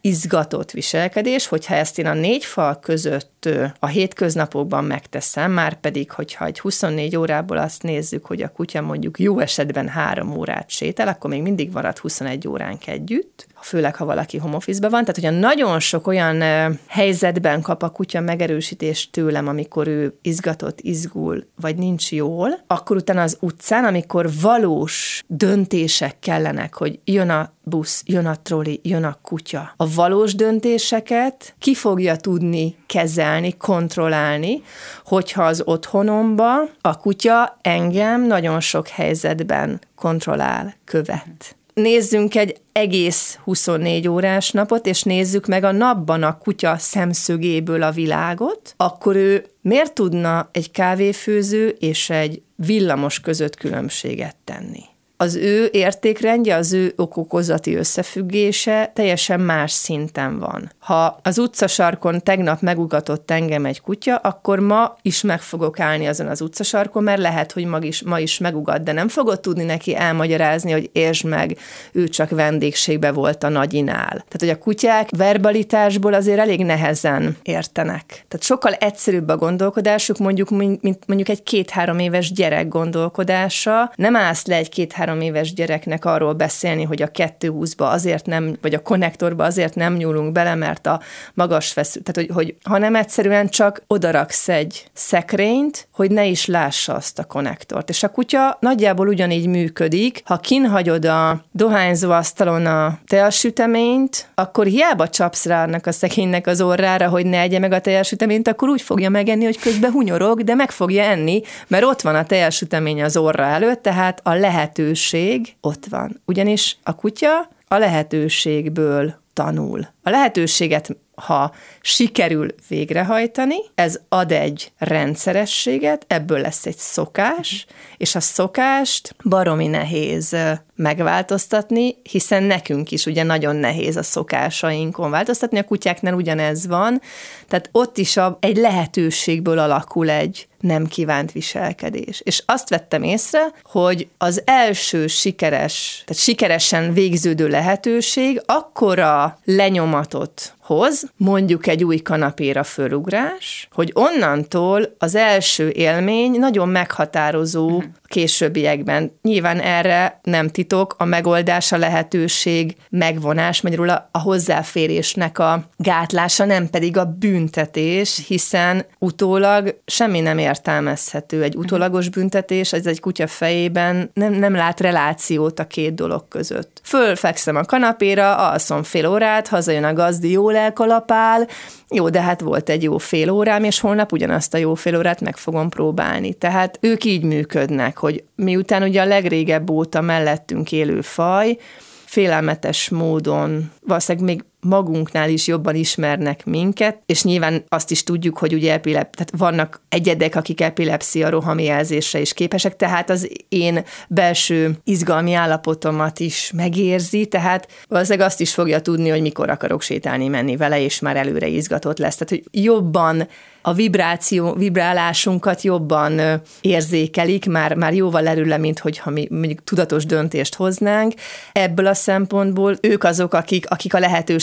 izgatott 0.00 0.70
viselkedés, 0.70 1.46
hogyha 1.46 1.74
ezt 1.74 1.98
én 1.98 2.06
a 2.06 2.14
négy 2.14 2.44
fal 2.44 2.78
között 2.78 3.48
a 3.78 3.86
hétköznapokban 3.86 4.84
megteszem, 4.84 5.52
már 5.52 5.80
pedig, 5.80 6.10
hogyha 6.10 6.44
egy 6.44 6.60
24 6.60 7.16
órából 7.16 7.56
azt 7.56 7.82
nézzük, 7.82 8.26
hogy 8.26 8.42
a 8.42 8.48
kutya 8.48 8.80
mondjuk 8.80 9.18
jó 9.18 9.38
esetben 9.38 9.88
három 9.88 10.36
órát 10.36 10.70
sétál, 10.70 11.08
akkor 11.08 11.30
még 11.30 11.42
mindig 11.42 11.70
marad 11.72 11.98
21 11.98 12.48
óránk 12.48 12.86
együtt, 12.86 13.46
főleg 13.62 13.96
ha 13.96 14.04
valaki 14.04 14.36
homofizban 14.38 14.90
van. 14.90 15.04
Tehát, 15.04 15.20
hogyha 15.20 15.48
nagyon 15.48 15.80
sok 15.80 16.06
olyan 16.06 16.42
helyzetben 16.86 17.62
kap 17.62 17.82
a 17.82 17.88
kutya 17.88 18.20
megerősítést 18.20 19.12
tőlem, 19.12 19.48
amikor 19.48 19.86
ő 19.86 20.18
izgatott, 20.22 20.80
izgul, 20.80 21.46
vagy 21.60 21.76
nincs 21.76 22.12
jól, 22.12 22.60
akkor 22.66 22.96
utána 22.96 23.22
az 23.22 23.36
utcán, 23.40 23.84
amikor 23.84 24.30
valós 24.40 25.24
döntések 25.26 26.18
kellenek, 26.18 26.74
hogy 26.74 27.00
jön 27.04 27.30
a 27.30 27.52
busz, 27.62 28.02
jön 28.06 28.26
a 28.26 28.36
troli, 28.42 28.80
jön 28.82 29.04
a 29.04 29.18
kutya. 29.22 29.72
A 29.76 29.94
valós 29.94 30.34
döntéseket 30.34 31.54
ki 31.58 31.74
fogja 31.74 32.16
tudni 32.16 32.76
kezelni, 32.86 33.56
kontrollálni, 33.56 34.62
hogyha 35.04 35.42
az 35.42 35.62
otthonomba 35.64 36.54
a 36.80 36.96
kutya 36.96 37.58
engem 37.60 38.26
nagyon 38.26 38.60
sok 38.60 38.88
helyzetben 38.88 39.80
kontrollál, 39.94 40.74
követ 40.84 41.57
nézzünk 41.78 42.34
egy 42.34 42.56
egész 42.72 43.38
24 43.44 44.08
órás 44.08 44.50
napot, 44.50 44.86
és 44.86 45.02
nézzük 45.02 45.46
meg 45.46 45.64
a 45.64 45.72
napban 45.72 46.22
a 46.22 46.38
kutya 46.38 46.78
szemszögéből 46.78 47.82
a 47.82 47.90
világot, 47.90 48.74
akkor 48.76 49.16
ő 49.16 49.46
miért 49.60 49.94
tudna 49.94 50.48
egy 50.52 50.70
kávéfőző 50.70 51.68
és 51.68 52.10
egy 52.10 52.42
villamos 52.56 53.20
között 53.20 53.56
különbséget 53.56 54.36
tenni? 54.44 54.82
Az 55.20 55.34
ő 55.34 55.68
értékrendje, 55.72 56.56
az 56.56 56.72
ő 56.72 56.92
okokozati 56.96 57.74
összefüggése 57.74 58.90
teljesen 58.94 59.40
más 59.40 59.72
szinten 59.72 60.38
van. 60.38 60.72
Ha 60.78 61.18
az 61.22 61.38
utcasarkon 61.38 62.22
tegnap 62.22 62.60
megugatott 62.60 63.30
engem 63.30 63.64
egy 63.64 63.80
kutya, 63.80 64.16
akkor 64.16 64.60
ma 64.60 64.96
is 65.02 65.22
meg 65.22 65.40
fogok 65.40 65.80
állni 65.80 66.06
azon 66.06 66.26
az 66.26 66.40
utcasarkon, 66.40 67.02
mert 67.02 67.20
lehet, 67.20 67.52
hogy 67.52 67.64
mag 67.64 67.84
is, 67.84 68.02
ma 68.02 68.18
is 68.18 68.38
megugat, 68.38 68.82
de 68.82 68.92
nem 68.92 69.08
fogod 69.08 69.40
tudni 69.40 69.64
neki 69.64 69.96
elmagyarázni, 69.96 70.72
hogy 70.72 70.90
értsd 70.92 71.26
meg, 71.26 71.56
ő 71.92 72.08
csak 72.08 72.30
vendégségbe 72.30 73.12
volt 73.12 73.44
a 73.44 73.48
nagyinál. 73.48 74.08
Tehát, 74.08 74.38
hogy 74.38 74.48
a 74.48 74.58
kutyák 74.58 75.08
verbalitásból 75.16 76.14
azért 76.14 76.38
elég 76.38 76.64
nehezen 76.64 77.36
értenek. 77.42 78.04
Tehát 78.06 78.42
sokkal 78.42 78.72
egyszerűbb 78.72 79.28
a 79.28 79.36
gondolkodásuk, 79.36 80.18
mondjuk, 80.18 80.50
mint 80.50 81.06
mondjuk 81.06 81.28
egy 81.28 81.42
két-három 81.42 81.98
éves 81.98 82.32
gyerek 82.32 82.68
gondolkodása. 82.68 83.92
Nem 83.94 84.16
állsz 84.16 84.46
le 84.46 84.56
egy 84.56 84.68
két-három 84.68 85.06
három 85.08 85.22
éves 85.22 85.52
gyereknek 85.52 86.04
arról 86.04 86.32
beszélni, 86.32 86.82
hogy 86.82 87.02
a 87.02 87.10
220-ba 87.10 87.90
azért 87.90 88.26
nem, 88.26 88.56
vagy 88.60 88.74
a 88.74 88.82
konnektorba 88.82 89.44
azért 89.44 89.74
nem 89.74 89.94
nyúlunk 89.94 90.32
bele, 90.32 90.54
mert 90.54 90.86
a 90.86 91.00
magas 91.34 91.72
feszül, 91.72 92.02
tehát 92.02 92.28
hogy, 92.30 92.36
hogy 92.36 92.56
hanem 92.64 92.94
egyszerűen 92.94 93.48
csak 93.48 93.82
odaraksz 93.86 94.48
egy 94.48 94.84
szekrényt, 94.92 95.88
hogy 95.92 96.10
ne 96.10 96.24
is 96.24 96.46
lássa 96.46 96.94
azt 96.94 97.18
a 97.18 97.24
konnektort. 97.24 97.88
És 97.88 98.02
a 98.02 98.08
kutya 98.08 98.56
nagyjából 98.60 99.08
ugyanígy 99.08 99.46
működik, 99.46 100.22
ha 100.24 100.36
kinhagyod 100.36 101.04
a 101.04 101.44
dohányzó 101.52 102.10
asztalon 102.10 102.66
a 102.66 102.98
teasüteményt, 103.06 104.28
akkor 104.34 104.66
hiába 104.66 105.08
csapsz 105.08 105.46
rá 105.46 105.62
annak 105.62 105.86
a 105.86 105.92
szekénynek 105.92 106.46
az 106.46 106.60
orrára, 106.60 107.08
hogy 107.08 107.26
ne 107.26 107.40
egye 107.40 107.58
meg 107.58 107.72
a 107.72 107.80
teasüteményt, 107.80 108.48
akkor 108.48 108.68
úgy 108.68 108.82
fogja 108.82 109.10
megenni, 109.10 109.44
hogy 109.44 109.58
közben 109.58 109.90
hunyorog, 109.90 110.42
de 110.42 110.54
meg 110.54 110.70
fogja 110.70 111.02
enni, 111.02 111.42
mert 111.66 111.84
ott 111.84 112.00
van 112.00 112.14
a 112.14 112.24
teasütemény 112.24 113.02
az 113.02 113.16
orra 113.16 113.44
előtt, 113.44 113.82
tehát 113.82 114.20
a 114.22 114.34
lehetőség 114.34 114.97
lehetőség 114.98 115.56
ott 115.60 115.86
van. 115.86 116.20
Ugyanis 116.24 116.76
a 116.82 116.94
kutya 116.94 117.48
a 117.68 117.76
lehetőségből 117.76 119.14
tanul. 119.32 119.88
A 120.02 120.10
lehetőséget, 120.10 120.96
ha 121.14 121.54
sikerül 121.80 122.54
végrehajtani, 122.68 123.56
ez 123.74 124.00
ad 124.08 124.32
egy 124.32 124.72
rendszerességet, 124.78 126.04
ebből 126.08 126.40
lesz 126.40 126.66
egy 126.66 126.76
szokás, 126.76 127.66
és 127.96 128.14
a 128.14 128.20
szokást 128.20 129.14
baromi 129.24 129.66
nehéz 129.66 130.36
megváltoztatni, 130.78 131.96
hiszen 132.02 132.42
nekünk 132.42 132.90
is 132.90 133.06
ugye 133.06 133.22
nagyon 133.22 133.56
nehéz 133.56 133.96
a 133.96 134.02
szokásainkon 134.02 135.10
változtatni, 135.10 135.58
a 135.58 135.64
kutyáknál 135.64 136.14
ugyanez 136.14 136.66
van, 136.66 137.00
tehát 137.48 137.68
ott 137.72 137.98
is 137.98 138.16
a, 138.16 138.38
egy 138.40 138.56
lehetőségből 138.56 139.58
alakul 139.58 140.10
egy 140.10 140.48
nem 140.60 140.86
kívánt 140.86 141.32
viselkedés. 141.32 142.20
És 142.24 142.42
azt 142.46 142.68
vettem 142.68 143.02
észre, 143.02 143.40
hogy 143.62 144.08
az 144.18 144.42
első 144.44 145.06
sikeres, 145.06 146.02
tehát 146.06 146.22
sikeresen 146.22 146.92
végződő 146.92 147.48
lehetőség 147.48 148.42
akkora 148.46 149.38
lenyomatot 149.44 150.56
hoz, 150.60 151.12
mondjuk 151.16 151.66
egy 151.66 151.84
új 151.84 151.98
kanapéra 151.98 152.62
fölugrás, 152.62 153.68
hogy 153.72 153.90
onnantól 153.94 154.94
az 154.98 155.14
első 155.14 155.70
élmény 155.70 156.38
nagyon 156.38 156.68
meghatározó 156.68 157.66
uh-huh 157.66 157.96
későbbiekben. 158.08 159.12
Nyilván 159.22 159.60
erre 159.60 160.20
nem 160.22 160.48
titok, 160.48 160.67
a 160.96 161.04
megoldás, 161.04 161.72
a 161.72 161.76
lehetőség, 161.76 162.76
megvonás, 162.90 163.60
magyarul 163.60 163.88
a, 163.88 164.08
a 164.12 164.18
hozzáférésnek 164.18 165.38
a 165.38 165.64
gátlása, 165.76 166.44
nem 166.44 166.70
pedig 166.70 166.96
a 166.96 167.04
büntetés, 167.04 168.24
hiszen 168.26 168.86
utólag 168.98 169.80
semmi 169.86 170.20
nem 170.20 170.38
értelmezhető. 170.38 171.42
Egy 171.42 171.56
utólagos 171.56 172.08
büntetés, 172.08 172.72
ez 172.72 172.86
egy 172.86 173.00
kutya 173.00 173.26
fejében 173.26 174.10
nem, 174.14 174.32
nem 174.32 174.54
lát 174.54 174.80
relációt 174.80 175.58
a 175.58 175.66
két 175.66 175.94
dolog 175.94 176.28
között. 176.28 176.80
Fölfekszem 176.82 177.56
a 177.56 177.64
kanapéra, 177.64 178.36
alszom 178.36 178.82
fél 178.82 179.06
órát, 179.06 179.48
hazajön 179.48 179.84
a 179.84 179.92
gazdi, 179.92 180.30
jól 180.30 180.56
elkalapál, 180.56 181.48
jó, 181.94 182.08
de 182.08 182.20
hát 182.22 182.40
volt 182.40 182.68
egy 182.68 182.82
jó 182.82 182.98
fél 182.98 183.30
órám, 183.30 183.64
és 183.64 183.80
holnap 183.80 184.12
ugyanazt 184.12 184.54
a 184.54 184.58
jó 184.58 184.74
fél 184.74 184.96
órát 184.96 185.20
meg 185.20 185.36
fogom 185.36 185.68
próbálni. 185.68 186.34
Tehát 186.34 186.78
ők 186.80 187.04
így 187.04 187.22
működnek, 187.22 187.98
hogy 187.98 188.24
miután 188.34 188.82
ugye 188.82 189.00
a 189.00 189.06
legrégebb 189.06 189.70
óta 189.70 190.00
mellettünk 190.00 190.72
élő 190.72 191.00
faj, 191.00 191.56
félelmetes 192.04 192.88
módon, 192.88 193.70
valószínűleg 193.86 194.26
még 194.28 194.44
magunknál 194.60 195.30
is 195.30 195.46
jobban 195.46 195.74
ismernek 195.74 196.44
minket, 196.44 197.02
és 197.06 197.22
nyilván 197.22 197.64
azt 197.68 197.90
is 197.90 198.02
tudjuk, 198.02 198.38
hogy 198.38 198.52
ugye 198.52 198.72
epilep, 198.72 199.16
tehát 199.16 199.32
vannak 199.36 199.80
egyedek, 199.88 200.36
akik 200.36 200.60
epilepszia 200.60 201.30
rohamjelzésre 201.30 202.20
is 202.20 202.32
képesek, 202.32 202.76
tehát 202.76 203.10
az 203.10 203.28
én 203.48 203.84
belső 204.08 204.78
izgalmi 204.84 205.32
állapotomat 205.32 206.20
is 206.20 206.52
megérzi, 206.54 207.26
tehát 207.26 207.68
valószínűleg 207.88 208.26
azt 208.26 208.40
is 208.40 208.54
fogja 208.54 208.80
tudni, 208.80 209.08
hogy 209.08 209.20
mikor 209.20 209.50
akarok 209.50 209.82
sétálni 209.82 210.28
menni 210.28 210.56
vele, 210.56 210.80
és 210.80 211.00
már 211.00 211.16
előre 211.16 211.46
izgatott 211.46 211.98
lesz. 211.98 212.16
Tehát, 212.16 212.28
hogy 212.28 212.62
jobban 212.62 213.28
a 213.62 213.72
vibráció, 213.72 214.52
vibrálásunkat 214.52 215.62
jobban 215.62 216.42
érzékelik, 216.60 217.46
már, 217.46 217.74
már 217.74 217.94
jóval 217.94 218.26
erőle, 218.26 218.56
mint 218.56 218.78
hogyha 218.78 219.10
mi 219.10 219.26
mondjuk 219.30 219.64
tudatos 219.64 220.06
döntést 220.06 220.54
hoznánk. 220.54 221.12
Ebből 221.52 221.86
a 221.86 221.94
szempontból 221.94 222.76
ők 222.80 223.04
azok, 223.04 223.34
akik, 223.34 223.70
akik 223.70 223.94
a 223.94 223.98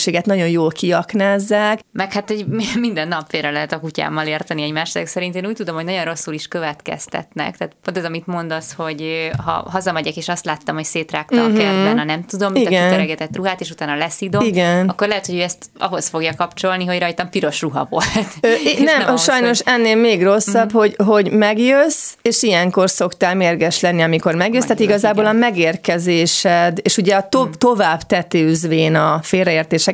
lehetőséget 0.05 0.25
nagyon 0.25 0.47
jól 0.47 0.69
kiaknázzák. 0.69 1.79
Meg 1.91 2.13
hát 2.13 2.29
egy, 2.29 2.45
minden 2.79 3.07
nap 3.07 3.25
félre 3.29 3.51
lehet 3.51 3.71
a 3.71 3.79
kutyámmal 3.79 4.27
érteni 4.27 4.61
egymást, 4.61 5.07
szerint 5.07 5.35
én 5.35 5.45
úgy 5.45 5.55
tudom, 5.55 5.75
hogy 5.75 5.85
nagyon 5.85 6.03
rosszul 6.03 6.33
is 6.33 6.47
következtetnek. 6.47 7.57
Tehát 7.57 7.75
pont 7.83 7.97
az, 7.97 8.03
amit 8.03 8.27
mondasz, 8.27 8.73
hogy 8.73 9.29
ha 9.45 9.51
hazamegyek, 9.69 10.15
és 10.15 10.27
azt 10.27 10.45
láttam, 10.45 10.75
hogy 10.75 10.83
szétrágta 10.83 11.35
uh-huh. 11.35 11.49
a 11.49 11.53
mhm. 11.53 11.59
kertben, 11.59 11.97
a 11.97 12.03
nem 12.03 12.25
tudom, 12.25 12.55
Igen. 12.55 12.83
a 12.83 12.85
kiteregetett 12.85 13.35
ruhát, 13.35 13.61
és 13.61 13.69
utána 13.69 13.95
leszidom, 13.95 14.43
Igen. 14.43 14.89
akkor 14.89 15.07
lehet, 15.07 15.25
hogy 15.25 15.35
ő 15.35 15.41
ezt 15.41 15.65
ahhoz 15.77 16.07
fogja 16.07 16.33
kapcsolni, 16.37 16.85
hogy 16.85 16.99
rajtam 16.99 17.29
piros 17.29 17.61
ruha 17.61 17.87
volt. 17.89 18.27
Ö, 18.41 18.47
nem, 18.83 19.05
nem 19.05 19.17
sajnos 19.17 19.61
hogy... 19.63 19.73
ennél 19.73 19.95
még 19.95 20.23
rosszabb, 20.23 20.73
mm. 20.73 20.77
hogy, 20.77 20.95
hogy 21.05 21.31
megjössz, 21.31 22.13
és 22.21 22.43
ilyenkor 22.43 22.89
szoktál 22.89 23.35
mérges 23.35 23.79
lenni, 23.79 24.01
amikor 24.01 24.35
megjössz, 24.35 24.63
tehát 24.63 24.79
igazából 24.79 25.23
igen. 25.23 25.35
a 25.35 25.39
megérkezésed, 25.39 26.79
és 26.81 26.97
ugye 26.97 27.15
a 27.15 27.29
to- 27.29 27.47
mm. 27.47 27.51
tovább 27.57 28.01
tetőzvén 28.01 28.95
a 28.95 29.19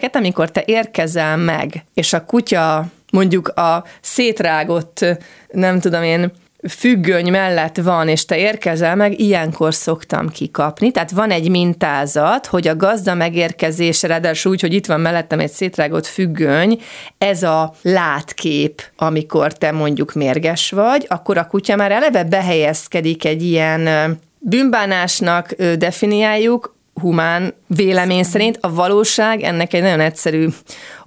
félreértéseket, 0.02 0.16
amikor 0.16 0.52
te 0.52 0.64
érkezel 0.66 1.38
meg, 1.38 1.86
és 1.94 2.14
a 2.14 2.26
kutya 2.26 2.86
mondjuk 3.12 3.48
a 3.48 3.84
szétrágott, 4.02 5.06
nem 5.52 5.80
tudom 5.80 6.04
én, 6.04 6.32
függöny 6.70 7.32
mellett 7.32 7.78
van, 7.78 8.08
és 8.08 8.26
te 8.26 8.38
érkezel 8.38 8.96
meg, 8.96 9.20
ilyenkor 9.20 9.74
szoktam 9.74 10.30
kikapni. 10.30 10.92
Tehát 10.92 11.12
van 11.12 11.32
egy 11.32 11.50
mintázat, 11.50 12.46
hogy 12.46 12.68
a 12.68 12.76
gazda 12.76 13.14
megérkezése, 13.14 14.08
ráadásul 14.08 14.52
úgy, 14.52 14.62
hogy 14.62 14.74
itt 14.74 14.86
van 14.86 15.00
mellettem 15.00 15.40
egy 15.40 15.52
szétrágott 15.52 16.06
függöny, 16.06 16.82
ez 17.18 17.44
a 17.44 17.74
látkép, 17.82 18.82
amikor 18.98 19.54
te 19.54 19.72
mondjuk 19.72 20.14
mérges 20.14 20.72
vagy, 20.72 21.06
akkor 21.10 21.38
a 21.38 21.48
kutya 21.48 21.76
már 21.76 21.92
eleve 21.92 22.24
behelyezkedik 22.24 23.26
egy 23.26 23.44
ilyen 23.44 24.18
bűnbánásnak 24.40 25.54
definiáljuk, 25.78 26.76
humán 26.94 27.54
vélemény 27.68 28.24
szerint. 28.24 28.58
A 28.62 28.74
valóság 28.74 29.42
ennek 29.42 29.74
egy 29.74 29.82
nagyon 29.82 30.00
egyszerű 30.00 30.48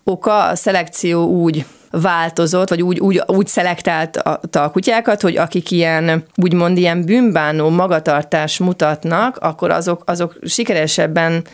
oka, 0.05 0.45
a 0.45 0.55
szelekció 0.55 1.27
úgy 1.27 1.65
változott, 1.91 2.69
vagy 2.69 2.83
úgy, 2.83 3.01
úgy, 3.01 3.23
úgy 3.27 3.47
szelektálta 3.47 4.41
a 4.53 4.71
kutyákat, 4.71 5.21
hogy 5.21 5.37
akik 5.37 5.71
ilyen, 5.71 6.25
úgymond 6.37 6.79
ilyen 6.79 7.05
bűnbánó 7.05 7.69
magatartás 7.69 8.59
mutatnak, 8.59 9.37
akkor 9.37 9.71
azok, 9.71 10.03
azok 10.07 10.39
sikeresebben 10.43 11.45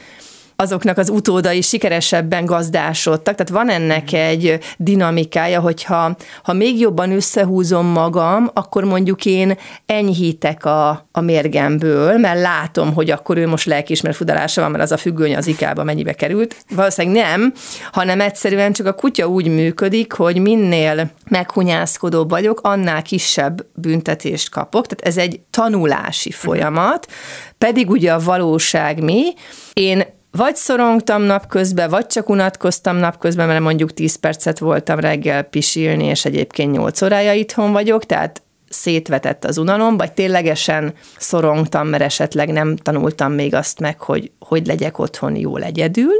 azoknak 0.60 0.98
az 0.98 1.08
utódai 1.08 1.60
sikeresebben 1.60 2.44
gazdásodtak, 2.44 3.34
tehát 3.34 3.64
van 3.64 3.70
ennek 3.70 4.12
egy 4.12 4.58
dinamikája, 4.76 5.60
hogyha 5.60 6.16
ha 6.42 6.52
még 6.52 6.80
jobban 6.80 7.12
összehúzom 7.12 7.86
magam, 7.86 8.50
akkor 8.54 8.84
mondjuk 8.84 9.24
én 9.24 9.58
enyhítek 9.86 10.64
a, 10.64 11.08
a 11.12 11.20
mérgemből, 11.20 12.18
mert 12.18 12.40
látom, 12.40 12.94
hogy 12.94 13.10
akkor 13.10 13.36
ő 13.36 13.46
most 13.46 13.66
lelkiismert 13.66 14.16
fudalása 14.16 14.60
van, 14.60 14.70
mert 14.70 14.82
az 14.82 14.92
a 14.92 14.96
függöny 14.96 15.36
az 15.36 15.46
ikába 15.46 15.84
mennyibe 15.84 16.12
került. 16.12 16.56
Valószínűleg 16.74 17.26
nem, 17.26 17.52
hanem 17.92 18.20
egyszerűen 18.20 18.72
csak 18.72 18.86
a 18.86 18.92
kutya 18.92 19.26
úgy 19.26 19.48
működik, 19.48 20.12
hogy 20.12 20.40
minél 20.40 21.10
meghunyászkodóbb 21.28 22.30
vagyok, 22.30 22.60
annál 22.62 23.02
kisebb 23.02 23.66
büntetést 23.74 24.50
kapok. 24.50 24.86
Tehát 24.86 25.16
ez 25.16 25.22
egy 25.22 25.40
tanulási 25.50 26.30
folyamat, 26.30 27.06
pedig 27.58 27.90
ugye 27.90 28.12
a 28.12 28.18
valóság 28.18 29.02
mi? 29.02 29.32
Én 29.72 30.18
vagy 30.32 30.56
szorongtam 30.56 31.22
napközben, 31.22 31.90
vagy 31.90 32.06
csak 32.06 32.28
unatkoztam 32.28 32.96
napközben, 32.96 33.46
mert 33.46 33.60
mondjuk 33.60 33.92
10 33.94 34.16
percet 34.16 34.58
voltam 34.58 34.98
reggel 34.98 35.42
pisilni, 35.42 36.04
és 36.04 36.24
egyébként 36.24 36.72
8 36.72 37.02
órája 37.02 37.32
itthon 37.32 37.72
vagyok, 37.72 38.06
tehát 38.06 38.42
szétvetett 38.68 39.44
az 39.44 39.58
unalom, 39.58 39.96
vagy 39.96 40.12
ténylegesen 40.12 40.94
szorongtam, 41.18 41.88
mert 41.88 42.02
esetleg 42.02 42.48
nem 42.52 42.76
tanultam 42.76 43.32
még 43.32 43.54
azt 43.54 43.80
meg, 43.80 44.00
hogy 44.00 44.30
hogy 44.38 44.66
legyek 44.66 44.98
otthon 44.98 45.36
jól 45.36 45.62
egyedül. 45.62 46.12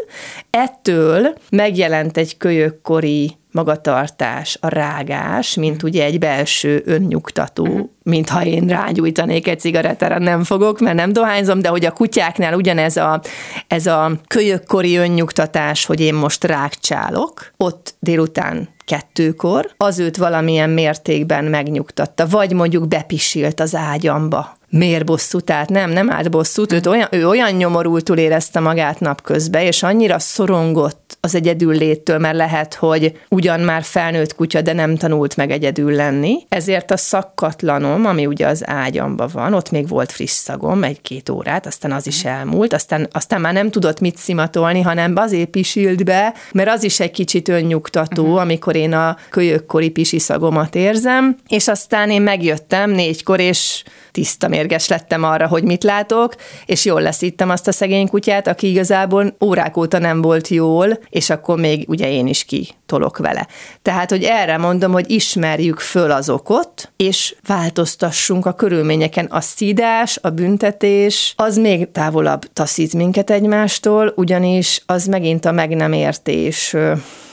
Ettől 0.50 1.34
megjelent 1.50 2.16
egy 2.16 2.36
kölyökkori 2.36 3.39
magatartás, 3.52 4.58
a 4.60 4.68
rágás, 4.68 5.54
mint 5.54 5.82
ugye 5.82 6.04
egy 6.04 6.18
belső 6.18 6.82
önnyugtató, 6.84 7.94
mintha 8.02 8.44
én 8.44 8.66
rágyújtanék 8.66 9.48
egy 9.48 9.60
cigarettára, 9.60 10.18
nem 10.18 10.44
fogok, 10.44 10.80
mert 10.80 10.96
nem 10.96 11.12
dohányzom, 11.12 11.60
de 11.60 11.68
hogy 11.68 11.84
a 11.84 11.90
kutyáknál 11.90 12.54
ugyanez 12.54 12.96
a, 12.96 13.20
ez 13.66 13.86
a 13.86 14.12
kölyökkori 14.26 14.96
önnyugtatás, 14.96 15.84
hogy 15.84 16.00
én 16.00 16.14
most 16.14 16.44
rágcsálok, 16.44 17.52
ott 17.56 17.94
délután 17.98 18.68
kettőkor, 18.84 19.70
az 19.76 19.98
őt 19.98 20.16
valamilyen 20.16 20.70
mértékben 20.70 21.44
megnyugtatta, 21.44 22.26
vagy 22.26 22.52
mondjuk 22.52 22.88
bepisilt 22.88 23.60
az 23.60 23.74
ágyamba, 23.74 24.58
miért 24.70 25.04
bosszú, 25.04 25.40
tehát 25.40 25.68
nem, 25.68 25.90
nem 25.90 26.10
állt 26.10 26.30
bosszút, 26.30 26.72
őt 26.72 26.86
olyan, 26.86 27.08
ő 27.10 27.28
olyan 27.28 27.52
nyomorultul 27.52 28.16
érezte 28.16 28.60
magát 28.60 29.00
napközben, 29.00 29.62
és 29.62 29.82
annyira 29.82 30.18
szorongott 30.18 31.18
az 31.20 31.34
egyedül 31.34 31.74
léttől, 31.74 32.18
mert 32.18 32.36
lehet, 32.36 32.74
hogy 32.74 33.20
ugyan 33.28 33.60
már 33.60 33.82
felnőtt 33.82 34.34
kutya, 34.34 34.60
de 34.60 34.72
nem 34.72 34.96
tanult 34.96 35.36
meg 35.36 35.50
egyedül 35.50 35.92
lenni. 35.92 36.36
Ezért 36.48 36.90
a 36.90 36.96
szakkatlanom, 36.96 38.06
ami 38.06 38.26
ugye 38.26 38.46
az 38.46 38.68
ágyamba 38.68 39.28
van, 39.32 39.54
ott 39.54 39.70
még 39.70 39.88
volt 39.88 40.12
friss 40.12 40.32
szagom, 40.32 40.84
egy-két 40.84 41.28
órát, 41.28 41.66
aztán 41.66 41.92
az 41.92 42.06
is 42.06 42.24
elmúlt, 42.24 42.72
aztán, 42.72 43.08
aztán 43.12 43.40
már 43.40 43.52
nem 43.52 43.70
tudott 43.70 44.00
mit 44.00 44.16
szimatolni, 44.16 44.80
hanem 44.80 45.12
azért 45.16 45.48
pisilt 45.48 46.04
be, 46.04 46.34
mert 46.52 46.70
az 46.70 46.84
is 46.84 47.00
egy 47.00 47.10
kicsit 47.10 47.48
önnyugtató, 47.48 48.22
uh-huh. 48.22 48.40
amikor 48.40 48.76
én 48.76 48.92
a 48.92 49.16
kölyökkori 49.30 49.90
pisi 49.90 50.18
szagomat 50.18 50.74
érzem, 50.74 51.36
és 51.48 51.68
aztán 51.68 52.10
én 52.10 52.22
megjöttem 52.22 52.90
négykor, 52.90 53.40
és 53.40 53.82
tiszta 54.12 54.48
mérges 54.60 54.88
lettem 54.88 55.24
arra, 55.24 55.46
hogy 55.46 55.62
mit 55.62 55.84
látok, 55.84 56.34
és 56.66 56.84
jól 56.84 57.00
leszítem 57.00 57.50
azt 57.50 57.68
a 57.68 57.72
szegény 57.72 58.08
kutyát, 58.08 58.46
aki 58.46 58.70
igazából 58.70 59.36
órák 59.44 59.76
óta 59.76 59.98
nem 59.98 60.22
volt 60.22 60.48
jól, 60.48 60.98
és 61.10 61.30
akkor 61.30 61.58
még 61.58 61.88
ugye 61.88 62.10
én 62.10 62.26
is 62.26 62.44
ki 62.44 62.68
tolok 62.86 63.18
vele. 63.18 63.46
Tehát, 63.82 64.10
hogy 64.10 64.22
erre 64.22 64.56
mondom, 64.56 64.92
hogy 64.92 65.10
ismerjük 65.10 65.78
föl 65.78 66.10
az 66.10 66.30
okot, 66.30 66.92
és 66.96 67.34
változtassunk 67.46 68.46
a 68.46 68.52
körülményeken. 68.52 69.26
A 69.26 69.40
szídás, 69.40 70.18
a 70.22 70.30
büntetés, 70.30 71.34
az 71.36 71.56
még 71.56 71.90
távolabb 71.92 72.52
taszít 72.52 72.94
minket 72.94 73.30
egymástól, 73.30 74.12
ugyanis 74.16 74.82
az 74.86 75.06
megint 75.06 75.44
a 75.44 75.52
meg 75.52 75.76
nem 75.76 75.92
értés 75.92 76.76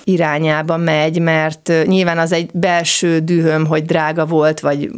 irányába 0.04 0.78
megy, 0.78 1.20
mert 1.20 1.72
nyilván 1.86 2.18
az 2.18 2.32
egy 2.32 2.50
belső 2.54 3.20
dühöm, 3.20 3.66
hogy 3.66 3.86
drága 3.86 4.26
volt, 4.26 4.60
vagy 4.60 4.90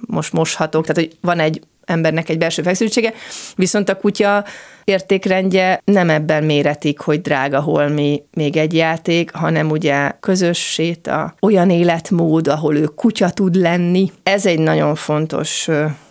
most 0.00 0.32
moshatok, 0.32 0.86
tehát 0.86 1.02
hogy 1.02 1.18
van 1.20 1.38
egy 1.38 1.60
embernek 1.84 2.28
egy 2.28 2.38
belső 2.38 2.62
feszültsége, 2.62 3.12
viszont 3.56 3.88
a 3.88 3.96
kutya 3.96 4.44
értékrendje 4.84 5.80
nem 5.84 6.10
ebben 6.10 6.44
méretik, 6.44 6.98
hogy 6.98 7.20
drága 7.20 7.60
holmi 7.60 8.22
még 8.32 8.56
egy 8.56 8.74
játék, 8.74 9.32
hanem 9.32 9.70
ugye 9.70 10.12
közös 10.20 10.58
séta, 10.58 11.34
olyan 11.40 11.70
életmód, 11.70 12.48
ahol 12.48 12.76
ő 12.76 12.84
kutya 12.84 13.30
tud 13.30 13.54
lenni. 13.54 14.10
Ez 14.22 14.46
egy 14.46 14.58
nagyon 14.58 14.94
fontos 14.94 15.68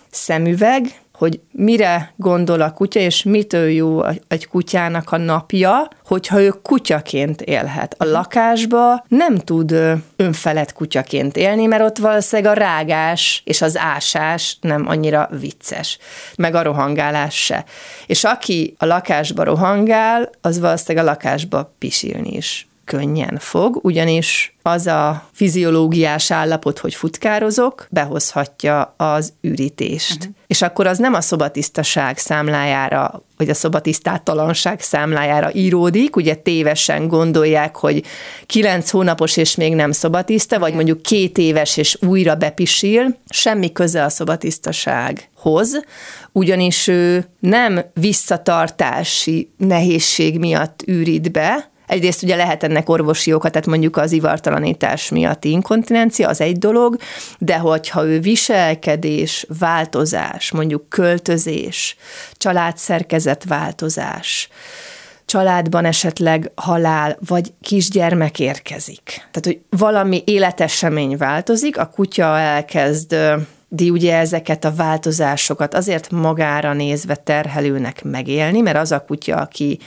szemüveg, 0.09 1.02
hogy 1.23 1.39
mire 1.51 2.13
gondol 2.17 2.61
a 2.61 2.71
kutya, 2.71 2.99
és 2.99 3.23
mitől 3.23 3.69
jó 3.69 4.03
egy 4.27 4.47
kutyának 4.47 5.11
a 5.11 5.17
napja, 5.17 5.87
hogyha 6.05 6.41
ő 6.41 6.49
kutyaként 6.49 7.41
élhet. 7.41 7.95
A 7.97 8.05
lakásba 8.05 9.05
nem 9.07 9.37
tud 9.37 9.75
önfelett 10.15 10.73
kutyaként 10.73 11.37
élni, 11.37 11.65
mert 11.65 11.83
ott 11.83 11.97
valószínűleg 11.97 12.51
a 12.51 12.59
rágás 12.59 13.41
és 13.45 13.61
az 13.61 13.77
ásás 13.77 14.57
nem 14.61 14.87
annyira 14.87 15.29
vicces, 15.39 15.97
meg 16.35 16.55
a 16.55 16.61
rohangálás 16.61 17.35
se. 17.45 17.65
És 18.05 18.23
aki 18.23 18.75
a 18.77 18.85
lakásba 18.85 19.43
rohangál, 19.43 20.29
az 20.41 20.59
valószínűleg 20.59 21.05
a 21.05 21.09
lakásba 21.09 21.73
pisilni 21.79 22.35
is 22.35 22.67
könnyen 22.85 23.37
fog, 23.39 23.79
ugyanis 23.81 24.52
az 24.65 24.87
a 24.87 25.29
fiziológiás 25.31 26.31
állapot, 26.31 26.79
hogy 26.79 26.95
futkározok, 26.95 27.87
behozhatja 27.89 28.93
az 28.97 29.33
ürítést. 29.41 30.17
Uh-huh. 30.17 30.33
És 30.47 30.61
akkor 30.61 30.87
az 30.87 30.97
nem 30.97 31.13
a 31.13 31.21
szobatisztaság 31.21 32.17
számlájára, 32.17 33.23
vagy 33.37 33.49
a 33.49 33.53
szobatisztátalanság 33.53 34.81
számlájára 34.81 35.53
íródik, 35.53 36.15
ugye 36.15 36.35
tévesen 36.35 37.07
gondolják, 37.07 37.75
hogy 37.75 38.03
kilenc 38.45 38.89
hónapos 38.89 39.37
és 39.37 39.55
még 39.55 39.75
nem 39.75 39.91
szobatiszta, 39.91 40.59
vagy 40.59 40.73
mondjuk 40.73 41.01
két 41.01 41.37
éves 41.37 41.77
és 41.77 41.97
újra 42.01 42.35
bepisil, 42.35 43.17
semmi 43.29 43.71
köze 43.71 44.03
a 44.03 44.09
szobatisztasághoz, 44.09 45.79
ugyanis 46.31 46.87
ő 46.87 47.25
nem 47.39 47.81
visszatartási 47.93 49.53
nehézség 49.57 50.39
miatt 50.39 50.83
űrít 50.87 51.31
be, 51.31 51.71
Egyrészt 51.93 52.23
ugye 52.23 52.35
lehet 52.35 52.63
ennek 52.63 52.89
orvosi 52.89 53.33
oka, 53.33 53.49
tehát 53.49 53.67
mondjuk 53.67 53.97
az 53.97 54.11
ivartalanítás 54.11 55.09
miatti 55.09 55.49
inkontinencia, 55.49 56.27
az 56.27 56.41
egy 56.41 56.57
dolog, 56.57 56.97
de 57.37 57.57
hogyha 57.57 58.05
ő 58.05 58.19
viselkedés, 58.19 59.45
változás, 59.59 60.51
mondjuk 60.51 60.89
költözés, 60.89 61.95
családszerkezet 62.33 63.43
változás, 63.43 64.49
családban 65.25 65.85
esetleg 65.85 66.51
halál, 66.55 67.17
vagy 67.27 67.53
kisgyermek 67.61 68.39
érkezik. 68.39 69.03
Tehát, 69.05 69.43
hogy 69.43 69.59
valami 69.69 70.23
életesemény 70.25 71.17
változik, 71.17 71.77
a 71.77 71.85
kutya 71.85 72.39
elkezd 72.39 73.15
de 73.75 73.83
ugye 73.83 74.17
ezeket 74.17 74.65
a 74.65 74.73
változásokat 74.73 75.73
azért 75.73 76.11
magára 76.11 76.73
nézve 76.73 77.15
terhelőnek 77.15 78.03
megélni, 78.03 78.61
mert 78.61 78.77
az 78.77 78.91
a 78.91 78.99
kutya, 78.99 79.35
aki 79.35 79.79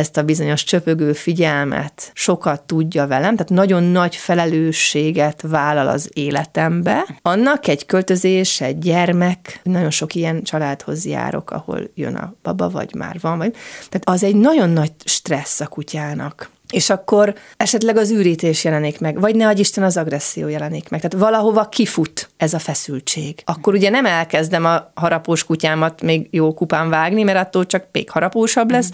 ezt 0.00 0.16
a 0.16 0.22
bizonyos 0.22 0.64
csöpögő 0.64 1.12
figyelmet 1.12 2.10
sokat 2.14 2.62
tudja 2.62 3.06
velem, 3.06 3.36
tehát 3.36 3.48
nagyon 3.48 3.82
nagy 3.82 4.16
felelősséget 4.16 5.42
vállal 5.42 5.88
az 5.88 6.10
életembe. 6.12 7.06
Annak 7.22 7.68
egy 7.68 7.86
költözés, 7.86 8.60
egy 8.60 8.78
gyermek, 8.78 9.60
nagyon 9.62 9.90
sok 9.90 10.14
ilyen 10.14 10.42
családhoz 10.42 11.06
járok, 11.06 11.50
ahol 11.50 11.90
jön 11.94 12.14
a 12.14 12.34
baba, 12.42 12.70
vagy 12.70 12.94
már 12.94 13.16
van, 13.20 13.38
vagy. 13.38 13.52
Tehát 13.88 14.08
az 14.08 14.22
egy 14.22 14.36
nagyon 14.36 14.70
nagy 14.70 14.92
stressz 15.04 15.60
a 15.60 15.66
kutyának 15.66 16.50
és 16.70 16.90
akkor 16.90 17.34
esetleg 17.56 17.96
az 17.96 18.10
űrítés 18.10 18.64
jelenik 18.64 19.00
meg, 19.00 19.20
vagy 19.20 19.34
ne 19.34 19.52
Isten 19.52 19.84
az 19.84 19.96
agresszió 19.96 20.48
jelenik 20.48 20.88
meg. 20.88 21.00
Tehát 21.00 21.26
valahova 21.26 21.68
kifut 21.68 22.30
ez 22.36 22.54
a 22.54 22.58
feszültség. 22.58 23.42
Akkor 23.44 23.74
ugye 23.74 23.90
nem 23.90 24.06
elkezdem 24.06 24.64
a 24.64 24.90
harapós 24.94 25.44
kutyámat 25.44 26.02
még 26.02 26.28
jó 26.30 26.54
kupán 26.54 26.88
vágni, 26.88 27.22
mert 27.22 27.38
attól 27.38 27.66
csak 27.66 27.84
még 27.92 28.10
harapósabb 28.10 28.70
lesz, 28.70 28.90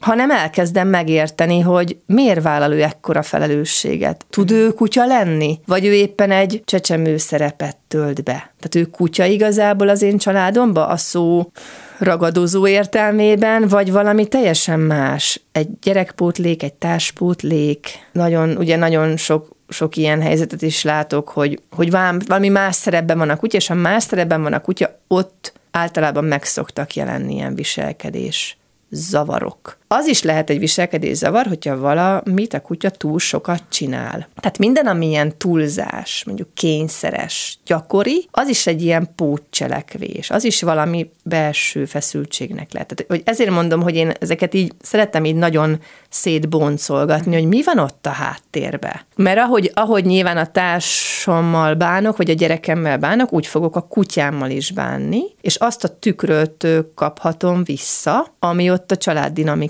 hanem 0.00 0.30
elkezdem 0.30 0.88
megérteni, 0.88 1.60
hogy 1.60 1.96
miért 2.06 2.42
vállal 2.42 2.72
ő 2.72 2.82
ekkora 2.82 3.22
felelősséget. 3.22 4.24
Tud 4.30 4.50
ő 4.50 4.72
kutya 4.72 5.06
lenni? 5.06 5.60
Vagy 5.66 5.86
ő 5.86 5.92
éppen 5.92 6.30
egy 6.30 6.62
csecsemő 6.64 7.16
szerepet 7.16 7.76
tölt 7.88 8.22
be? 8.22 8.52
Tehát 8.60 8.86
ő 8.86 8.90
kutya 8.90 9.24
igazából 9.24 9.88
az 9.88 10.02
én 10.02 10.18
családomba? 10.18 10.86
A 10.86 10.96
szó 10.96 11.50
ragadozó 11.98 12.66
értelmében, 12.66 13.68
vagy 13.68 13.92
valami 13.92 14.26
teljesen 14.26 14.80
más. 14.80 15.40
Egy 15.52 15.68
gyerekpótlék, 15.82 16.62
egy 16.62 16.74
társpótlék, 16.74 17.88
nagyon, 18.12 18.56
ugye 18.56 18.76
nagyon 18.76 19.16
sok 19.16 19.56
sok 19.68 19.96
ilyen 19.96 20.20
helyzetet 20.22 20.62
is 20.62 20.82
látok, 20.82 21.28
hogy, 21.28 21.60
hogy 21.70 21.90
valami 21.90 22.48
más 22.48 22.76
szerepben 22.76 23.18
van 23.18 23.30
a 23.30 23.36
kutya, 23.36 23.56
és 23.56 23.66
ha 23.66 23.74
más 23.74 24.02
szerepben 24.02 24.42
van 24.42 24.52
a 24.52 24.60
kutya, 24.60 24.98
ott 25.08 25.52
általában 25.70 26.24
meg 26.24 26.44
szoktak 26.44 26.94
jelenni 26.94 27.34
ilyen 27.34 27.54
viselkedés 27.54 28.56
zavarok. 28.90 29.78
Az 29.88 30.06
is 30.06 30.22
lehet 30.22 30.50
egy 30.50 30.58
viselkedészavar, 30.58 31.46
hogyha 31.46 31.78
valamit 31.78 32.54
a 32.54 32.60
kutya 32.60 32.90
túl 32.90 33.18
sokat 33.18 33.62
csinál. 33.68 34.28
Tehát 34.40 34.58
minden, 34.58 34.86
ami 34.86 35.06
ilyen 35.06 35.38
túlzás, 35.38 36.22
mondjuk 36.26 36.48
kényszeres, 36.54 37.58
gyakori, 37.66 38.28
az 38.30 38.48
is 38.48 38.66
egy 38.66 38.82
ilyen 38.82 39.08
pótcselekvés, 39.16 40.30
az 40.30 40.44
is 40.44 40.62
valami 40.62 41.10
belső 41.24 41.84
feszültségnek 41.84 42.72
lehet. 42.72 42.94
Tehát, 42.94 43.12
hogy 43.12 43.22
ezért 43.24 43.50
mondom, 43.50 43.82
hogy 43.82 43.94
én 43.94 44.12
ezeket 44.20 44.54
így 44.54 44.72
szeretem 44.80 45.24
így 45.24 45.34
nagyon 45.34 45.80
szétboncolgatni, 46.08 47.34
hogy 47.34 47.46
mi 47.46 47.62
van 47.62 47.78
ott 47.78 48.06
a 48.06 48.10
háttérbe. 48.10 49.06
Mert 49.16 49.38
ahogy, 49.38 49.70
ahogy 49.74 50.04
nyilván 50.04 50.36
a 50.36 50.46
társammal 50.46 51.74
bánok, 51.74 52.16
vagy 52.16 52.30
a 52.30 52.34
gyerekemmel 52.34 52.98
bánok, 52.98 53.32
úgy 53.32 53.46
fogok 53.46 53.76
a 53.76 53.80
kutyámmal 53.80 54.50
is 54.50 54.70
bánni, 54.70 55.22
és 55.40 55.56
azt 55.56 55.84
a 55.84 55.98
tükröt 55.98 56.66
kaphatom 56.94 57.64
vissza, 57.64 58.26
ami 58.38 58.70
ott 58.70 58.90
a 58.90 58.96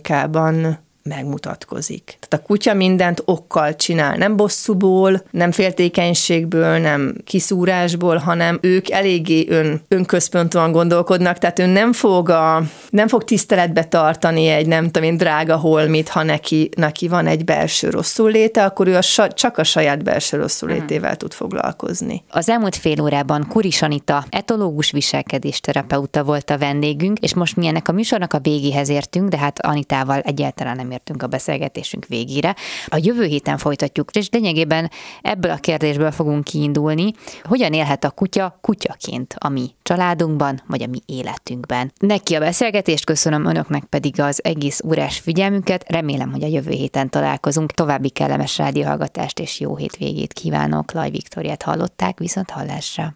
családdinamikában 0.09 0.87
megmutatkozik. 1.09 2.05
Tehát 2.05 2.45
a 2.45 2.47
kutya 2.47 2.75
mindent 2.75 3.23
okkal 3.25 3.77
csinál, 3.77 4.17
nem 4.17 4.37
bosszúból, 4.37 5.23
nem 5.31 5.51
féltékenységből, 5.51 6.79
nem 6.79 7.15
kiszúrásból, 7.25 8.17
hanem 8.17 8.59
ők 8.63 8.91
eléggé 8.91 9.47
ön, 9.49 9.81
önközpontúan 9.89 10.73
gondolkodnak, 10.73 11.39
tehát 11.39 11.59
ő 11.59 11.67
nem 11.67 11.93
fog, 11.93 12.29
a, 12.29 12.63
nem 12.91 13.09
fog 13.09 13.25
tiszteletbe 13.25 13.85
tartani 13.85 14.47
egy 14.47 14.67
nem 14.67 14.85
tudom 14.85 15.09
én 15.09 15.17
drága 15.17 15.57
holmit, 15.57 16.09
ha 16.09 16.23
neki, 16.23 16.69
neki 16.77 17.09
van 17.09 17.27
egy 17.27 17.45
belső 17.45 17.91
rosszul 17.91 18.31
léte, 18.31 18.65
akkor 18.65 18.87
ő 18.87 18.97
a, 18.97 19.29
csak 19.35 19.59
a 19.59 19.65
saját 19.65 20.05
belső 20.05 20.37
rosszul 20.37 20.69
létével 20.69 21.17
tud 21.17 21.33
foglalkozni. 21.33 22.23
Az 22.31 22.49
elmúlt 22.49 22.77
fél 22.77 23.01
órában 23.01 23.47
Kuris 23.49 23.83
Anita, 23.83 24.25
etológus 24.29 24.91
viselkedésterapeuta 24.91 26.25
volt 26.25 26.51
a 26.51 26.59
vendégünk, 26.59 27.19
és 27.19 27.35
most 27.35 27.57
mi 27.57 27.67
ennek 27.67 27.89
a 27.89 27.93
műsornak 27.93 28.33
a 28.33 28.39
végéhez 28.39 28.89
értünk, 28.89 29.29
de 29.29 29.39
hát 29.39 29.67
Anitával 29.67 30.21
egyáltalán 30.21 30.77
nem 30.77 30.91
értünk 30.99 31.23
a 31.23 31.27
beszélgetésünk 31.27 32.07
végére. 32.07 32.57
A 32.87 32.99
jövő 33.03 33.25
héten 33.25 33.59
folytatjuk, 33.59 34.11
és 34.11 34.29
lényegében 34.31 34.91
ebből 35.23 35.51
a 35.51 35.57
kérdésből 35.57 36.11
fogunk 36.11 36.45
kiindulni, 36.45 37.13
hogyan 37.43 37.73
élhet 37.73 38.05
a 38.05 38.11
kutya 38.11 38.59
kutyaként 38.61 39.35
a 39.39 39.49
mi 39.49 39.71
családunkban, 39.83 40.63
vagy 40.67 40.83
a 40.83 40.87
mi 40.87 41.01
életünkben. 41.07 41.93
Neki 41.99 42.35
a 42.35 42.41
beszélgetést 42.41 43.05
köszönöm, 43.05 43.45
önöknek 43.45 43.85
pedig 43.85 44.21
az 44.21 44.45
egész 44.45 44.81
órás 44.85 45.19
figyelmünket. 45.19 45.85
Remélem, 45.89 46.33
hogy 46.33 46.43
a 46.43 46.47
jövő 46.47 46.71
héten 46.71 47.11
találkozunk. 47.11 47.73
További 47.73 48.09
kellemes 48.09 48.59
rádióhallgatást 48.59 49.39
és 49.39 49.61
jó 49.61 49.77
hétvégét 49.77 50.33
kívánok. 50.33 50.93
Laj 50.93 51.11
Viktoriát 51.11 51.63
hallották, 51.63 52.19
viszont 52.19 52.51
hallásra. 52.51 53.15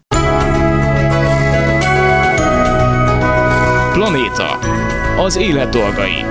Planéta. 3.93 4.59
Az 5.17 5.35
élet 5.35 5.69
dolgai. 5.69 6.25